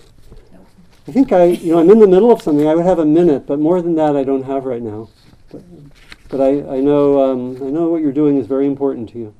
I 1.06 1.12
think 1.12 1.32
I, 1.32 1.44
you 1.44 1.72
know, 1.72 1.80
I'm 1.80 1.90
in 1.90 1.98
the 1.98 2.06
middle 2.06 2.30
of 2.30 2.42
something. 2.42 2.66
I 2.66 2.74
would 2.74 2.86
have 2.86 2.98
a 2.98 3.04
minute, 3.04 3.46
but 3.46 3.58
more 3.58 3.82
than 3.82 3.94
that, 3.96 4.16
I 4.16 4.22
don't 4.22 4.44
have 4.44 4.64
right 4.64 4.82
now. 4.82 5.08
But, 5.50 5.62
but 6.28 6.40
I, 6.40 6.76
I 6.76 6.80
know, 6.80 7.22
um, 7.22 7.56
I 7.56 7.70
know 7.70 7.88
what 7.88 8.02
you're 8.02 8.12
doing 8.12 8.38
is 8.38 8.46
very 8.46 8.66
important 8.66 9.08
to 9.10 9.18
you. 9.18 9.34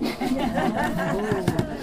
that 0.00 1.78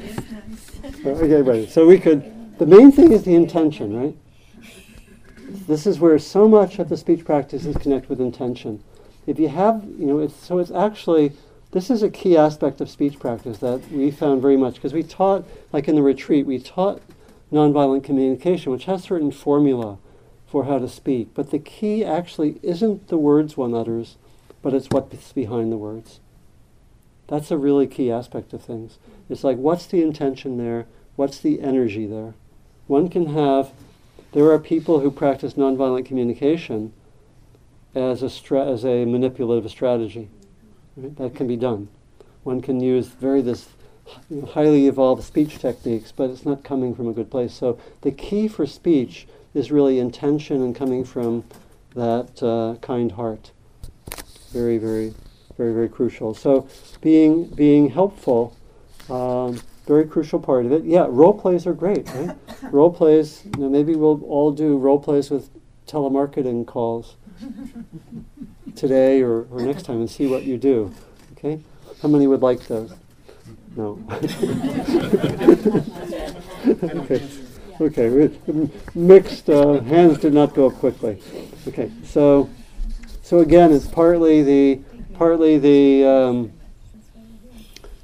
is 0.00 0.16
nice. 0.30 1.06
okay, 1.06 1.42
right. 1.42 1.68
So 1.68 1.86
we 1.86 1.98
could. 1.98 2.58
The 2.58 2.66
main 2.66 2.92
thing 2.92 3.12
is 3.12 3.24
the 3.24 3.34
intention, 3.34 3.94
right? 3.94 4.16
this 5.66 5.86
is 5.86 5.98
where 5.98 6.18
so 6.18 6.48
much 6.48 6.78
of 6.78 6.88
the 6.88 6.96
speech 6.96 7.24
practice 7.24 7.64
is 7.64 7.76
connected 7.76 8.08
with 8.08 8.20
intention. 8.20 8.82
If 9.26 9.38
you 9.38 9.48
have, 9.48 9.84
you 9.98 10.06
know, 10.06 10.18
it's, 10.18 10.34
so 10.34 10.58
it's 10.58 10.70
actually, 10.70 11.32
this 11.70 11.90
is 11.90 12.02
a 12.02 12.10
key 12.10 12.36
aspect 12.36 12.80
of 12.80 12.90
speech 12.90 13.18
practice 13.18 13.58
that 13.58 13.90
we 13.90 14.10
found 14.10 14.42
very 14.42 14.56
much 14.56 14.74
because 14.74 14.92
we 14.92 15.02
taught, 15.02 15.44
like 15.72 15.88
in 15.88 15.94
the 15.94 16.02
retreat, 16.02 16.46
we 16.46 16.58
taught 16.58 17.00
nonviolent 17.54 18.02
communication, 18.02 18.72
which 18.72 18.84
has 18.86 19.04
certain 19.04 19.30
formula 19.30 19.98
for 20.46 20.64
how 20.64 20.78
to 20.78 20.88
speak. 20.88 21.28
But 21.32 21.50
the 21.50 21.58
key 21.58 22.04
actually 22.04 22.58
isn't 22.62 23.08
the 23.08 23.16
words 23.16 23.56
one 23.56 23.74
utters, 23.74 24.16
but 24.60 24.74
it's 24.74 24.88
what's 24.90 25.32
behind 25.32 25.72
the 25.72 25.76
words. 25.76 26.20
That's 27.28 27.50
a 27.50 27.56
really 27.56 27.86
key 27.86 28.10
aspect 28.10 28.52
of 28.52 28.62
things. 28.62 28.98
It's 29.30 29.44
like, 29.44 29.56
what's 29.56 29.86
the 29.86 30.02
intention 30.02 30.58
there? 30.58 30.86
What's 31.16 31.38
the 31.38 31.60
energy 31.60 32.06
there? 32.06 32.34
One 32.86 33.08
can 33.08 33.26
have 33.26 33.70
there 34.32 34.50
are 34.50 34.58
people 34.58 34.98
who 34.98 35.12
practice 35.12 35.54
nonviolent 35.54 36.06
communication 36.06 36.92
as 37.94 38.20
a, 38.20 38.28
stra- 38.28 38.66
as 38.66 38.84
a 38.84 39.04
manipulative 39.04 39.70
strategy. 39.70 40.28
Right? 40.96 41.16
That 41.16 41.36
can 41.36 41.46
be 41.46 41.56
done. 41.56 41.88
One 42.42 42.60
can 42.60 42.80
use 42.80 43.06
very 43.06 43.40
this 43.40 43.68
you 44.30 44.40
know, 44.40 44.46
highly 44.46 44.86
evolved 44.86 45.22
speech 45.22 45.58
techniques, 45.58 46.12
but 46.12 46.30
it's 46.30 46.44
not 46.44 46.64
coming 46.64 46.94
from 46.94 47.08
a 47.08 47.12
good 47.12 47.30
place. 47.30 47.54
So 47.54 47.78
the 48.02 48.10
key 48.10 48.48
for 48.48 48.66
speech 48.66 49.26
is 49.54 49.70
really 49.70 49.98
intention 49.98 50.62
and 50.62 50.74
coming 50.74 51.04
from 51.04 51.44
that 51.94 52.42
uh, 52.42 52.78
kind 52.80 53.12
heart. 53.12 53.52
Very, 54.52 54.78
very, 54.78 55.14
very, 55.56 55.72
very 55.72 55.88
crucial. 55.88 56.34
So 56.34 56.68
being 57.00 57.46
being 57.46 57.90
helpful. 57.90 58.56
Um, 59.10 59.60
very 59.86 60.06
crucial 60.06 60.40
part 60.40 60.64
of 60.64 60.72
it. 60.72 60.84
Yeah, 60.84 61.06
role 61.08 61.38
plays 61.38 61.66
are 61.66 61.74
great, 61.74 62.08
right? 62.14 62.36
role 62.72 62.90
plays, 62.90 63.44
you 63.44 63.62
know, 63.62 63.68
maybe 63.68 63.94
we'll 63.94 64.22
all 64.24 64.50
do 64.50 64.78
role 64.78 64.98
plays 64.98 65.30
with 65.30 65.50
telemarketing 65.86 66.66
calls 66.66 67.16
today 68.76 69.20
or, 69.20 69.42
or 69.50 69.60
next 69.60 69.82
time 69.82 69.96
and 69.96 70.10
see 70.10 70.26
what 70.26 70.44
you 70.44 70.56
do. 70.56 70.92
Okay? 71.32 71.60
How 72.00 72.08
many 72.08 72.26
would 72.26 72.40
like 72.40 72.66
those? 72.66 72.94
No. 73.76 73.98
okay. 76.94 77.22
Okay. 77.80 78.30
Mixed 78.94 79.50
uh, 79.50 79.80
hands 79.80 80.18
did 80.18 80.32
not 80.32 80.54
go 80.54 80.68
up 80.68 80.74
quickly. 80.74 81.20
Okay. 81.66 81.90
So, 82.04 82.48
so 83.22 83.40
again, 83.40 83.72
it's 83.72 83.86
partly 83.86 84.42
the 84.42 84.80
partly 85.14 85.58
the 85.58 86.04
um, 86.04 86.52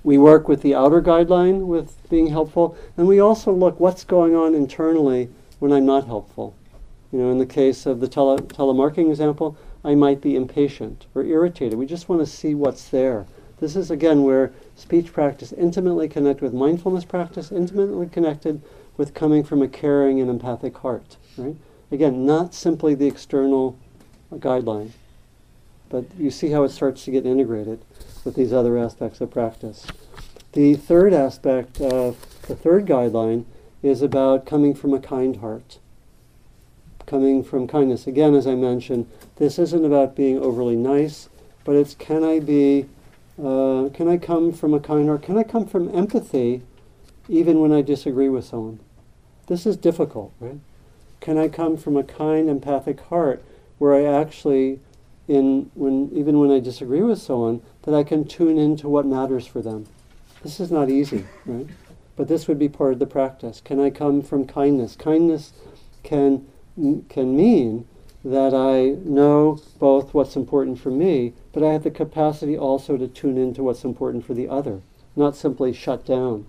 we 0.02 0.18
work 0.18 0.48
with 0.48 0.62
the 0.62 0.74
outer 0.74 1.00
guideline 1.00 1.66
with 1.66 1.96
being 2.08 2.28
helpful, 2.28 2.76
and 2.96 3.06
we 3.06 3.20
also 3.20 3.52
look 3.52 3.78
what's 3.78 4.02
going 4.02 4.34
on 4.34 4.54
internally 4.54 5.28
when 5.60 5.72
I'm 5.72 5.86
not 5.86 6.06
helpful. 6.06 6.56
You 7.12 7.18
know, 7.18 7.30
in 7.30 7.38
the 7.38 7.46
case 7.46 7.86
of 7.86 8.00
the 8.00 8.08
tele- 8.08 8.38
telemarketing 8.38 9.10
example, 9.10 9.56
I 9.84 9.94
might 9.94 10.20
be 10.20 10.36
impatient 10.36 11.06
or 11.14 11.22
irritated. 11.22 11.78
We 11.78 11.86
just 11.86 12.08
want 12.08 12.20
to 12.22 12.26
see 12.26 12.54
what's 12.54 12.88
there. 12.88 13.26
This 13.60 13.76
is 13.76 13.90
again 13.90 14.22
where 14.22 14.52
speech 14.80 15.12
practice 15.12 15.52
intimately 15.52 16.08
connected 16.08 16.42
with 16.42 16.54
mindfulness 16.54 17.04
practice, 17.04 17.52
intimately 17.52 18.08
connected 18.08 18.62
with 18.96 19.14
coming 19.14 19.44
from 19.44 19.62
a 19.62 19.68
caring 19.68 20.20
and 20.20 20.30
empathic 20.30 20.76
heart. 20.78 21.16
Right? 21.36 21.56
Again, 21.92 22.24
not 22.26 22.54
simply 22.54 22.94
the 22.94 23.06
external 23.06 23.78
guideline, 24.32 24.90
but 25.88 26.04
you 26.18 26.30
see 26.30 26.50
how 26.50 26.62
it 26.64 26.70
starts 26.70 27.04
to 27.04 27.10
get 27.10 27.26
integrated 27.26 27.80
with 28.24 28.34
these 28.34 28.52
other 28.52 28.78
aspects 28.78 29.20
of 29.20 29.30
practice. 29.30 29.86
The 30.52 30.74
third 30.74 31.12
aspect 31.12 31.80
of 31.80 32.18
the 32.48 32.56
third 32.56 32.86
guideline 32.86 33.44
is 33.82 34.02
about 34.02 34.46
coming 34.46 34.74
from 34.74 34.94
a 34.94 35.00
kind 35.00 35.36
heart. 35.36 35.78
coming 37.10 37.42
from 37.42 37.66
kindness. 37.66 38.06
Again, 38.06 38.36
as 38.36 38.46
I 38.46 38.54
mentioned, 38.54 39.10
this 39.34 39.58
isn't 39.58 39.84
about 39.84 40.14
being 40.14 40.38
overly 40.38 40.76
nice, 40.76 41.28
but 41.64 41.74
it's 41.74 41.94
can 41.94 42.22
I 42.22 42.38
be, 42.38 42.86
uh, 43.40 43.88
can 43.90 44.08
I 44.08 44.18
come 44.18 44.52
from 44.52 44.74
a 44.74 44.80
kind 44.80 45.08
heart? 45.08 45.22
Can 45.22 45.38
I 45.38 45.42
come 45.42 45.66
from 45.66 45.94
empathy 45.94 46.62
even 47.28 47.60
when 47.60 47.72
I 47.72 47.82
disagree 47.82 48.28
with 48.28 48.44
someone? 48.44 48.80
This 49.46 49.66
is 49.66 49.76
difficult, 49.76 50.32
right? 50.40 50.58
Can 51.20 51.38
I 51.38 51.48
come 51.48 51.76
from 51.76 51.96
a 51.96 52.02
kind, 52.02 52.48
empathic 52.48 53.00
heart 53.00 53.42
where 53.78 53.94
I 53.94 54.04
actually, 54.04 54.80
in 55.26 55.70
when 55.74 56.10
even 56.12 56.38
when 56.38 56.50
I 56.50 56.60
disagree 56.60 57.02
with 57.02 57.20
someone, 57.20 57.62
that 57.82 57.94
I 57.94 58.04
can 58.04 58.26
tune 58.26 58.58
into 58.58 58.88
what 58.88 59.06
matters 59.06 59.46
for 59.46 59.62
them? 59.62 59.86
This 60.42 60.60
is 60.60 60.70
not 60.70 60.90
easy, 60.90 61.24
right? 61.46 61.66
But 62.16 62.28
this 62.28 62.46
would 62.48 62.58
be 62.58 62.68
part 62.68 62.92
of 62.92 62.98
the 62.98 63.06
practice. 63.06 63.60
Can 63.60 63.80
I 63.80 63.90
come 63.90 64.22
from 64.22 64.46
kindness? 64.46 64.96
Kindness 64.96 65.52
can 66.02 66.46
can 67.08 67.36
mean 67.36 67.86
that 68.24 68.52
I 68.54 68.98
know 69.08 69.60
both 69.78 70.12
what's 70.12 70.36
important 70.36 70.78
for 70.78 70.90
me, 70.90 71.32
but 71.52 71.62
I 71.62 71.72
have 71.72 71.84
the 71.84 71.90
capacity 71.90 72.56
also 72.56 72.96
to 72.96 73.08
tune 73.08 73.38
into 73.38 73.62
what's 73.62 73.84
important 73.84 74.26
for 74.26 74.34
the 74.34 74.48
other, 74.48 74.82
not 75.16 75.36
simply 75.36 75.72
shut 75.72 76.04
down 76.04 76.46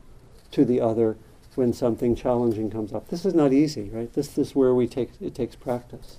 to 0.51 0.65
the 0.65 0.81
other 0.81 1.17
when 1.55 1.73
something 1.73 2.15
challenging 2.15 2.69
comes 2.69 2.93
up. 2.93 3.09
This 3.09 3.25
is 3.25 3.33
not 3.33 3.53
easy, 3.53 3.89
right? 3.89 4.11
This, 4.13 4.27
this 4.29 4.49
is 4.49 4.55
where 4.55 4.73
we 4.73 4.87
take 4.87 5.09
it 5.21 5.35
takes 5.35 5.55
practice. 5.55 6.17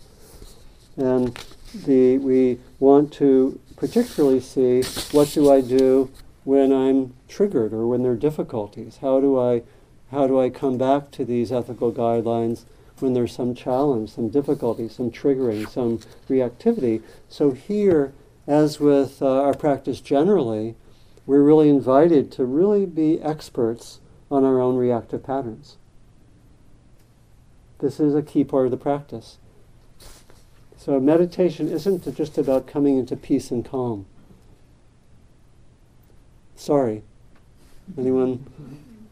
And 0.96 1.38
the 1.74 2.18
we 2.18 2.58
want 2.78 3.12
to 3.14 3.58
particularly 3.76 4.40
see 4.40 4.82
what 5.16 5.30
do 5.32 5.50
I 5.50 5.62
do 5.62 6.10
when 6.44 6.72
I'm 6.72 7.14
triggered 7.28 7.72
or 7.72 7.86
when 7.86 8.02
there 8.02 8.12
are 8.12 8.16
difficulties? 8.16 8.98
How 9.00 9.20
do 9.20 9.38
I 9.38 9.62
how 10.10 10.26
do 10.26 10.38
I 10.38 10.50
come 10.50 10.76
back 10.76 11.10
to 11.12 11.24
these 11.24 11.50
ethical 11.50 11.90
guidelines 11.90 12.64
when 13.02 13.12
there's 13.12 13.34
some 13.34 13.54
challenge, 13.54 14.10
some 14.10 14.28
difficulty, 14.28 14.88
some 14.88 15.10
triggering, 15.10 15.68
some 15.68 15.98
reactivity? 16.28 17.02
So 17.28 17.50
here, 17.50 18.12
as 18.46 18.80
with 18.80 19.20
uh, 19.20 19.42
our 19.42 19.54
practice 19.54 20.00
generally, 20.00 20.76
we're 21.26 21.42
really 21.42 21.68
invited 21.68 22.32
to 22.32 22.44
really 22.44 22.86
be 22.86 23.20
experts 23.20 24.00
on 24.30 24.44
our 24.44 24.60
own 24.60 24.76
reactive 24.76 25.22
patterns. 25.22 25.76
This 27.80 28.00
is 28.00 28.14
a 28.14 28.22
key 28.22 28.44
part 28.44 28.64
of 28.64 28.70
the 28.70 28.76
practice. 28.76 29.38
So 30.78 30.98
meditation 30.98 31.68
isn't 31.68 32.16
just 32.16 32.38
about 32.38 32.66
coming 32.66 32.98
into 32.98 33.16
peace 33.16 33.50
and 33.50 33.64
calm. 33.64 34.06
Sorry. 36.56 37.02
Anyone? 37.98 38.46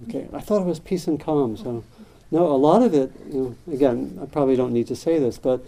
Okay, 0.09 0.28
I 0.32 0.41
thought 0.41 0.62
it 0.62 0.66
was 0.66 0.78
peace 0.78 1.07
and 1.07 1.20
calm. 1.20 1.57
So, 1.57 1.84
no, 2.30 2.46
a 2.46 2.56
lot 2.56 2.82
of 2.82 2.94
it. 2.94 3.12
You 3.28 3.56
know, 3.66 3.74
again, 3.74 4.18
I 4.22 4.26
probably 4.26 4.56
don't 4.56 4.72
need 4.72 4.86
to 4.88 4.96
say 4.96 5.18
this, 5.18 5.38
but 5.38 5.64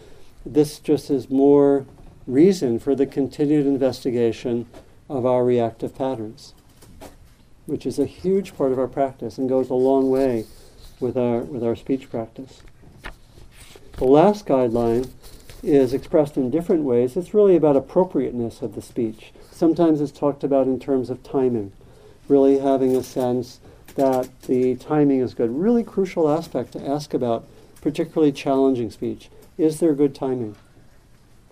this 0.47 0.79
just 0.79 1.11
is 1.11 1.31
more 1.31 1.87
reason 2.27 2.79
for 2.79 2.95
the 2.95 3.07
continued 3.07 3.67
investigation 3.67 4.67
of 5.09 5.27
our 5.27 5.45
reactive 5.45 5.97
patterns, 5.97 6.55
which 7.67 7.85
is 7.85 7.99
a 7.99 8.07
huge 8.07 8.57
part 8.57 8.73
of 8.73 8.79
our 8.79 8.89
practice 8.89 9.39
and 9.39 9.49
goes 9.49 9.71
a 9.71 9.75
long 9.75 10.11
way 10.11 10.45
with 11.01 11.17
our 11.17 11.41
with 11.41 11.65
our 11.65 11.75
speech 11.75 12.09
practice. 12.11 12.63
The 13.97 14.05
last 14.05 14.47
guideline 14.47 15.11
is 15.63 15.93
expressed 15.93 16.37
in 16.37 16.51
different 16.51 16.83
ways. 16.85 17.17
It's 17.17 17.35
really 17.35 17.57
about 17.57 17.77
appropriateness 17.77 18.63
of 18.63 18.75
the 18.75 18.83
speech. 18.83 19.33
Sometimes 19.51 20.01
it's 20.01 20.11
talked 20.11 20.43
about 20.43 20.67
in 20.67 20.81
terms 20.81 21.11
of 21.11 21.23
timing, 21.23 21.73
really 22.29 22.59
having 22.59 22.97
a 22.97 23.03
sense 23.03 23.61
that 23.95 24.29
the 24.43 24.77
timing 24.77 25.21
is 25.21 25.35
good. 25.35 25.51
Really 25.51 25.85
crucial 25.85 26.29
aspect 26.29 26.73
to 26.73 26.87
ask 26.87 27.15
about, 27.15 27.47
particularly 27.81 28.33
challenging 28.33 28.91
speech. 28.91 29.29
Is 29.59 29.81
there 29.81 29.95
good 29.95 30.15
timing? 30.15 30.57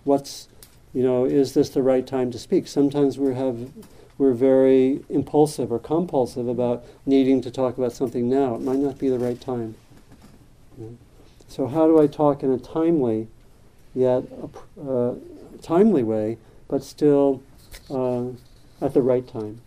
What's, 0.04 0.48
you 0.94 1.02
know, 1.02 1.24
is 1.24 1.54
this 1.54 1.68
the 1.68 1.82
right 1.82 2.06
time 2.06 2.30
to 2.30 2.38
speak? 2.38 2.66
Sometimes 2.66 3.18
we 3.18 3.34
have, 3.34 3.70
we're 4.16 4.32
very 4.32 5.04
impulsive 5.08 5.70
or 5.70 5.78
compulsive 5.78 6.48
about 6.48 6.84
needing 7.04 7.40
to 7.42 7.50
talk 7.50 7.76
about 7.76 7.92
something 7.92 8.28
now. 8.28 8.54
It 8.54 8.62
might 8.62 8.78
not 8.78 8.98
be 8.98 9.08
the 9.08 9.18
right 9.18 9.40
time. 9.40 9.74
So 11.48 11.66
how 11.66 11.86
do 11.86 12.00
I 12.00 12.06
talk 12.06 12.42
in 12.42 12.50
a 12.50 12.58
timely, 12.58 13.28
yet 13.94 14.24
uh, 14.88 15.14
timely 15.60 16.02
way, 16.02 16.38
but 16.68 16.82
still 16.82 17.42
uh, 17.90 18.28
at 18.80 18.94
the 18.94 19.02
right 19.02 19.26
time. 19.26 19.60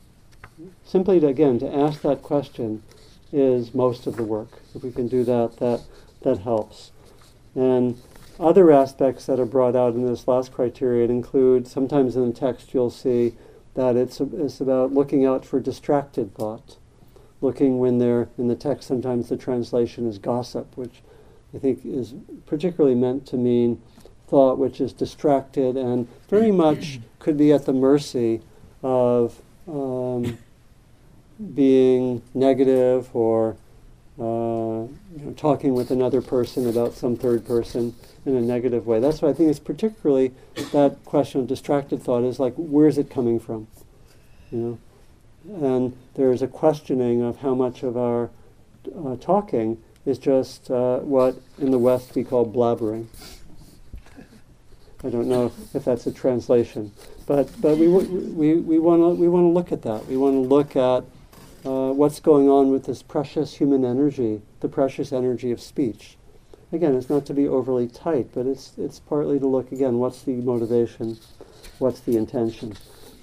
Simply 0.84 1.20
to, 1.20 1.28
again 1.28 1.60
to 1.60 1.76
ask 1.76 2.02
that 2.02 2.22
question 2.22 2.84
is 3.32 3.74
most 3.74 4.06
of 4.08 4.16
the 4.16 4.24
work. 4.24 4.62
If 4.76 4.84
we 4.84 4.92
can 4.92 5.08
do 5.08 5.24
that, 5.24 5.58
that 5.58 5.82
that 6.24 6.40
helps. 6.40 6.92
And 7.56 8.02
other 8.40 8.72
aspects 8.72 9.26
that 9.26 9.40
are 9.40 9.46
brought 9.46 9.76
out 9.76 9.94
in 9.94 10.06
this 10.06 10.28
last 10.28 10.52
criterion 10.52 11.12
include 11.12 11.68
sometimes 11.68 12.16
in 12.16 12.28
the 12.28 12.34
text 12.34 12.74
you'll 12.74 12.90
see 12.90 13.36
that 13.76 13.96
it's, 13.96 14.20
it's 14.20 14.60
about 14.60 14.94
looking 14.94 15.26
out 15.26 15.46
for 15.46 15.60
distracted 15.60 16.34
thought. 16.34 16.78
Looking 17.42 17.80
when 17.80 17.98
they're 17.98 18.30
in 18.38 18.48
the 18.48 18.56
text, 18.56 18.88
sometimes 18.88 19.30
the 19.30 19.38
translation 19.38 20.08
is 20.08 20.18
gossip, 20.18 20.78
which 20.78 21.02
I 21.54 21.60
think 21.60 21.86
is 21.86 22.16
particularly 22.46 22.96
meant 22.96 23.26
to 23.28 23.38
mean 23.38 23.82
thought 24.28 24.58
which 24.58 24.80
is 24.82 24.94
distracted 24.94 25.76
and 25.76 26.08
very 26.30 26.52
much 26.52 27.00
could 27.20 27.38
be 27.38 27.52
at 27.52 27.66
the 27.66 27.74
mercy 27.74 28.42
of 28.82 29.42
um, 29.68 30.38
being 31.54 32.22
negative 32.34 33.10
or 33.16 33.56
uh, 34.20 34.86
you 35.16 35.26
know, 35.26 35.34
talking 35.36 35.74
with 35.74 35.90
another 35.90 36.22
person 36.22 36.70
about 36.70 36.94
some 36.94 37.16
third 37.16 37.46
person 37.46 37.96
in 38.26 38.36
a 38.36 38.42
negative 38.42 38.86
way. 38.86 39.00
That's 39.00 39.22
why 39.22 39.30
I 39.30 39.34
think 39.34 39.50
it's 39.50 39.60
particularly 39.60 40.32
that 40.72 41.04
question 41.04 41.42
of 41.42 41.48
distracted 41.48 42.02
thought 42.02 42.24
is 42.24 42.40
like, 42.40 42.54
where 42.56 42.88
is 42.88 42.98
it 42.98 43.10
coming 43.10 43.40
from? 43.40 43.68
You 44.52 44.80
know, 45.50 45.68
and 45.68 45.98
there 46.14 46.32
is 46.32 46.42
a 46.42 46.48
questioning 46.48 47.22
of 47.24 47.40
how 47.40 47.56
much 47.56 47.82
of 47.82 47.98
our 47.98 48.30
uh, 49.06 49.16
talking 49.18 49.82
is 50.06 50.20
just 50.20 50.70
uh, 50.70 51.00
what 51.00 51.36
in 51.58 51.72
the 51.72 51.80
West 51.80 52.14
we 52.16 52.24
call 52.24 52.46
blabbering. 52.46 53.08
I 55.04 55.10
don't 55.10 55.28
know 55.28 55.52
if 55.74 55.84
that's 55.84 56.08
a 56.08 56.12
translation, 56.12 56.92
but 57.26 57.50
but 57.60 57.78
we 57.78 57.88
we 57.88 58.56
we 58.56 58.80
want 58.80 59.02
to 59.02 59.10
we 59.10 59.28
want 59.28 59.44
to 59.46 59.50
look 59.50 59.72
at 59.72 59.82
that. 59.82 60.08
We 60.08 60.16
want 60.16 60.36
to 60.36 60.40
look 60.40 60.76
at 60.76 61.04
uh, 61.66 61.92
what's 61.92 62.20
going 62.20 62.50
on 62.50 62.72
with 62.72 62.86
this 62.86 63.02
precious 63.02 63.56
human 63.56 63.86
energy, 63.86 64.42
the 64.60 64.70
precious 64.70 65.12
energy 65.12 65.52
of 65.52 65.62
speech. 65.62 66.18
Again, 66.72 66.96
it's 66.96 67.10
not 67.10 67.26
to 67.28 67.34
be 67.34 67.48
overly 67.48 67.88
tight, 67.88 68.30
but 68.34 68.46
it's 68.46 68.74
it's 68.78 69.00
partly 69.00 69.40
to 69.40 69.48
look 69.48 69.72
again. 69.72 70.00
What's 70.00 70.24
the 70.24 70.34
motivation? 70.34 71.18
What's 71.80 72.00
the 72.00 72.18
intention? 72.18 72.76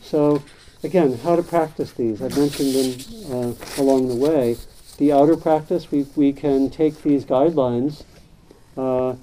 So 0.02 0.42
again, 0.82 1.18
how 1.18 1.36
to 1.36 1.42
practice 1.42 1.92
these. 1.92 2.22
I've 2.22 2.36
mentioned 2.36 2.74
them 2.74 3.22
uh, 3.32 3.82
along 3.82 4.08
the 4.08 4.14
way. 4.14 4.56
The 4.98 5.12
outer 5.12 5.36
practice, 5.36 5.90
we 5.90 6.06
we 6.14 6.32
can 6.32 6.70
take 6.70 7.02
these 7.02 7.24
guidelines, 7.24 8.04
uh, 8.76 9.16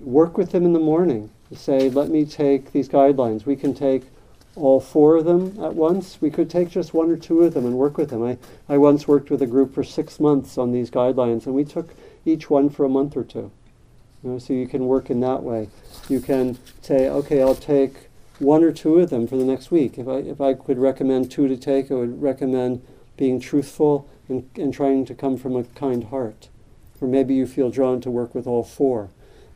work 0.00 0.36
with 0.36 0.50
them 0.50 0.64
in 0.64 0.72
the 0.72 0.80
morning 0.80 1.30
say, 1.56 1.88
let 1.88 2.08
me 2.08 2.24
take 2.24 2.72
these 2.72 2.88
guidelines. 2.88 3.46
We 3.46 3.56
can 3.56 3.74
take 3.74 4.04
all 4.58 4.80
four 4.80 5.16
of 5.16 5.24
them 5.24 5.58
at 5.62 5.74
once. 5.74 6.18
We 6.20 6.30
could 6.30 6.50
take 6.50 6.70
just 6.70 6.92
one 6.92 7.10
or 7.10 7.16
two 7.16 7.42
of 7.42 7.54
them 7.54 7.64
and 7.64 7.76
work 7.76 7.96
with 7.96 8.10
them. 8.10 8.22
I, 8.22 8.38
I 8.68 8.78
once 8.78 9.08
worked 9.08 9.30
with 9.30 9.40
a 9.42 9.46
group 9.46 9.74
for 9.74 9.84
six 9.84 10.18
months 10.20 10.58
on 10.58 10.72
these 10.72 10.90
guidelines, 10.90 11.46
and 11.46 11.54
we 11.54 11.64
took 11.64 11.94
each 12.24 12.50
one 12.50 12.68
for 12.68 12.84
a 12.84 12.88
month 12.88 13.16
or 13.16 13.24
two. 13.24 13.50
You 14.22 14.30
know, 14.30 14.38
so 14.38 14.52
you 14.52 14.66
can 14.66 14.86
work 14.86 15.10
in 15.10 15.20
that 15.20 15.42
way. 15.42 15.68
You 16.08 16.20
can 16.20 16.58
say, 16.82 17.08
okay, 17.08 17.40
I'll 17.40 17.54
take 17.54 18.08
one 18.38 18.64
or 18.64 18.72
two 18.72 18.98
of 18.98 19.10
them 19.10 19.26
for 19.26 19.36
the 19.36 19.44
next 19.44 19.70
week. 19.70 19.98
If 19.98 20.08
I, 20.08 20.16
if 20.18 20.40
I 20.40 20.54
could 20.54 20.78
recommend 20.78 21.30
two 21.30 21.48
to 21.48 21.56
take, 21.56 21.90
I 21.90 21.94
would 21.94 22.20
recommend 22.20 22.84
being 23.16 23.40
truthful 23.40 24.08
and, 24.28 24.48
and 24.56 24.74
trying 24.74 25.04
to 25.06 25.14
come 25.14 25.36
from 25.36 25.56
a 25.56 25.64
kind 25.64 26.04
heart. 26.04 26.48
Or 27.00 27.06
maybe 27.06 27.34
you 27.34 27.46
feel 27.46 27.70
drawn 27.70 28.00
to 28.00 28.10
work 28.10 28.34
with 28.34 28.46
all 28.46 28.64
four 28.64 29.10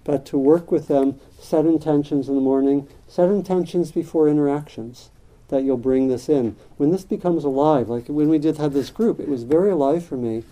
but 0.04 0.26
to 0.26 0.38
work 0.38 0.70
with 0.70 0.88
them, 0.88 1.18
set 1.38 1.64
intentions 1.64 2.28
in 2.28 2.34
the 2.34 2.40
morning, 2.40 2.88
set 3.06 3.28
intentions 3.28 3.92
before 3.92 4.28
interactions 4.28 5.10
that 5.48 5.62
you'll 5.62 5.76
bring 5.76 6.08
this 6.08 6.28
in. 6.28 6.56
When 6.78 6.90
this 6.90 7.04
becomes 7.04 7.44
alive, 7.44 7.88
like 7.88 8.08
when 8.08 8.28
we 8.28 8.38
did 8.38 8.56
have 8.56 8.72
this 8.72 8.90
group, 8.90 9.20
it 9.20 9.28
was 9.28 9.42
very 9.42 9.70
alive 9.70 10.04
for 10.04 10.16
me 10.16 10.44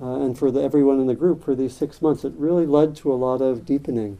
uh, 0.00 0.20
and 0.20 0.38
for 0.38 0.50
the, 0.50 0.62
everyone 0.62 1.00
in 1.00 1.06
the 1.06 1.14
group 1.14 1.42
for 1.42 1.54
these 1.54 1.74
six 1.74 2.02
months. 2.02 2.24
It 2.24 2.34
really 2.36 2.66
led 2.66 2.94
to 2.96 3.12
a 3.12 3.14
lot 3.14 3.40
of 3.40 3.64
deepening 3.64 4.18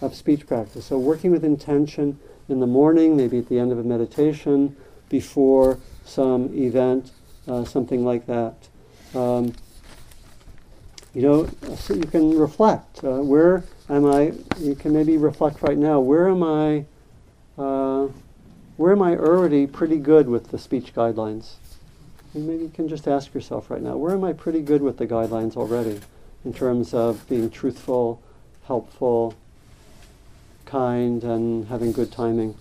of 0.00 0.14
speech 0.14 0.46
practice. 0.46 0.86
So 0.86 0.98
working 0.98 1.30
with 1.30 1.44
intention 1.44 2.18
in 2.48 2.60
the 2.60 2.66
morning, 2.66 3.16
maybe 3.16 3.38
at 3.38 3.48
the 3.48 3.58
end 3.58 3.70
of 3.70 3.78
a 3.78 3.84
meditation, 3.84 4.76
before 5.08 5.78
some 6.04 6.54
event, 6.54 7.12
uh, 7.46 7.64
something 7.64 8.04
like 8.04 8.26
that. 8.26 8.54
Um, 9.14 9.52
you 11.12 11.22
know, 11.22 11.48
so 11.76 11.94
you 11.94 12.04
can 12.04 12.38
reflect. 12.38 13.04
Uh, 13.04 13.18
where 13.18 13.64
am 13.90 14.06
I? 14.06 14.32
You 14.58 14.74
can 14.74 14.92
maybe 14.92 15.16
reflect 15.16 15.62
right 15.62 15.76
now. 15.76 16.00
Where 16.00 16.28
am 16.28 16.42
I? 16.42 16.84
Uh, 17.58 18.08
where 18.76 18.92
am 18.92 19.02
I 19.02 19.16
already 19.16 19.66
pretty 19.66 19.98
good 19.98 20.28
with 20.28 20.50
the 20.50 20.58
speech 20.58 20.94
guidelines? 20.94 21.54
And 22.32 22.46
maybe 22.46 22.62
you 22.62 22.70
can 22.70 22.88
just 22.88 23.08
ask 23.08 23.34
yourself 23.34 23.70
right 23.70 23.82
now. 23.82 23.96
Where 23.96 24.14
am 24.14 24.24
I 24.24 24.32
pretty 24.32 24.62
good 24.62 24.80
with 24.80 24.96
the 24.96 25.06
guidelines 25.06 25.56
already, 25.56 26.00
in 26.44 26.54
terms 26.54 26.94
of 26.94 27.28
being 27.28 27.50
truthful, 27.50 28.22
helpful, 28.66 29.34
kind 30.70 31.24
and 31.24 31.66
having 31.66 31.90
good 31.90 32.12
timing. 32.12 32.54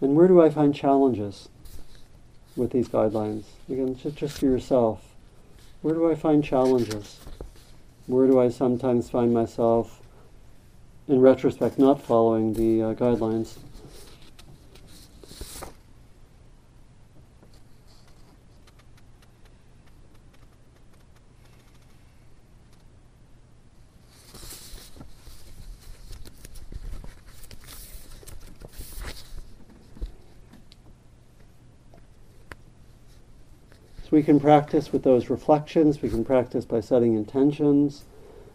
And 0.00 0.14
where 0.14 0.28
do 0.28 0.40
I 0.40 0.48
find 0.48 0.74
challenges 0.74 1.48
with 2.54 2.70
these 2.70 2.88
guidelines? 2.88 3.44
Again, 3.68 3.96
just, 3.96 4.16
just 4.16 4.38
for 4.38 4.46
yourself. 4.46 5.02
Where 5.82 5.94
do 5.94 6.10
I 6.10 6.14
find 6.14 6.42
challenges? 6.42 7.18
Where 8.06 8.26
do 8.26 8.40
I 8.40 8.48
sometimes 8.48 9.10
find 9.10 9.34
myself, 9.34 10.00
in 11.08 11.20
retrospect, 11.20 11.78
not 11.78 12.00
following 12.00 12.54
the 12.54 12.82
uh, 12.82 12.94
guidelines? 12.94 13.58
So 34.07 34.07
we 34.18 34.24
can 34.24 34.40
practice 34.40 34.92
with 34.92 35.04
those 35.04 35.30
reflections, 35.30 36.02
we 36.02 36.08
can 36.08 36.24
practice 36.24 36.64
by 36.64 36.80
setting 36.80 37.14
intentions, 37.14 38.02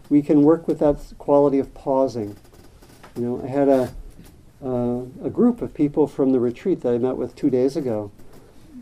we 0.10 0.22
can 0.22 0.42
work 0.42 0.68
with 0.68 0.80
that 0.80 0.98
quality 1.18 1.58
of 1.58 1.74
pausing. 1.74 2.36
You 3.16 3.22
know, 3.22 3.42
I 3.42 3.48
had 3.48 3.70
a, 3.70 3.94
uh, 4.62 5.26
a 5.26 5.30
group 5.30 5.62
of 5.62 5.74
people 5.74 6.06
from 6.06 6.34
the 6.34 6.40
retreat 6.42 6.82
that 6.82 6.94
I 6.94 6.98
met 6.98 7.16
with 7.16 7.34
two 7.38 7.50
days 7.50 7.78
ago. 7.78 8.12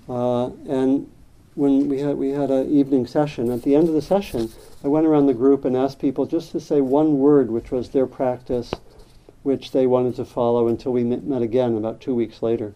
Uh, 0.09 0.47
and 0.67 1.07
when 1.53 1.87
we 1.87 1.99
had, 1.99 2.17
we 2.17 2.31
had 2.31 2.49
an 2.49 2.67
evening 2.75 3.05
session, 3.05 3.51
at 3.51 3.61
the 3.61 3.75
end 3.75 3.87
of 3.87 3.93
the 3.93 4.01
session, 4.01 4.49
I 4.83 4.87
went 4.87 5.05
around 5.05 5.27
the 5.27 5.35
group 5.35 5.65
and 5.65 5.77
asked 5.77 5.99
people 5.99 6.25
just 6.25 6.51
to 6.53 6.59
say 6.59 6.81
one 6.81 7.19
word, 7.19 7.51
which 7.51 7.69
was 7.69 7.89
their 7.89 8.07
practice, 8.07 8.73
which 9.43 9.69
they 9.69 9.85
wanted 9.85 10.15
to 10.15 10.25
follow 10.25 10.67
until 10.67 10.93
we 10.93 11.03
met 11.03 11.43
again 11.43 11.77
about 11.77 12.01
two 12.01 12.15
weeks 12.15 12.41
later. 12.41 12.73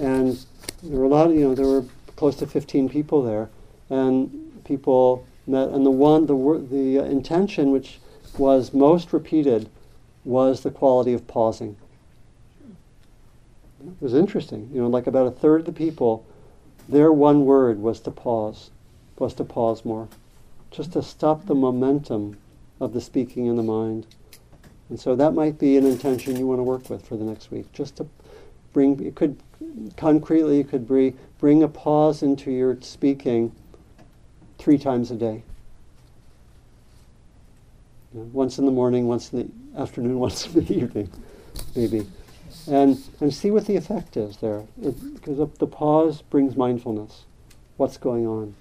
And 0.00 0.42
there 0.82 0.98
were 0.98 1.04
a 1.04 1.08
lot 1.08 1.28
of, 1.28 1.34
you 1.34 1.40
know, 1.40 1.54
there 1.54 1.66
were 1.66 1.84
close 2.16 2.36
to 2.36 2.46
15 2.46 2.88
people 2.88 3.22
there, 3.22 3.48
and 3.88 4.62
people 4.64 5.24
met. 5.46 5.68
And 5.68 5.86
the 5.86 5.90
one, 5.90 6.26
the 6.26 6.66
the 6.68 7.04
intention 7.04 7.70
which 7.70 8.00
was 8.38 8.74
most 8.74 9.12
repeated 9.12 9.68
was 10.24 10.62
the 10.62 10.70
quality 10.70 11.12
of 11.12 11.26
pausing. 11.26 11.76
It 13.80 14.02
was 14.02 14.14
interesting. 14.14 14.68
You 14.74 14.82
know, 14.82 14.88
like 14.88 15.06
about 15.06 15.28
a 15.28 15.30
third 15.30 15.60
of 15.60 15.66
the 15.66 15.72
people, 15.72 16.26
their 16.88 17.12
one 17.12 17.44
word 17.44 17.78
was 17.78 18.00
to 18.00 18.10
pause, 18.10 18.70
was 19.18 19.34
to 19.34 19.44
pause 19.44 19.84
more, 19.84 20.08
just 20.70 20.92
to 20.94 21.02
stop 21.02 21.46
the 21.46 21.54
momentum 21.54 22.36
of 22.80 22.92
the 22.92 23.00
speaking 23.00 23.46
in 23.46 23.56
the 23.56 23.62
mind. 23.62 24.06
And 24.88 24.98
so 24.98 25.16
that 25.16 25.32
might 25.32 25.58
be 25.58 25.76
an 25.76 25.86
intention 25.86 26.36
you 26.36 26.46
want 26.46 26.58
to 26.58 26.64
work 26.64 26.90
with 26.90 27.06
for 27.06 27.16
the 27.16 27.24
next 27.24 27.50
week, 27.50 27.72
just 27.72 27.96
to 27.96 28.06
bring. 28.72 29.04
It 29.04 29.14
could 29.14 29.38
concretely, 29.96 30.58
you 30.58 30.64
could 30.64 30.86
bring 30.86 31.16
bring 31.38 31.62
a 31.62 31.68
pause 31.68 32.22
into 32.22 32.50
your 32.50 32.78
speaking 32.80 33.52
three 34.58 34.78
times 34.78 35.10
a 35.10 35.14
day. 35.14 35.42
You 38.14 38.20
know, 38.20 38.30
once 38.32 38.58
in 38.58 38.64
the 38.64 38.72
morning, 38.72 39.06
once 39.06 39.32
in 39.32 39.38
the 39.74 39.80
afternoon, 39.80 40.18
once 40.18 40.46
in 40.46 40.64
the 40.64 40.74
evening, 40.74 41.10
maybe. 41.74 42.06
And, 42.68 43.00
and 43.20 43.32
see 43.32 43.52
what 43.52 43.66
the 43.66 43.76
effect 43.76 44.16
is 44.16 44.38
there. 44.38 44.64
Because 44.80 45.48
the 45.58 45.66
pause 45.66 46.22
brings 46.22 46.56
mindfulness. 46.56 47.24
What's 47.76 47.96
going 47.96 48.26
on? 48.26 48.54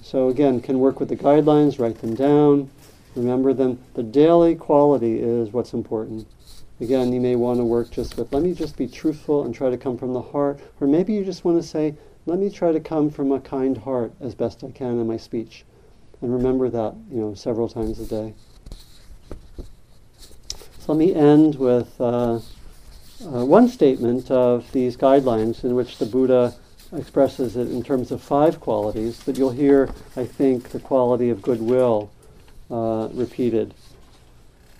So 0.00 0.28
again, 0.28 0.60
can 0.60 0.78
work 0.78 1.00
with 1.00 1.08
the 1.08 1.16
guidelines, 1.16 1.78
write 1.78 2.00
them 2.00 2.14
down, 2.14 2.70
remember 3.16 3.52
them. 3.52 3.78
The 3.94 4.02
daily 4.02 4.54
quality 4.54 5.18
is 5.18 5.50
what's 5.50 5.74
important. 5.74 6.26
Again, 6.80 7.12
you 7.12 7.20
may 7.20 7.36
want 7.36 7.58
to 7.60 7.64
work 7.64 7.90
just 7.90 8.16
with, 8.16 8.32
let 8.32 8.42
me 8.42 8.52
just 8.52 8.76
be 8.76 8.88
truthful 8.88 9.44
and 9.44 9.54
try 9.54 9.70
to 9.70 9.76
come 9.76 9.96
from 9.96 10.12
the 10.12 10.20
heart. 10.20 10.58
Or 10.80 10.86
maybe 10.86 11.12
you 11.12 11.24
just 11.24 11.44
want 11.44 11.62
to 11.62 11.66
say, 11.66 11.94
let 12.26 12.38
me 12.38 12.50
try 12.50 12.72
to 12.72 12.80
come 12.80 13.10
from 13.10 13.30
a 13.30 13.40
kind 13.40 13.78
heart 13.78 14.12
as 14.20 14.34
best 14.34 14.64
I 14.64 14.70
can 14.70 14.98
in 14.98 15.06
my 15.06 15.16
speech. 15.16 15.64
And 16.20 16.32
remember 16.32 16.68
that, 16.70 16.94
you 17.10 17.20
know, 17.20 17.34
several 17.34 17.68
times 17.68 18.00
a 18.00 18.06
day. 18.06 18.34
So 20.80 20.92
let 20.92 20.98
me 20.98 21.14
end 21.14 21.54
with 21.54 22.00
uh, 22.00 22.34
uh, 22.34 23.44
one 23.44 23.68
statement 23.68 24.30
of 24.30 24.70
these 24.72 24.96
guidelines 24.96 25.64
in 25.64 25.74
which 25.74 25.98
the 25.98 26.06
Buddha 26.06 26.54
expresses 26.92 27.56
it 27.56 27.70
in 27.70 27.82
terms 27.82 28.10
of 28.10 28.20
five 28.20 28.60
qualities, 28.60 29.22
but 29.24 29.38
you'll 29.38 29.50
hear, 29.50 29.90
I 30.16 30.24
think, 30.24 30.70
the 30.70 30.80
quality 30.80 31.30
of 31.30 31.40
goodwill 31.40 32.10
uh, 32.70 33.08
repeated. 33.12 33.74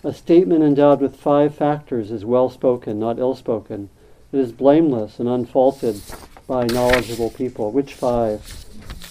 A 0.05 0.13
statement 0.13 0.63
endowed 0.63 1.01
with 1.01 1.15
five 1.15 1.55
factors 1.55 2.11
is 2.11 2.23
well 2.23 2.47
spoken, 2.47 2.99
not 2.99 3.17
ill 3.17 3.33
spoken. 3.33 3.89
It 4.31 4.37
is 4.37 4.51
blameless 4.51 5.17
and 5.17 5.27
unfaulted 5.27 5.99
by 6.45 6.67
knowledgeable 6.67 7.31
people. 7.31 7.71
Which 7.71 7.95
five? 7.95 8.67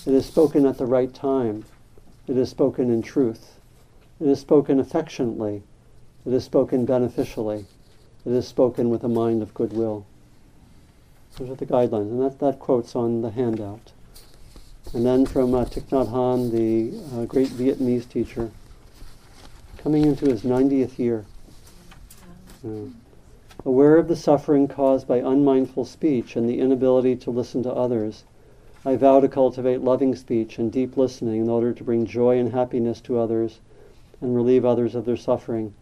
It 0.06 0.14
is 0.14 0.24
spoken 0.24 0.64
at 0.64 0.78
the 0.78 0.86
right 0.86 1.12
time. 1.12 1.64
It 2.28 2.36
is 2.36 2.48
spoken 2.48 2.92
in 2.92 3.02
truth. 3.02 3.58
It 4.20 4.28
is 4.28 4.38
spoken 4.38 4.78
affectionately. 4.78 5.64
It 6.24 6.32
is 6.32 6.44
spoken 6.44 6.84
beneficially. 6.84 7.66
It 8.24 8.30
is 8.30 8.46
spoken 8.46 8.88
with 8.88 9.02
a 9.02 9.08
mind 9.08 9.42
of 9.42 9.52
goodwill. 9.52 10.06
Those 11.36 11.50
are 11.50 11.56
the 11.56 11.66
guidelines, 11.66 12.12
and 12.12 12.22
that, 12.22 12.38
that 12.38 12.60
quote's 12.60 12.94
on 12.94 13.22
the 13.22 13.30
handout. 13.30 13.90
And 14.92 15.04
then 15.04 15.26
from 15.26 15.54
uh, 15.54 15.64
Thich 15.64 15.88
Nhat 15.88 16.12
Hanh, 16.12 16.52
the 16.52 17.20
uh, 17.20 17.24
great 17.24 17.48
Vietnamese 17.48 18.08
teacher, 18.08 18.52
coming 19.84 20.06
into 20.06 20.24
his 20.24 20.44
90th 20.44 20.98
year. 20.98 21.26
Uh, 22.66 22.86
aware 23.66 23.98
of 23.98 24.08
the 24.08 24.16
suffering 24.16 24.66
caused 24.66 25.06
by 25.06 25.18
unmindful 25.18 25.84
speech 25.84 26.36
and 26.36 26.48
the 26.48 26.58
inability 26.58 27.14
to 27.14 27.30
listen 27.30 27.62
to 27.62 27.70
others, 27.70 28.24
I 28.86 28.96
vow 28.96 29.20
to 29.20 29.28
cultivate 29.28 29.82
loving 29.82 30.14
speech 30.14 30.58
and 30.58 30.72
deep 30.72 30.96
listening 30.96 31.42
in 31.42 31.50
order 31.50 31.74
to 31.74 31.84
bring 31.84 32.06
joy 32.06 32.38
and 32.38 32.50
happiness 32.50 33.02
to 33.02 33.18
others 33.18 33.60
and 34.22 34.34
relieve 34.34 34.64
others 34.64 34.94
of 34.94 35.04
their 35.04 35.18
suffering. 35.18 35.74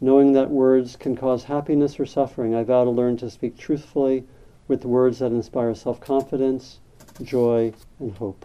Knowing 0.00 0.32
that 0.32 0.50
words 0.50 0.96
can 0.96 1.14
cause 1.14 1.44
happiness 1.44 2.00
or 2.00 2.06
suffering, 2.06 2.56
I 2.56 2.64
vow 2.64 2.82
to 2.82 2.90
learn 2.90 3.16
to 3.18 3.30
speak 3.30 3.56
truthfully 3.56 4.24
with 4.66 4.84
words 4.84 5.20
that 5.20 5.30
inspire 5.30 5.76
self 5.76 6.00
confidence, 6.00 6.80
joy, 7.22 7.72
and 8.00 8.10
hope. 8.14 8.44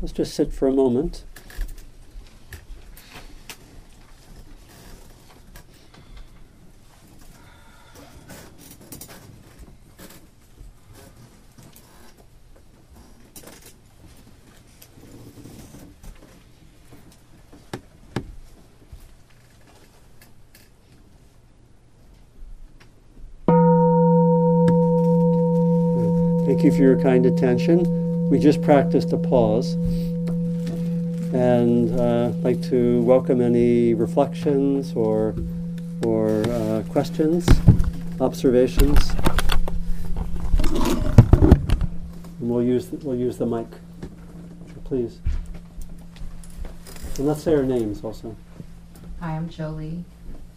Let's 0.00 0.12
just 0.12 0.34
sit 0.34 0.50
for 0.50 0.66
a 0.66 0.72
moment. 0.72 1.24
Thank 26.46 26.64
you 26.64 26.72
for 26.72 26.82
your 26.82 27.00
kind 27.00 27.26
attention 27.26 28.09
we 28.30 28.38
just 28.38 28.62
practiced 28.62 29.12
a 29.12 29.18
pause. 29.18 29.74
And 31.34 31.98
uh, 31.98 32.28
I'd 32.28 32.44
like 32.44 32.62
to 32.68 33.02
welcome 33.02 33.40
any 33.40 33.92
reflections 33.92 34.92
or, 34.94 35.34
or 36.04 36.42
uh, 36.48 36.84
questions, 36.88 37.48
observations. 38.20 39.10
And 42.38 42.48
we'll 42.48 42.62
use, 42.62 42.86
the, 42.86 42.96
we'll 42.98 43.18
use 43.18 43.36
the 43.36 43.46
mic. 43.46 43.66
Please. 44.84 45.20
And 47.18 47.26
let's 47.26 47.42
say 47.42 47.54
our 47.54 47.64
names 47.64 48.02
also. 48.02 48.36
Hi, 49.20 49.36
I'm 49.36 49.48
Jolie. 49.48 50.04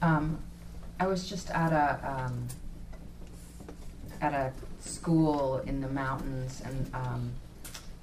Um, 0.01 0.39
I 0.99 1.07
was 1.07 1.27
just 1.27 1.49
at 1.51 1.71
a 1.71 2.25
um, 2.25 2.47
at 4.21 4.33
a 4.33 4.53
school 4.79 5.57
in 5.67 5.81
the 5.81 5.87
mountains, 5.87 6.63
and 6.65 6.89
um, 6.95 7.31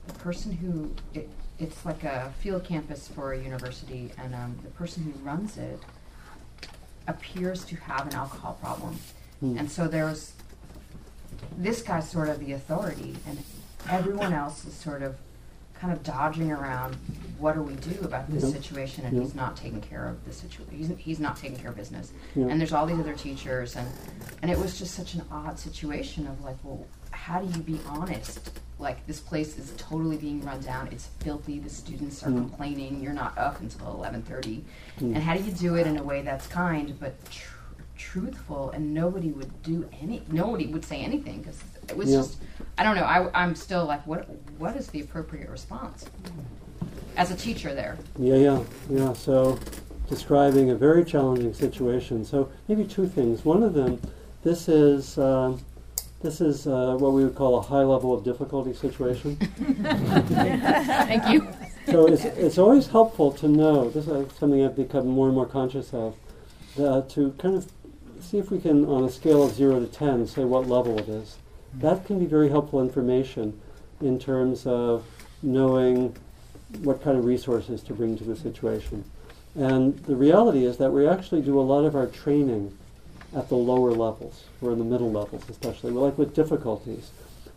the 0.06 0.14
person 0.14 0.52
who 0.52 0.90
it, 1.14 1.28
it's 1.58 1.84
like 1.84 2.04
a 2.04 2.32
field 2.40 2.64
campus 2.64 3.08
for 3.08 3.32
a 3.32 3.38
university, 3.38 4.10
and 4.18 4.34
um, 4.34 4.58
the 4.62 4.70
person 4.70 5.02
who 5.02 5.12
runs 5.24 5.56
it 5.56 5.80
appears 7.06 7.64
to 7.64 7.76
have 7.76 8.06
an 8.06 8.14
alcohol 8.14 8.58
problem, 8.60 8.98
mm. 9.42 9.58
and 9.58 9.70
so 9.70 9.88
there's 9.88 10.32
this 11.56 11.82
guy's 11.82 12.08
sort 12.08 12.28
of 12.28 12.38
the 12.40 12.52
authority, 12.52 13.16
and 13.26 13.38
everyone 13.88 14.32
else 14.32 14.64
is 14.64 14.74
sort 14.74 15.02
of 15.02 15.16
kind 15.74 15.92
of 15.92 16.02
dodging 16.02 16.52
around 16.52 16.94
what 17.38 17.54
do 17.54 17.62
we 17.62 17.74
do 17.76 17.98
about 18.02 18.30
this 18.30 18.44
Yeah. 18.44 18.50
situation? 18.50 19.06
And 19.06 19.16
Yeah. 19.16 19.22
he's 19.22 19.34
not 19.34 19.56
taking 19.56 19.80
care 19.80 20.06
of 20.06 20.22
the 20.26 20.32
situation. 20.32 20.76
He's, 20.76 20.90
he's 20.98 21.20
not 21.20 21.38
taking 21.38 21.56
care 21.56 21.70
of 21.70 21.76
business. 21.76 22.12
Yeah. 22.34 22.48
And 22.48 22.60
there's 22.60 22.74
all 22.74 22.84
these 22.84 22.98
other 22.98 23.14
teachers, 23.14 23.76
and 23.76 23.88
and 24.42 24.50
it 24.50 24.58
was 24.58 24.78
just 24.78 24.94
such 24.94 25.14
an 25.14 25.22
odd 25.32 25.58
situation 25.58 26.26
of 26.26 26.44
like, 26.44 26.56
well, 26.62 26.86
how 27.20 27.40
do 27.40 27.46
you 27.58 27.62
be 27.62 27.78
honest? 27.86 28.50
Like 28.78 29.06
this 29.06 29.20
place 29.20 29.58
is 29.58 29.74
totally 29.76 30.16
being 30.16 30.42
run 30.42 30.60
down. 30.60 30.88
It's 30.90 31.06
filthy. 31.20 31.58
The 31.58 31.68
students 31.68 32.22
are 32.22 32.30
Mm. 32.30 32.38
complaining. 32.48 33.00
You're 33.02 33.12
not 33.12 33.36
up 33.36 33.60
until 33.60 33.88
eleven 33.92 34.22
thirty. 34.22 34.64
Mm. 35.00 35.14
And 35.14 35.16
how 35.18 35.36
do 35.36 35.42
you 35.42 35.52
do 35.52 35.74
it 35.76 35.86
in 35.86 35.98
a 35.98 36.02
way 36.02 36.22
that's 36.22 36.46
kind 36.46 36.94
but 36.98 37.12
tr- 37.30 37.54
truthful? 37.98 38.70
And 38.70 38.94
nobody 38.94 39.30
would 39.32 39.62
do 39.62 39.86
any. 40.00 40.22
Nobody 40.30 40.66
would 40.66 40.84
say 40.84 41.02
anything 41.02 41.40
because 41.42 41.58
it 41.90 41.96
was 41.96 42.10
Yeah. 42.10 42.18
just. 42.18 42.38
I 42.78 42.82
don't 42.82 42.96
know. 42.96 43.02
I, 43.02 43.28
I'm 43.42 43.54
still 43.54 43.84
like, 43.84 44.06
what? 44.06 44.26
What 44.58 44.74
is 44.76 44.86
the 44.86 45.00
appropriate 45.02 45.50
response 45.50 46.06
as 47.18 47.30
a 47.30 47.36
teacher 47.36 47.74
there? 47.74 47.98
Yeah, 48.18 48.36
yeah, 48.36 48.62
yeah. 48.88 49.12
So, 49.12 49.58
describing 50.08 50.70
a 50.70 50.74
very 50.74 51.04
challenging 51.04 51.52
situation. 51.52 52.24
So, 52.24 52.48
maybe 52.66 52.84
two 52.84 53.06
things. 53.06 53.44
One 53.44 53.62
of 53.62 53.74
them, 53.74 54.00
this 54.42 54.70
is 54.70 55.18
um, 55.18 55.60
this 56.22 56.40
is 56.40 56.66
uh, 56.66 56.96
what 56.98 57.12
we 57.12 57.24
would 57.24 57.34
call 57.34 57.58
a 57.58 57.62
high 57.62 57.82
level 57.82 58.12
of 58.12 58.22
difficulty 58.24 58.74
situation. 58.74 59.36
Thank 59.36 61.28
you. 61.30 61.48
so 61.86 62.06
it's, 62.06 62.24
it's 62.24 62.58
always 62.58 62.88
helpful 62.88 63.32
to 63.32 63.48
know. 63.48 63.88
This 63.88 64.06
is 64.06 64.32
something 64.38 64.64
I've 64.64 64.76
become 64.76 65.08
more 65.08 65.26
and 65.26 65.34
more 65.34 65.46
conscious 65.46 65.94
of. 65.94 66.16
That 66.76 67.08
to 67.10 67.32
kind 67.38 67.56
of 67.56 67.70
see 68.20 68.38
if 68.38 68.50
we 68.50 68.60
can, 68.60 68.84
on 68.84 69.04
a 69.04 69.10
scale 69.10 69.42
of 69.42 69.54
zero 69.54 69.80
to 69.80 69.86
ten, 69.86 70.26
say 70.26 70.44
what 70.44 70.68
level 70.68 70.98
it 70.98 71.08
is. 71.08 71.38
That 71.74 72.04
can 72.04 72.18
be 72.18 72.26
very 72.26 72.50
helpful 72.50 72.80
information 72.80 73.58
in 74.00 74.18
terms 74.18 74.66
of 74.66 75.04
knowing 75.42 76.16
what 76.82 77.02
kind 77.02 77.18
of 77.18 77.24
resources 77.24 77.82
to 77.84 77.94
bring 77.94 78.16
to 78.18 78.24
the 78.24 78.36
situation. 78.36 79.04
And 79.54 79.98
the 80.00 80.14
reality 80.14 80.64
is 80.64 80.76
that 80.76 80.92
we 80.92 81.08
actually 81.08 81.40
do 81.42 81.58
a 81.58 81.62
lot 81.62 81.84
of 81.84 81.96
our 81.96 82.06
training 82.06 82.76
at 83.34 83.48
the 83.48 83.54
lower 83.54 83.92
levels, 83.92 84.44
or 84.60 84.72
in 84.72 84.78
the 84.78 84.84
middle 84.84 85.10
levels 85.10 85.48
especially. 85.48 85.92
Like 85.92 86.18
with 86.18 86.34
difficulties, 86.34 87.10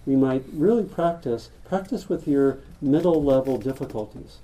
we 0.05 0.15
might 0.15 0.43
really 0.53 0.83
practice 0.83 1.49
practice 1.67 2.09
with 2.09 2.27
your 2.27 2.59
middle 2.81 3.23
level 3.23 3.57
difficulties, 3.57 4.37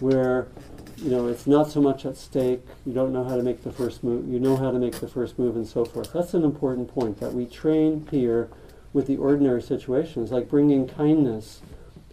where 0.00 0.48
you 0.96 1.10
know 1.10 1.28
it's 1.28 1.46
not 1.46 1.70
so 1.70 1.80
much 1.80 2.04
at 2.04 2.16
stake. 2.16 2.62
You 2.84 2.92
don't 2.92 3.12
know 3.12 3.24
how 3.24 3.36
to 3.36 3.42
make 3.42 3.62
the 3.62 3.72
first 3.72 4.02
move. 4.02 4.28
You 4.28 4.40
know 4.40 4.56
how 4.56 4.70
to 4.70 4.78
make 4.78 4.94
the 5.00 5.08
first 5.08 5.38
move, 5.38 5.56
and 5.56 5.66
so 5.66 5.84
forth. 5.84 6.12
That's 6.12 6.34
an 6.34 6.44
important 6.44 6.88
point 6.92 7.20
that 7.20 7.32
we 7.32 7.46
train 7.46 8.06
here 8.10 8.48
with 8.92 9.06
the 9.06 9.16
ordinary 9.16 9.60
situations, 9.60 10.30
like 10.30 10.48
bringing 10.48 10.86
kindness 10.88 11.60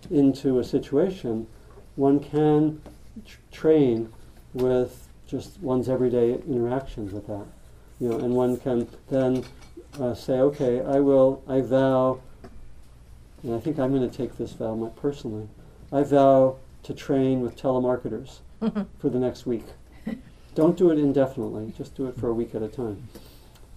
into 0.10 0.60
a 0.60 0.64
situation. 0.64 1.48
One 1.96 2.20
can 2.20 2.82
tr- 3.26 3.38
train 3.52 4.12
with 4.54 5.08
just 5.28 5.62
one's 5.62 5.88
everyday 5.88 6.34
interactions 6.34 7.14
with 7.14 7.28
that, 7.28 7.46
you 8.02 8.10
know, 8.10 8.18
and 8.18 8.34
one 8.34 8.58
can 8.58 8.88
then 9.10 9.46
uh, 10.00 10.16
say, 10.16 10.40
okay, 10.40 10.82
I 10.82 11.00
will, 11.00 11.44
I 11.48 11.62
vow, 11.62 12.20
and 13.44 13.54
I 13.54 13.60
think 13.60 13.78
I'm 13.78 13.96
going 13.96 14.10
to 14.10 14.18
take 14.18 14.38
this 14.38 14.54
vow 14.54 14.74
my, 14.74 14.90
personally. 14.90 15.48
I 15.92 16.02
vow 16.02 16.58
to 16.84 16.94
train 16.96 17.42
with 17.42 17.56
telemarketers 17.56 18.40
for 19.00 19.10
the 19.10 19.20
next 19.20 19.46
week. 19.46 19.66
Don't 20.56 20.76
do 20.76 20.90
it 20.90 20.98
indefinitely. 20.98 21.74
Just 21.78 21.96
do 21.96 22.08
it 22.08 22.20
for 22.20 22.28
a 22.28 22.34
week 22.34 22.56
at 22.56 22.64
a 22.64 22.68
time, 22.68 23.08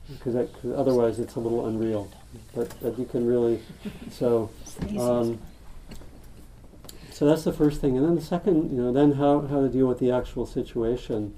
because 0.09 0.49
otherwise 0.75 1.21
it's 1.21 1.37
a 1.37 1.41
little 1.41 1.67
unreal. 1.67 2.11
But 2.55 2.75
but 2.83 2.99
you 2.99 3.05
can 3.05 3.27
really 3.27 3.61
so. 4.11 4.51
Um, 4.99 5.39
so 7.13 7.27
that's 7.27 7.45
the 7.45 7.53
first 7.53 7.81
thing, 7.81 7.97
and 7.97 8.05
then 8.05 8.17
the 8.17 8.23
second, 8.23 8.73
you 8.73 8.83
know, 8.83 8.93
then 8.93 9.13
how, 9.13 9.43
how 9.43 9.61
to 9.61 9.69
deal 9.69 9.87
with 9.87 10.01
the 10.01 10.11
actual 10.11 10.47
situation. 10.47 11.33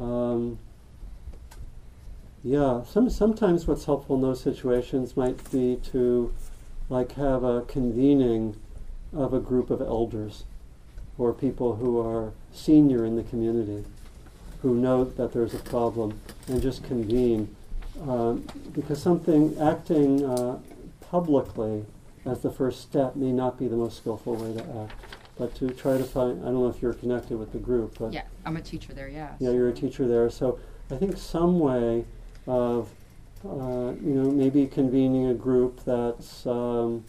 Um, 0.00 0.58
yeah, 2.44 2.82
some 2.84 3.08
sometimes 3.08 3.66
what's 3.66 3.86
helpful 3.86 4.16
in 4.16 4.22
those 4.22 4.40
situations 4.40 5.16
might 5.16 5.50
be 5.50 5.76
to, 5.92 6.32
like, 6.90 7.12
have 7.12 7.42
a 7.42 7.62
convening 7.62 8.56
of 9.14 9.32
a 9.32 9.40
group 9.40 9.70
of 9.70 9.80
elders, 9.80 10.44
or 11.16 11.32
people 11.32 11.76
who 11.76 11.98
are 11.98 12.32
senior 12.52 13.04
in 13.04 13.16
the 13.16 13.22
community, 13.22 13.84
who 14.60 14.74
know 14.74 15.04
that 15.04 15.32
there's 15.32 15.54
a 15.54 15.58
problem, 15.58 16.20
and 16.46 16.60
just 16.60 16.84
convene, 16.84 17.54
um, 18.06 18.46
because 18.74 19.00
something 19.00 19.56
acting 19.58 20.24
uh, 20.24 20.58
publicly 21.00 21.86
as 22.26 22.40
the 22.42 22.50
first 22.50 22.82
step 22.82 23.16
may 23.16 23.32
not 23.32 23.58
be 23.58 23.68
the 23.68 23.76
most 23.76 23.96
skillful 23.98 24.34
way 24.34 24.52
to 24.52 24.82
act. 24.82 25.00
But 25.38 25.54
to 25.56 25.70
try 25.70 25.96
to 25.98 26.04
find, 26.04 26.42
I 26.42 26.46
don't 26.46 26.54
know 26.62 26.68
if 26.68 26.80
you're 26.82 26.94
connected 26.94 27.38
with 27.38 27.52
the 27.52 27.58
group, 27.58 27.98
but 27.98 28.12
Yeah, 28.12 28.22
I'm 28.44 28.56
a 28.56 28.60
teacher 28.60 28.92
there. 28.92 29.08
Yeah. 29.08 29.34
yeah, 29.38 29.50
you're 29.50 29.68
a 29.68 29.72
teacher 29.72 30.06
there. 30.06 30.28
So 30.30 30.58
I 30.90 30.96
think 30.96 31.16
some 31.16 31.58
way 31.58 32.04
of, 32.46 32.90
uh, 33.44 33.92
you 34.02 34.14
know, 34.14 34.30
maybe 34.30 34.66
convening 34.66 35.26
a 35.26 35.34
group 35.34 35.84
that's, 35.84 36.46
um, 36.46 37.04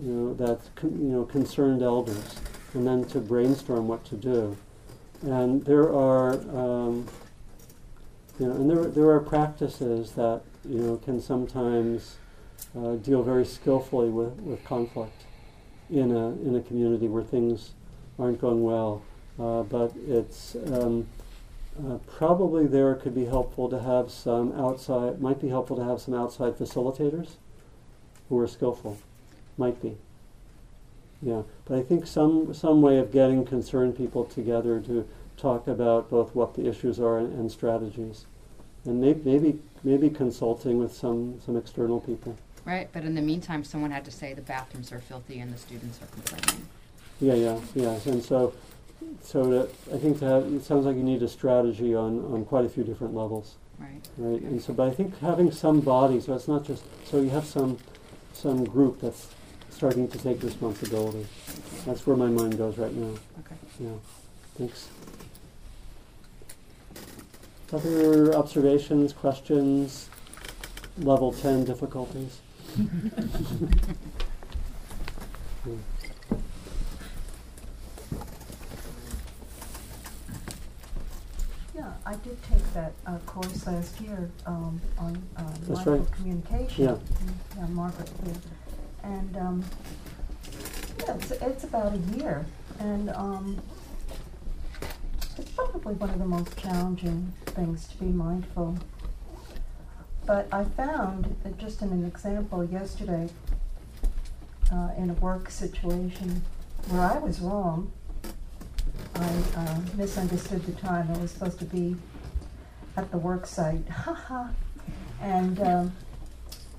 you 0.00 0.12
know, 0.12 0.34
that's 0.34 0.68
con- 0.74 0.98
you 1.00 1.08
know 1.08 1.24
concerned 1.24 1.82
elders, 1.82 2.36
and 2.74 2.86
then 2.86 3.04
to 3.06 3.18
brainstorm 3.18 3.88
what 3.88 4.04
to 4.06 4.14
do. 4.14 4.56
And 5.22 5.64
there 5.64 5.90
are, 5.92 6.34
um, 6.34 7.06
you 8.38 8.46
know, 8.46 8.52
and 8.52 8.70
there 8.70 8.84
there 8.84 9.10
are 9.10 9.20
practices 9.20 10.12
that 10.12 10.42
you 10.68 10.78
know 10.80 10.96
can 10.96 11.20
sometimes 11.20 12.16
uh, 12.76 12.96
deal 12.96 13.22
very 13.22 13.46
skillfully 13.46 14.10
with, 14.10 14.38
with 14.40 14.62
conflict 14.64 15.24
in 15.90 16.10
a 16.10 16.28
in 16.46 16.54
a 16.56 16.60
community 16.60 17.08
where 17.08 17.22
things 17.22 17.70
aren't 18.18 18.40
going 18.40 18.62
well. 18.62 19.02
Uh, 19.38 19.62
but 19.62 19.92
it's 20.06 20.56
um, 20.72 21.06
uh, 21.78 21.98
probably 22.06 22.66
there 22.66 22.94
could 22.94 23.14
be 23.14 23.26
helpful 23.26 23.68
to 23.68 23.80
have 23.80 24.10
some 24.10 24.52
outside. 24.52 25.20
Might 25.20 25.40
be 25.40 25.48
helpful 25.48 25.76
to 25.76 25.84
have 25.84 26.00
some 26.00 26.14
outside 26.14 26.56
facilitators 26.56 27.32
who 28.28 28.38
are 28.38 28.46
skillful. 28.46 28.98
Might 29.58 29.80
be. 29.80 29.96
Yeah, 31.22 31.42
but 31.64 31.78
I 31.78 31.82
think 31.82 32.06
some 32.06 32.52
some 32.52 32.82
way 32.82 32.98
of 32.98 33.12
getting 33.12 33.44
concerned 33.44 33.96
people 33.96 34.24
together 34.24 34.80
to 34.80 35.06
talk 35.36 35.66
about 35.66 36.10
both 36.10 36.34
what 36.34 36.54
the 36.54 36.68
issues 36.68 37.00
are 37.00 37.18
and, 37.18 37.32
and 37.38 37.50
strategies, 37.50 38.26
and 38.84 39.00
maybe 39.00 39.20
maybe 39.24 39.58
maybe 39.82 40.10
consulting 40.10 40.78
with 40.78 40.92
some 40.92 41.40
some 41.44 41.56
external 41.56 42.00
people. 42.00 42.36
Right, 42.64 42.88
but 42.92 43.04
in 43.04 43.14
the 43.14 43.22
meantime, 43.22 43.62
someone 43.62 43.92
had 43.92 44.04
to 44.06 44.10
say 44.10 44.34
the 44.34 44.42
bathrooms 44.42 44.90
are 44.90 44.98
filthy 44.98 45.38
and 45.38 45.54
the 45.54 45.58
students 45.58 46.00
are 46.02 46.06
complaining. 46.06 46.66
Yeah, 47.20 47.34
yeah, 47.34 47.60
yeah. 47.74 47.98
And 48.06 48.22
so, 48.22 48.52
so 49.22 49.44
that 49.50 49.68
I 49.94 49.98
think 49.98 50.20
it 50.22 50.62
sounds 50.64 50.86
like 50.86 50.96
you 50.96 51.02
need 51.02 51.22
a 51.22 51.28
strategy 51.28 51.94
on, 51.94 52.24
on 52.32 52.44
quite 52.44 52.64
a 52.64 52.68
few 52.68 52.84
different 52.84 53.14
levels, 53.14 53.54
Right. 53.78 54.00
right? 54.18 54.40
And 54.42 54.60
so, 54.62 54.72
but 54.72 54.88
I 54.88 54.94
think 54.94 55.18
having 55.20 55.50
some 55.52 55.80
body, 55.80 56.20
so 56.20 56.34
it's 56.34 56.48
not 56.48 56.64
just 56.64 56.84
so 57.04 57.20
you 57.20 57.30
have 57.30 57.44
some 57.46 57.78
some 58.32 58.64
group 58.64 59.00
that's 59.00 59.28
starting 59.70 60.08
to 60.08 60.18
take 60.18 60.42
responsibility. 60.42 61.26
That's 61.84 62.06
where 62.06 62.16
my 62.16 62.28
mind 62.28 62.58
goes 62.58 62.78
right 62.78 62.94
now. 62.94 63.14
Okay. 63.40 63.56
Yeah. 63.80 63.90
Thanks. 64.58 64.88
Other 67.72 68.34
observations, 68.34 69.12
questions, 69.12 70.08
level 70.98 71.32
ten 71.32 71.64
difficulties. 71.64 72.38
Hmm. 75.64 75.78
Yeah, 81.74 81.92
I 82.06 82.14
did 82.14 82.40
take 82.44 82.72
that 82.74 82.92
uh, 83.04 83.18
course 83.26 83.66
last 83.66 84.00
year 84.00 84.30
um, 84.46 84.80
on 84.96 85.20
uh, 85.36 85.42
mindful 85.68 85.98
right. 85.98 86.12
communication. 86.12 86.84
Yeah. 86.84 86.90
Mm, 86.92 87.32
Yeah, 87.56 87.66
Margaret 87.66 88.10
here. 88.24 88.34
And 89.02 89.36
um, 89.36 89.64
yeah, 91.00 91.14
it's, 91.16 91.30
it's 91.32 91.64
about 91.64 91.94
a 91.94 92.16
year. 92.16 92.46
And 92.78 93.10
um, 93.10 93.60
it's 95.36 95.50
probably 95.50 95.94
one 95.94 96.10
of 96.10 96.18
the 96.20 96.26
most 96.26 96.56
challenging 96.56 97.32
things 97.46 97.88
to 97.88 97.96
be 97.96 98.06
mindful. 98.06 98.78
But 100.26 100.46
I 100.52 100.62
found 100.62 101.34
that 101.42 101.58
just 101.58 101.82
in 101.82 101.88
an 101.90 102.04
example 102.04 102.64
yesterday, 102.64 103.28
uh, 104.72 104.90
in 104.96 105.10
a 105.10 105.14
work 105.14 105.50
situation 105.50 106.42
where 106.88 107.02
I 107.02 107.18
was 107.18 107.40
wrong, 107.40 107.90
I 109.18 109.42
uh, 109.56 109.80
misunderstood 109.96 110.66
the 110.66 110.72
time. 110.72 111.10
I 111.10 111.16
was 111.16 111.30
supposed 111.30 111.58
to 111.60 111.64
be 111.64 111.96
at 112.98 113.10
the 113.10 113.16
work 113.16 113.46
site. 113.46 113.88
Haha. 113.90 114.48
and 115.22 115.58
um, 115.60 115.92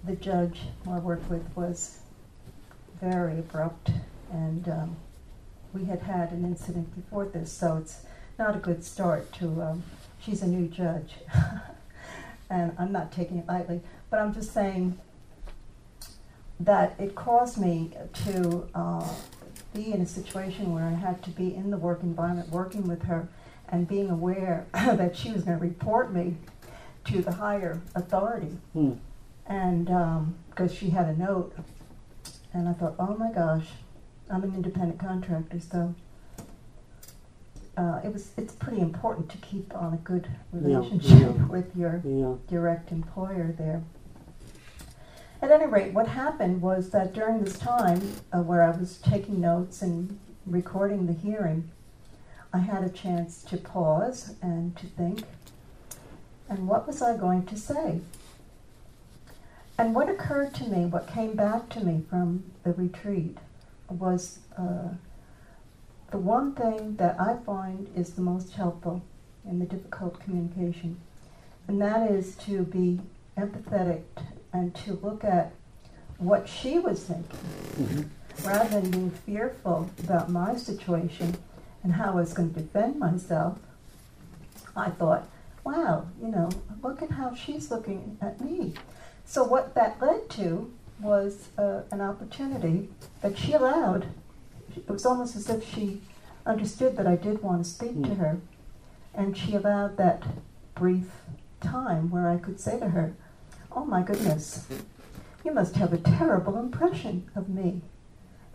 the 0.03 0.15
judge 0.15 0.61
I 0.87 0.99
worked 0.99 1.29
with 1.31 1.43
was 1.55 1.99
very 3.01 3.39
abrupt, 3.39 3.89
and 4.31 4.69
um, 4.69 4.97
we 5.73 5.85
had 5.85 6.03
had 6.03 6.31
an 6.31 6.45
incident 6.45 6.93
before 6.95 7.25
this, 7.25 7.51
so 7.51 7.77
it's 7.77 8.03
not 8.37 8.55
a 8.55 8.59
good 8.59 8.83
start 8.83 9.33
to. 9.33 9.61
Um, 9.61 9.83
she's 10.19 10.43
a 10.43 10.47
new 10.47 10.67
judge, 10.67 11.15
and 12.51 12.71
I'm 12.77 12.91
not 12.91 13.11
taking 13.11 13.37
it 13.37 13.47
lightly, 13.47 13.81
but 14.11 14.19
I'm 14.19 14.33
just 14.33 14.53
saying 14.53 14.99
that 16.59 16.95
it 16.99 17.15
caused 17.15 17.57
me 17.57 17.93
to 18.25 18.67
uh, 18.75 19.09
be 19.77 19.93
in 19.93 20.01
a 20.01 20.05
situation 20.05 20.73
where 20.73 20.85
I 20.85 20.93
had 20.93 21.21
to 21.23 21.29
be 21.29 21.53
in 21.53 21.69
the 21.69 21.77
work 21.77 22.01
environment 22.01 22.49
working 22.49 22.87
with 22.87 23.03
her 23.03 23.27
and 23.69 23.87
being 23.87 24.09
aware 24.09 24.65
that 24.73 25.15
she 25.15 25.31
was 25.31 25.43
going 25.43 25.59
to 25.59 25.63
report 25.63 26.11
me 26.13 26.35
to 27.05 27.21
the 27.21 27.31
higher 27.31 27.79
authority. 27.95 28.57
Hmm. 28.73 28.93
And 29.45 29.85
because 30.49 30.73
she 30.73 30.89
had 30.89 31.07
a 31.07 31.15
note, 31.15 31.53
and 32.53 32.67
I 32.67 32.73
thought, 32.73 32.95
oh 32.99 33.15
my 33.15 33.31
gosh, 33.31 33.67
I'm 34.29 34.43
an 34.43 34.53
independent 34.55 34.99
contractor, 34.99 35.59
so 35.59 35.95
uh, 37.77 38.01
it 38.03 38.11
was 38.11 38.31
it's 38.35 38.53
pretty 38.53 38.81
important 38.81 39.29
to 39.29 39.37
keep 39.37 39.73
on 39.75 39.93
a 39.93 39.97
good 39.97 40.27
Yeah, 40.51 40.59
relationship 40.79 41.35
yeah. 41.37 41.45
with 41.49 41.75
your 41.77 42.01
Yeah. 42.03 42.33
direct 42.49 42.91
employer 42.91 43.53
there. 43.57 43.83
At 45.39 45.51
any 45.51 45.67
rate, 45.67 45.93
what 45.93 46.07
happened 46.07 46.63
was 46.63 46.89
that 46.89 47.13
during 47.13 47.43
this 47.43 47.59
time 47.59 48.01
uh, 48.33 48.41
where 48.41 48.63
I 48.63 48.71
was 48.71 48.97
taking 48.97 49.39
notes 49.39 49.83
and 49.83 50.19
recording 50.47 51.05
the 51.05 51.13
hearing, 51.13 51.69
I 52.51 52.59
had 52.59 52.83
a 52.83 52.89
chance 52.89 53.43
to 53.43 53.57
pause 53.57 54.33
and 54.41 54.75
to 54.77 54.87
think, 54.87 55.21
and 56.49 56.67
what 56.67 56.87
was 56.87 57.03
I 57.03 57.15
going 57.15 57.45
to 57.45 57.55
say? 57.55 58.01
And 59.77 59.93
what 59.93 60.09
occurred 60.09 60.55
to 60.55 60.63
me, 60.63 60.87
what 60.87 61.07
came 61.07 61.35
back 61.35 61.69
to 61.69 61.85
me 61.85 62.03
from 62.09 62.51
the 62.63 62.73
retreat, 62.73 63.37
was 63.89 64.39
uh, 64.57 64.89
the 66.09 66.17
one 66.17 66.53
thing 66.53 66.95
that 66.95 67.19
I 67.19 67.37
find 67.45 67.91
is 67.95 68.13
the 68.13 68.21
most 68.21 68.53
helpful 68.53 69.03
in 69.45 69.59
the 69.59 69.65
difficult 69.65 70.19
communication, 70.19 70.99
and 71.67 71.79
that 71.79 72.09
is 72.09 72.35
to 72.37 72.63
be 72.63 73.01
empathetic 73.37 74.01
and 74.53 74.73
to 74.75 74.93
look 75.01 75.23
at 75.23 75.51
what 76.17 76.47
she 76.47 76.79
was 76.79 77.03
thinking 77.03 77.39
Mhm. 77.77 78.09
rather 78.45 78.81
than 78.81 78.91
being 78.91 79.11
fearful 79.11 79.89
about 80.03 80.29
my 80.29 80.55
situation 80.55 81.35
and 81.83 81.93
how 81.93 82.11
I 82.11 82.15
was 82.15 82.33
going 82.33 82.53
to 82.53 82.59
defend 82.61 82.99
myself. 82.99 83.59
I 84.75 84.89
thought, 84.91 85.27
wow, 85.63 86.05
you 86.21 86.29
know, 86.29 86.49
look 86.83 87.01
at 87.01 87.11
how 87.11 87.33
she's 87.33 87.69
looking 87.71 88.17
at 88.21 88.39
me. 88.41 88.73
So, 89.25 89.43
what 89.43 89.75
that 89.75 90.01
led 90.01 90.29
to 90.31 90.71
was 91.01 91.49
uh, 91.57 91.81
an 91.91 92.01
opportunity 92.01 92.89
that 93.21 93.37
she 93.37 93.53
allowed. 93.53 94.07
It 94.75 94.89
was 94.89 95.05
almost 95.05 95.35
as 95.35 95.49
if 95.49 95.63
she 95.67 96.01
understood 96.45 96.95
that 96.97 97.05
I 97.07 97.15
did 97.15 97.43
want 97.43 97.63
to 97.63 97.69
speak 97.69 98.01
to 98.03 98.09
Mm. 98.09 98.17
her, 98.17 98.37
and 99.13 99.35
she 99.37 99.55
allowed 99.55 99.97
that 99.97 100.23
brief 100.75 101.11
time 101.59 102.09
where 102.09 102.29
I 102.29 102.37
could 102.37 102.59
say 102.59 102.79
to 102.79 102.89
her, 102.89 103.13
Oh 103.77 103.85
my 103.85 104.01
goodness, 104.01 104.65
you 105.45 105.53
must 105.53 105.75
have 105.75 105.93
a 105.93 105.99
terrible 105.99 106.57
impression 106.57 107.29
of 107.35 107.47
me. 107.47 107.81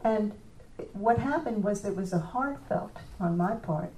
And 0.03 0.33
what 0.95 1.19
happened 1.21 1.63
was 1.63 1.83
there 1.83 1.93
was 1.93 2.13
a 2.13 2.19
heartfelt, 2.19 2.97
on 3.21 3.37
my 3.37 3.55
part, 3.55 3.93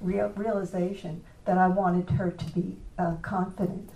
real, 0.00 0.30
realization 0.34 1.22
that 1.44 1.58
I 1.58 1.68
wanted 1.68 2.10
her 2.10 2.32
to 2.32 2.44
be 2.46 2.76
uh, 2.98 3.14
confident 3.22 3.90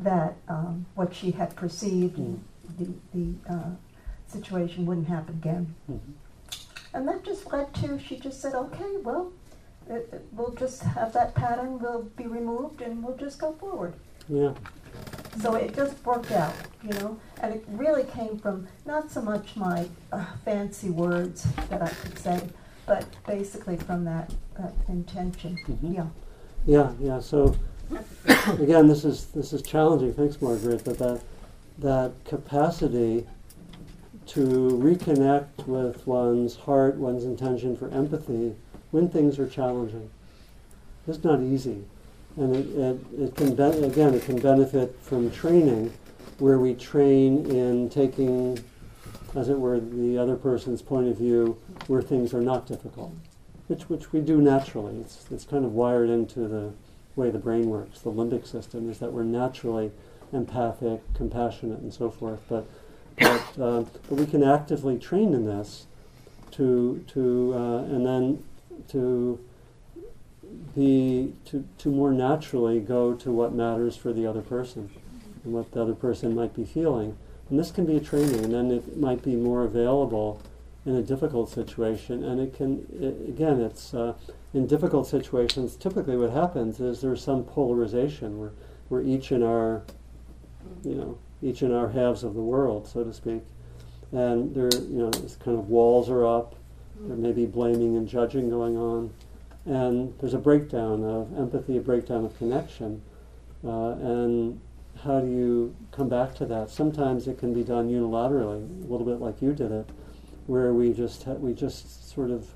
that 0.00 0.34
um, 0.48 0.86
what 0.96 1.14
she 1.14 1.30
had 1.30 1.54
perceived, 1.54 2.16
Mm. 2.18 2.40
the, 2.76 2.88
the 3.14 3.52
uh, 3.54 3.70
situation 4.26 4.84
wouldn't 4.84 5.06
happen 5.06 5.34
again. 5.36 5.74
Mhm. 5.88 6.00
And 6.92 7.06
that 7.06 7.22
just 7.22 7.52
led 7.52 7.72
to, 7.74 8.00
she 8.00 8.18
just 8.18 8.40
said, 8.42 8.54
okay, 8.54 8.96
well, 9.04 9.30
it, 9.88 10.08
it- 10.12 10.26
we'll 10.32 10.54
just 10.54 10.82
have 10.82 11.12
that 11.12 11.36
pattern, 11.36 11.78
will 11.78 12.02
be 12.16 12.26
removed, 12.26 12.82
and 12.82 13.00
we'll 13.04 13.16
just 13.16 13.38
go 13.38 13.52
forward. 13.52 13.94
Yeah. 14.28 14.54
So 15.40 15.54
it 15.54 15.74
just 15.74 16.04
worked 16.04 16.32
out, 16.32 16.54
you 16.82 16.90
know, 16.90 17.18
and 17.40 17.54
it 17.54 17.64
really 17.68 18.04
came 18.04 18.38
from 18.38 18.66
not 18.86 19.10
so 19.10 19.22
much 19.22 19.54
my 19.56 19.86
uh, 20.12 20.24
fancy 20.44 20.90
words 20.90 21.46
that 21.70 21.82
I 21.82 21.88
could 21.88 22.18
say, 22.18 22.40
but 22.86 23.04
basically 23.26 23.76
from 23.76 24.04
that, 24.04 24.32
that 24.58 24.72
intention. 24.88 25.56
Mhm. 25.68 25.94
Yeah. 25.94 26.06
Yeah, 26.66 26.92
yeah. 27.00 27.20
So 27.20 27.54
again, 28.48 28.88
this 28.88 29.04
is 29.04 29.26
this 29.26 29.52
is 29.52 29.62
challenging. 29.62 30.12
Thanks, 30.12 30.40
Margaret. 30.42 30.82
But 30.84 30.98
that 30.98 31.20
that 31.78 32.12
capacity 32.24 33.26
to 34.26 34.40
reconnect 34.82 35.66
with 35.66 36.06
one's 36.06 36.56
heart, 36.56 36.96
one's 36.96 37.24
intention 37.24 37.76
for 37.76 37.88
empathy 37.90 38.54
when 38.90 39.08
things 39.08 39.38
are 39.38 39.48
challenging. 39.48 40.10
It's 41.06 41.24
not 41.24 41.40
easy, 41.40 41.84
and 42.38 42.56
it, 42.56 42.66
it, 42.76 43.22
it 43.22 43.36
can 43.36 43.54
be, 43.54 43.62
again 43.84 44.14
it 44.14 44.24
can 44.24 44.38
benefit 44.38 44.96
from 45.00 45.30
training, 45.30 45.92
where 46.38 46.58
we 46.58 46.74
train 46.74 47.50
in 47.50 47.88
taking, 47.90 48.62
as 49.34 49.48
it 49.48 49.58
were, 49.58 49.80
the 49.80 50.16
other 50.16 50.36
person's 50.36 50.82
point 50.82 51.08
of 51.08 51.18
view 51.18 51.58
where 51.88 52.00
things 52.00 52.32
are 52.32 52.40
not 52.40 52.66
difficult, 52.66 53.12
which 53.66 53.88
which 53.88 54.12
we 54.12 54.20
do 54.20 54.40
naturally. 54.40 54.96
It's 54.98 55.26
it's 55.30 55.44
kind 55.44 55.64
of 55.64 55.72
wired 55.72 56.08
into 56.08 56.46
the 56.48 56.72
way 57.16 57.30
the 57.30 57.38
brain 57.38 57.68
works. 57.68 58.00
The 58.00 58.10
limbic 58.10 58.46
system 58.46 58.88
is 58.88 58.98
that 58.98 59.12
we're 59.12 59.24
naturally 59.24 59.90
empathic, 60.32 61.00
compassionate, 61.14 61.80
and 61.80 61.92
so 61.92 62.10
forth. 62.10 62.40
But 62.48 62.66
but, 63.18 63.58
um, 63.60 63.90
but 64.08 64.18
we 64.18 64.26
can 64.26 64.44
actively 64.44 64.96
train 64.98 65.34
in 65.34 65.44
this 65.44 65.86
to 66.52 67.04
to 67.08 67.54
uh, 67.54 67.78
and 67.84 68.06
then 68.06 68.44
to 68.90 69.40
be 70.74 71.34
to 71.46 71.66
to 71.78 71.90
more 71.90 72.12
naturally 72.12 72.80
go 72.80 73.14
to 73.14 73.30
what 73.30 73.52
matters 73.52 73.96
for 73.96 74.12
the 74.12 74.26
other 74.26 74.42
person 74.42 74.90
and 75.44 75.52
what 75.52 75.72
the 75.72 75.82
other 75.82 75.94
person 75.94 76.34
might 76.34 76.54
be 76.54 76.64
feeling. 76.64 77.16
And 77.50 77.58
this 77.58 77.70
can 77.70 77.86
be 77.86 77.96
a 77.96 78.00
training, 78.00 78.44
and 78.44 78.52
then 78.52 78.70
it 78.70 78.98
might 78.98 79.22
be 79.22 79.34
more 79.34 79.64
available 79.64 80.42
in 80.84 80.94
a 80.96 81.02
difficult 81.02 81.50
situation. 81.50 82.24
And 82.24 82.40
it 82.40 82.54
can 82.54 82.86
i 83.00 83.28
again, 83.28 83.60
it's 83.60 83.94
uh, 83.94 84.14
in 84.54 84.66
difficult 84.66 85.06
situations. 85.06 85.76
Typically, 85.76 86.16
what 86.16 86.30
happens 86.30 86.80
is 86.80 87.00
there's 87.00 87.22
some 87.22 87.44
polarization 87.44 88.38
where 88.38 88.52
we're 88.88 89.02
each 89.02 89.32
in 89.32 89.42
our 89.42 89.82
you 90.84 90.94
know 90.94 91.18
each 91.42 91.62
in 91.62 91.72
our 91.72 91.88
halves 91.88 92.24
of 92.24 92.34
the 92.34 92.40
world, 92.40 92.86
so 92.86 93.04
to 93.04 93.12
speak. 93.12 93.42
And 94.10 94.54
there, 94.54 94.70
you 94.74 94.98
know, 94.98 95.10
kind 95.10 95.58
of 95.58 95.68
walls 95.68 96.08
are 96.08 96.26
up. 96.26 96.54
There 97.00 97.16
may 97.16 97.32
be 97.32 97.46
blaming 97.46 97.96
and 97.96 98.08
judging 98.08 98.50
going 98.50 98.76
on, 98.76 99.12
and 99.68 100.14
there's 100.18 100.32
a 100.32 100.38
breakdown 100.38 101.04
of 101.04 101.38
empathy, 101.38 101.76
a 101.76 101.80
breakdown 101.80 102.24
of 102.24 102.36
connection. 102.38 103.02
Uh, 103.62 103.90
and 103.90 104.58
how 105.04 105.20
do 105.20 105.28
you 105.28 105.76
come 105.92 106.08
back 106.08 106.34
to 106.36 106.46
that? 106.46 106.70
Sometimes 106.70 107.28
it 107.28 107.38
can 107.38 107.52
be 107.52 107.62
done 107.62 107.90
unilaterally, 107.90 108.66
a 108.84 108.90
little 108.90 109.06
bit 109.06 109.20
like 109.20 109.42
you 109.42 109.52
did 109.52 109.70
it, 109.70 109.90
where 110.46 110.72
we 110.72 110.94
just 110.94 111.24
ha- 111.24 111.34
we 111.34 111.52
just 111.52 112.10
sort 112.10 112.30
of, 112.30 112.48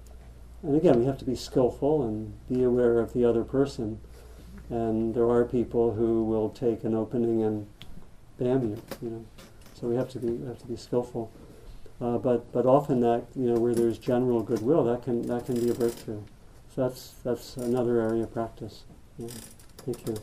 and 0.62 0.74
again, 0.74 0.98
we 0.98 1.04
have 1.04 1.18
to 1.18 1.26
be 1.26 1.36
skillful 1.36 2.02
and 2.04 2.32
be 2.48 2.62
aware 2.62 2.98
of 2.98 3.12
the 3.12 3.26
other 3.26 3.44
person. 3.44 4.00
And 4.70 5.14
there 5.14 5.28
are 5.28 5.44
people 5.44 5.92
who 5.92 6.24
will 6.24 6.48
take 6.48 6.82
an 6.84 6.94
opening 6.94 7.42
and 7.42 7.66
bam 8.38 8.62
you, 8.62 8.82
you 9.02 9.10
know. 9.10 9.24
So 9.74 9.86
we 9.86 9.96
have 9.96 10.08
to 10.10 10.18
be 10.18 10.46
have 10.46 10.58
to 10.60 10.66
be 10.66 10.76
skillful. 10.76 11.30
Uh, 12.00 12.16
but 12.16 12.50
but 12.52 12.64
often 12.64 13.00
that 13.00 13.24
you 13.36 13.52
know 13.52 13.60
where 13.60 13.74
there's 13.74 13.98
general 13.98 14.42
goodwill 14.42 14.82
that 14.84 15.02
can 15.02 15.26
that 15.26 15.44
can 15.44 15.60
be 15.60 15.68
a 15.68 15.74
breakthrough. 15.74 16.22
So 16.74 16.88
that's 16.88 17.14
that's 17.22 17.56
another 17.56 18.00
area 18.00 18.22
of 18.22 18.32
practice. 18.32 18.84
Yeah. 19.18 19.28
Thank 19.78 20.06
you. 20.06 20.16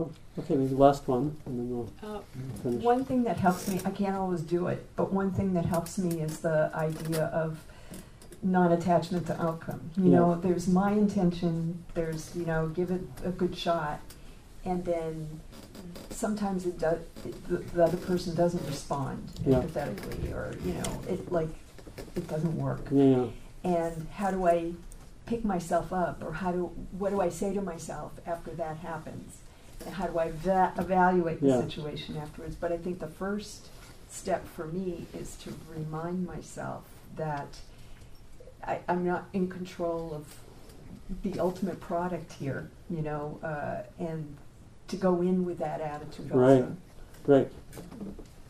Oh, 0.00 0.10
okay, 0.38 0.56
maybe 0.56 0.74
last 0.74 1.06
one, 1.06 1.36
and 1.46 1.58
then 1.58 1.70
we'll 1.70 1.88
Uh, 2.02 2.20
finish. 2.62 2.82
One 2.82 3.04
thing 3.04 3.22
that 3.24 3.36
helps 3.36 3.68
me, 3.68 3.80
I 3.84 3.90
can't 3.90 4.16
always 4.16 4.40
do 4.42 4.66
it, 4.66 4.86
but 4.96 5.12
one 5.12 5.30
thing 5.30 5.52
that 5.54 5.66
helps 5.66 5.98
me 5.98 6.20
is 6.20 6.40
the 6.40 6.70
idea 6.74 7.26
of 7.26 7.62
non-attachment 8.42 9.26
to 9.26 9.40
outcome. 9.40 9.80
You 9.96 10.04
Yeah. 10.10 10.16
know, 10.18 10.34
there's 10.40 10.66
my 10.66 10.92
intention, 10.92 11.84
there's, 11.94 12.34
you 12.34 12.44
know, 12.46 12.68
give 12.68 12.90
it 12.90 13.02
a 13.24 13.30
good 13.30 13.56
shot, 13.56 14.00
and 14.64 14.84
then 14.84 15.40
sometimes 16.10 16.66
it 16.66 16.78
does, 16.78 16.98
it, 17.24 17.48
the, 17.48 17.56
the 17.58 17.84
other 17.84 17.96
person 17.96 18.34
doesn't 18.34 18.64
respond 18.66 19.28
Yeah. 19.46 19.60
empathetically, 19.60 20.32
or, 20.32 20.54
you 20.64 20.74
know, 20.74 21.00
it 21.08 21.30
like, 21.32 21.48
it 22.16 22.26
doesn't 22.28 22.56
work. 22.56 22.86
Yeah. 22.90 23.26
And 23.64 24.06
how 24.14 24.30
do 24.30 24.46
I 24.46 24.72
pick 25.26 25.44
myself 25.44 25.92
up, 25.92 26.22
or 26.24 26.32
how 26.32 26.52
do, 26.52 26.64
what 26.98 27.10
do 27.10 27.20
I 27.20 27.28
say 27.28 27.54
to 27.54 27.60
myself 27.60 28.12
after 28.26 28.50
that 28.52 28.78
happens? 28.78 29.38
And 29.86 29.94
how 29.94 30.06
do 30.06 30.18
I 30.18 30.30
va- 30.32 30.72
evaluate 30.78 31.40
the 31.40 31.48
Yeah. 31.48 31.60
situation 31.60 32.16
afterwards? 32.16 32.54
But 32.56 32.72
I 32.72 32.76
think 32.78 32.98
the 32.98 33.06
first 33.08 33.68
step 34.10 34.46
for 34.48 34.66
me 34.66 35.06
is 35.14 35.36
to 35.36 35.54
remind 35.74 36.26
myself 36.26 36.84
that 37.16 37.48
I, 38.64 38.78
I'm 38.88 39.04
not 39.04 39.24
in 39.32 39.48
control 39.48 40.12
of 40.14 40.36
the 41.22 41.38
ultimate 41.40 41.80
product 41.80 42.32
here, 42.34 42.70
you 42.88 43.02
know, 43.02 43.38
uh, 43.42 43.82
and 43.98 44.36
to 44.92 44.96
go 44.96 45.20
in 45.20 45.44
with 45.44 45.58
that 45.58 45.80
attitude 45.80 46.30
Right. 46.30 46.64
Great. 47.24 47.48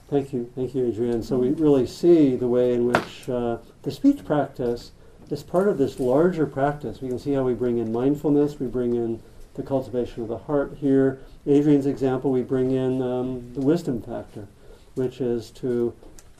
Thank 0.08 0.32
you. 0.32 0.50
Thank 0.54 0.74
you, 0.74 0.88
Adrienne. 0.88 1.22
So 1.22 1.38
we 1.38 1.50
really 1.50 1.86
see 1.86 2.36
the 2.36 2.48
way 2.48 2.74
in 2.74 2.86
which 2.86 3.28
uh, 3.28 3.58
the 3.82 3.90
speech 3.90 4.24
practice 4.24 4.92
is 5.30 5.42
part 5.42 5.68
of 5.68 5.78
this 5.78 5.98
larger 5.98 6.46
practice. 6.46 7.00
We 7.00 7.08
can 7.08 7.18
see 7.18 7.32
how 7.32 7.44
we 7.44 7.54
bring 7.54 7.78
in 7.78 7.92
mindfulness, 7.92 8.60
we 8.60 8.66
bring 8.66 8.94
in 8.94 9.22
the 9.54 9.62
cultivation 9.62 10.22
of 10.22 10.28
the 10.28 10.38
heart 10.38 10.76
here. 10.78 11.20
Adrienne's 11.46 11.86
example, 11.86 12.30
we 12.30 12.42
bring 12.42 12.72
in 12.72 13.00
um, 13.00 13.52
the 13.54 13.60
wisdom 13.60 14.02
factor. 14.02 14.46
which 14.94 15.20
is 15.20 15.50
to 15.50 15.94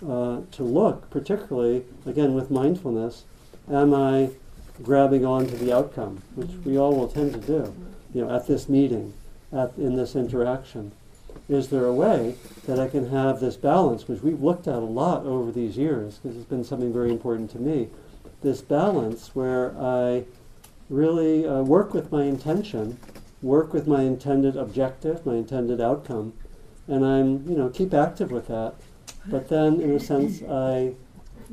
uh, 0.06 0.40
to 0.50 0.62
look 0.64 1.08
particularly 1.10 1.84
again 2.06 2.34
with 2.34 2.50
mindfulness. 2.50 3.24
Am 3.70 3.94
I 3.94 4.30
grabbing 4.82 5.24
on 5.24 5.46
to 5.46 5.56
the 5.56 5.72
outcome, 5.72 6.22
which 6.34 6.50
we 6.64 6.76
all 6.76 6.94
will 6.96 7.08
tend 7.08 7.32
to 7.34 7.38
do, 7.38 7.72
you 8.12 8.24
know, 8.24 8.34
at 8.34 8.46
this 8.46 8.68
meeting, 8.68 9.14
at 9.52 9.72
in 9.76 9.96
this 9.96 10.16
interaction? 10.16 10.92
Is 11.48 11.68
there 11.68 11.86
a 11.86 11.92
way 11.94 12.36
that 12.66 12.78
I 12.78 12.88
can 12.88 13.10
have 13.10 13.40
this 13.40 13.56
balance, 13.56 14.06
which 14.06 14.22
we've 14.22 14.42
looked 14.42 14.68
at 14.68 14.76
a 14.76 14.78
lot 14.78 15.24
over 15.24 15.50
these 15.50 15.76
years, 15.76 16.18
because 16.18 16.36
it's 16.36 16.46
been 16.46 16.64
something 16.64 16.92
very 16.92 17.10
important 17.10 17.50
to 17.52 17.58
me, 17.58 17.88
this 18.42 18.60
balance 18.60 19.34
where 19.34 19.74
I 19.78 20.24
really 20.88 21.46
uh, 21.46 21.62
work 21.62 21.94
with 21.94 22.12
my 22.12 22.24
intention, 22.24 22.98
work 23.40 23.72
with 23.72 23.86
my 23.86 24.02
intended 24.02 24.56
objective, 24.56 25.24
my 25.26 25.34
intended 25.34 25.80
outcome, 25.80 26.32
and 26.86 27.04
I'm, 27.04 27.48
you 27.48 27.56
know, 27.56 27.68
keep 27.68 27.94
active 27.94 28.30
with 28.30 28.48
that. 28.48 28.74
But 29.26 29.48
then, 29.48 29.80
in 29.80 29.92
a 29.92 30.00
sense, 30.00 30.42
I 30.42 30.94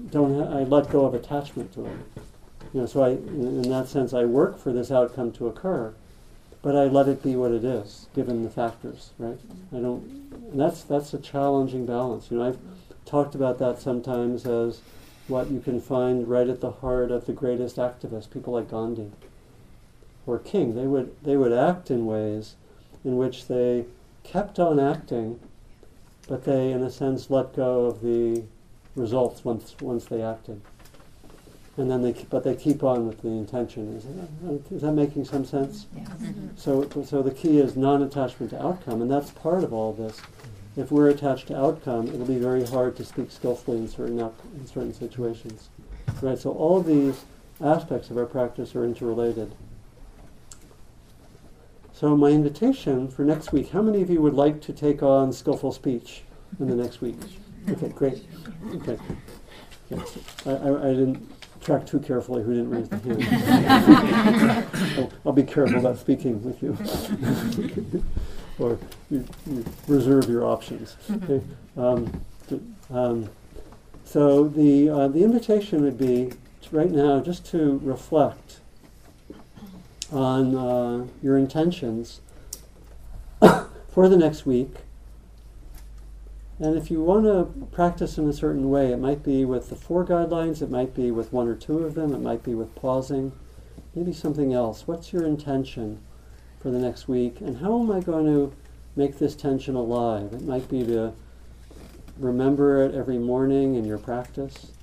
don't. 0.10 0.40
Ha- 0.40 0.60
I 0.60 0.64
let 0.64 0.90
go 0.90 1.06
of 1.06 1.14
attachment 1.14 1.74
to 1.74 1.86
it. 1.86 1.98
You 2.74 2.82
know, 2.82 2.86
so 2.86 3.04
I, 3.04 3.10
in, 3.10 3.64
in 3.64 3.70
that 3.70 3.88
sense, 3.88 4.14
I 4.14 4.26
work 4.26 4.58
for 4.58 4.72
this 4.74 4.92
outcome 4.92 5.32
to 5.34 5.48
occur, 5.48 5.94
but 6.62 6.76
I 6.76 6.86
let 6.86 7.08
it 7.08 7.24
be 7.24 7.36
what 7.36 7.52
it 7.52 7.64
is, 7.64 8.08
given 8.14 8.44
the 8.44 8.50
factors. 8.50 9.12
Right? 9.18 9.40
I 9.74 9.78
don't. 9.78 10.58
That's 10.58 10.84
that's 10.84 11.14
a 11.14 11.20
challenging 11.20 11.86
balance. 11.86 12.30
You 12.30 12.38
know, 12.38 12.48
I've 12.48 12.60
talked 13.06 13.36
about 13.36 13.60
that 13.60 13.80
sometimes 13.80 14.46
as 14.46 14.82
what 15.28 15.50
you 15.52 15.60
can 15.60 15.80
find 15.80 16.28
right 16.28 16.50
at 16.50 16.60
the 16.60 16.72
heart 16.72 17.12
of 17.12 17.26
the 17.26 17.34
greatest 17.34 17.78
activists, 17.78 18.30
people 18.30 18.54
like 18.54 18.70
Gandhi 18.72 19.12
or 20.26 20.40
King. 20.40 20.76
They 20.76 20.88
would 20.88 21.16
they 21.24 21.38
would 21.38 21.54
act 21.54 21.90
in 21.90 22.06
ways 22.06 22.56
in 23.04 23.18
which 23.18 23.48
they 23.48 23.86
kept 24.24 24.60
on 24.60 24.80
acting, 24.80 25.40
but 26.28 26.44
they, 26.44 26.72
in 26.72 26.84
a 26.84 26.92
sense, 26.92 27.30
let 27.30 27.56
go 27.56 27.86
of 27.86 28.02
the 28.02 28.44
results 28.96 29.46
once 29.46 29.76
once 29.82 30.06
they 30.06 30.22
acted. 30.22 30.62
And 31.80 31.90
then 31.90 32.02
they, 32.02 32.12
keep- 32.12 32.30
but 32.30 32.44
they 32.44 32.56
keep 32.56 32.84
on 32.84 33.08
with 33.08 33.22
the 33.22 33.30
intention. 33.30 33.96
Is, 33.96 34.04
that- 34.04 34.76
is 34.76 34.82
that 34.82 34.92
making 34.92 35.24
some 35.24 35.46
sense? 35.46 35.86
Mm-hmm. 35.96 36.48
So, 36.58 36.90
so 37.06 37.22
the 37.22 37.32
key 37.32 37.58
is 37.60 37.78
non-attachment 37.78 38.50
to 38.52 38.62
outcome, 38.62 39.02
and 39.02 39.10
that's 39.10 39.32
part 39.32 39.64
of 39.64 39.72
all 39.72 39.94
this. 39.94 40.18
Mm-hmm. 40.20 40.82
If 40.82 40.92
we're 40.92 41.08
attached 41.08 41.48
to 41.48 41.58
outcome, 41.58 42.08
it'll 42.10 42.26
be 42.26 42.38
very 42.38 42.66
hard 42.66 42.98
to 42.98 43.06
speak 43.06 43.32
skillfully 43.32 43.78
in 43.78 43.88
certain 43.88 44.20
out, 44.20 44.36
in 44.56 44.68
certain 44.68 44.94
situations, 44.94 45.70
right? 46.22 46.38
So 46.38 46.52
all 46.52 46.82
these 46.82 47.24
aspects 47.62 48.10
of 48.10 48.18
our 48.18 48.26
practice 48.26 48.76
are 48.76 48.84
interrelated. 48.84 49.56
So 51.94 52.16
my 52.16 52.30
invitation 52.30 53.08
for 53.10 53.24
next 53.24 53.52
week: 53.52 53.72
How 53.72 53.82
many 53.82 54.02
of 54.02 54.10
you 54.10 54.22
would 54.22 54.36
like 54.36 54.62
to 54.62 54.74
take 54.74 55.02
on 55.04 55.34
skillful 55.34 55.72
speech 55.74 56.24
in 56.60 56.68
the 56.68 56.76
next 56.76 57.00
week? 57.02 57.18
Okay, 57.70 57.90
great. 57.90 58.26
Okay, 58.76 58.98
yes. 59.90 60.18
I, 60.46 60.52
I, 60.52 60.90
I 60.90 60.94
didn't 60.94 61.30
track 61.62 61.86
too 61.86 62.00
carefully 62.00 62.44
who 62.44 62.54
didn't 62.54 62.70
raise 62.70 62.90
the 62.90 62.98
hand. 62.98 64.66
I'll, 64.98 65.12
I'll 65.26 65.34
be 65.34 65.44
careful 65.44 65.80
about 65.80 65.98
speaking 65.98 66.44
with 66.44 66.62
you, 66.64 66.78
or 68.60 68.80
you, 69.10 69.26
you 69.46 69.66
reserve 69.88 70.30
your 70.30 70.46
options. 70.46 70.96
Okay. 71.12 71.42
Um, 71.78 72.22
um, 72.92 73.30
so 74.04 74.48
the 74.48 74.90
uh, 74.90 75.08
the 75.08 75.24
invitation 75.24 75.84
would 75.84 75.98
be 75.98 76.32
to 76.62 76.76
right 76.76 76.92
now 76.92 77.20
just 77.20 77.46
to 77.48 77.80
reflect 77.84 78.60
on 80.12 80.56
uh, 80.56 81.08
your 81.22 81.38
intentions 81.38 82.22
for 83.90 84.10
the 84.10 84.18
next 84.18 84.46
week. 84.46 84.74
And 86.62 86.76
if 86.78 86.92
you 86.92 87.02
want 87.02 87.24
to 87.24 87.68
practice 87.72 88.18
in 88.18 88.28
a 88.28 88.34
certain 88.34 88.70
way, 88.70 88.92
it 88.92 89.00
might 89.00 89.24
be 89.24 89.46
with 89.46 89.70
the 89.70 89.78
four 89.78 90.06
guidelines, 90.06 90.62
it 90.62 90.70
might 90.70 90.94
be 90.94 91.10
with 91.10 91.32
one 91.32 91.48
or 91.48 91.56
two 91.56 91.80
of 91.86 91.96
them, 91.96 92.14
it 92.14 92.20
might 92.20 92.44
be 92.44 92.54
with 92.54 92.76
pausing, 92.76 93.32
maybe 93.96 94.12
something 94.12 94.54
else. 94.54 94.86
What's 94.86 95.14
your 95.14 95.26
intention 95.26 96.02
for 96.60 96.70
the 96.70 96.80
next 96.80 97.08
week? 97.08 97.40
And 97.40 97.58
how 97.58 97.80
am 97.80 97.90
I 97.90 98.02
going 98.02 98.26
to 98.26 98.54
make 98.98 99.18
this 99.20 99.36
tension 99.36 99.76
alive? 99.76 100.34
It 100.34 100.42
might 100.42 100.68
be 100.68 100.86
to 100.86 101.14
remember 102.18 102.84
it 102.84 102.94
every 102.94 103.18
morning 103.18 103.76
in 103.76 103.86
your 103.86 103.98
practice. 103.98 104.74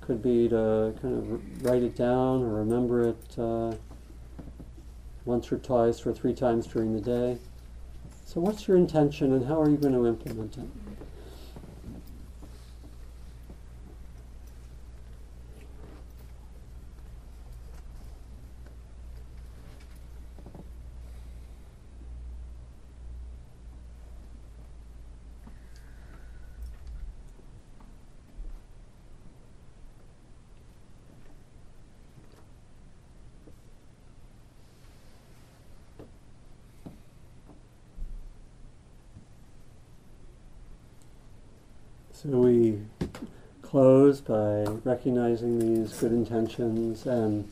Could 0.00 0.22
be 0.22 0.48
to 0.48 0.94
kind 1.02 1.18
of 1.18 1.62
write 1.62 1.82
it 1.82 1.94
down 1.94 2.42
or 2.42 2.54
remember 2.54 3.10
it 3.10 3.38
uh, 3.38 3.74
once 5.26 5.52
or 5.52 5.58
twice 5.58 6.06
or 6.06 6.14
three 6.14 6.32
times 6.32 6.66
during 6.66 6.94
the 6.94 7.02
day. 7.02 7.38
So, 8.32 8.40
what's 8.40 8.68
your 8.68 8.76
intention 8.76 9.32
and 9.32 9.44
how 9.44 9.60
are 9.60 9.68
you 9.68 9.76
going 9.76 9.92
to 9.92 10.06
implement 10.06 10.56
it? 10.56 10.79
So 42.22 42.28
we 42.28 42.78
close 43.62 44.20
by 44.20 44.64
recognizing 44.84 45.58
these 45.58 45.94
good 45.94 46.12
intentions 46.12 47.06
and 47.06 47.50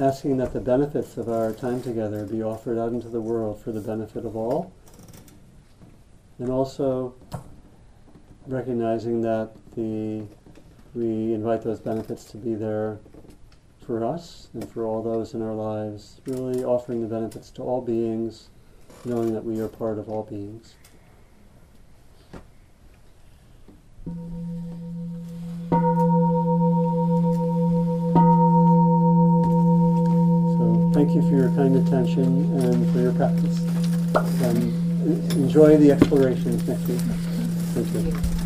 asking 0.00 0.38
that 0.38 0.54
the 0.54 0.60
benefits 0.60 1.18
of 1.18 1.28
our 1.28 1.52
time 1.52 1.82
together 1.82 2.24
be 2.24 2.42
offered 2.42 2.78
out 2.78 2.92
into 2.92 3.10
the 3.10 3.20
world 3.20 3.60
for 3.60 3.72
the 3.72 3.82
benefit 3.82 4.24
of 4.24 4.36
all. 4.36 4.72
And 6.38 6.48
also 6.48 7.14
recognizing 8.46 9.20
that 9.20 9.50
the 9.76 10.24
we 10.94 11.34
invite 11.34 11.60
those 11.60 11.80
benefits 11.80 12.24
to 12.30 12.38
be 12.38 12.54
there 12.54 13.00
for 13.84 14.02
us 14.02 14.48
and 14.54 14.66
for 14.66 14.86
all 14.86 15.02
those 15.02 15.34
in 15.34 15.42
our 15.42 15.52
lives, 15.52 16.22
really 16.24 16.64
offering 16.64 17.02
the 17.02 17.08
benefits 17.08 17.50
to 17.50 17.62
all 17.62 17.82
beings, 17.82 18.48
knowing 19.04 19.34
that 19.34 19.44
we 19.44 19.60
are 19.60 19.68
part 19.68 19.98
of 19.98 20.08
all 20.08 20.22
beings. 20.22 20.74
Thank 31.08 31.24
you 31.24 31.30
for 31.30 31.36
your 31.36 31.50
kind 31.52 31.74
attention 31.74 32.60
and 32.60 32.92
for 32.92 33.00
your 33.00 33.12
practice. 33.14 33.60
And 34.42 35.32
enjoy 35.32 35.78
the 35.78 35.92
explorations 35.92 36.68
next 36.68 36.86
week. 36.86 37.00
Thank 37.00 38.14
you. 38.14 38.37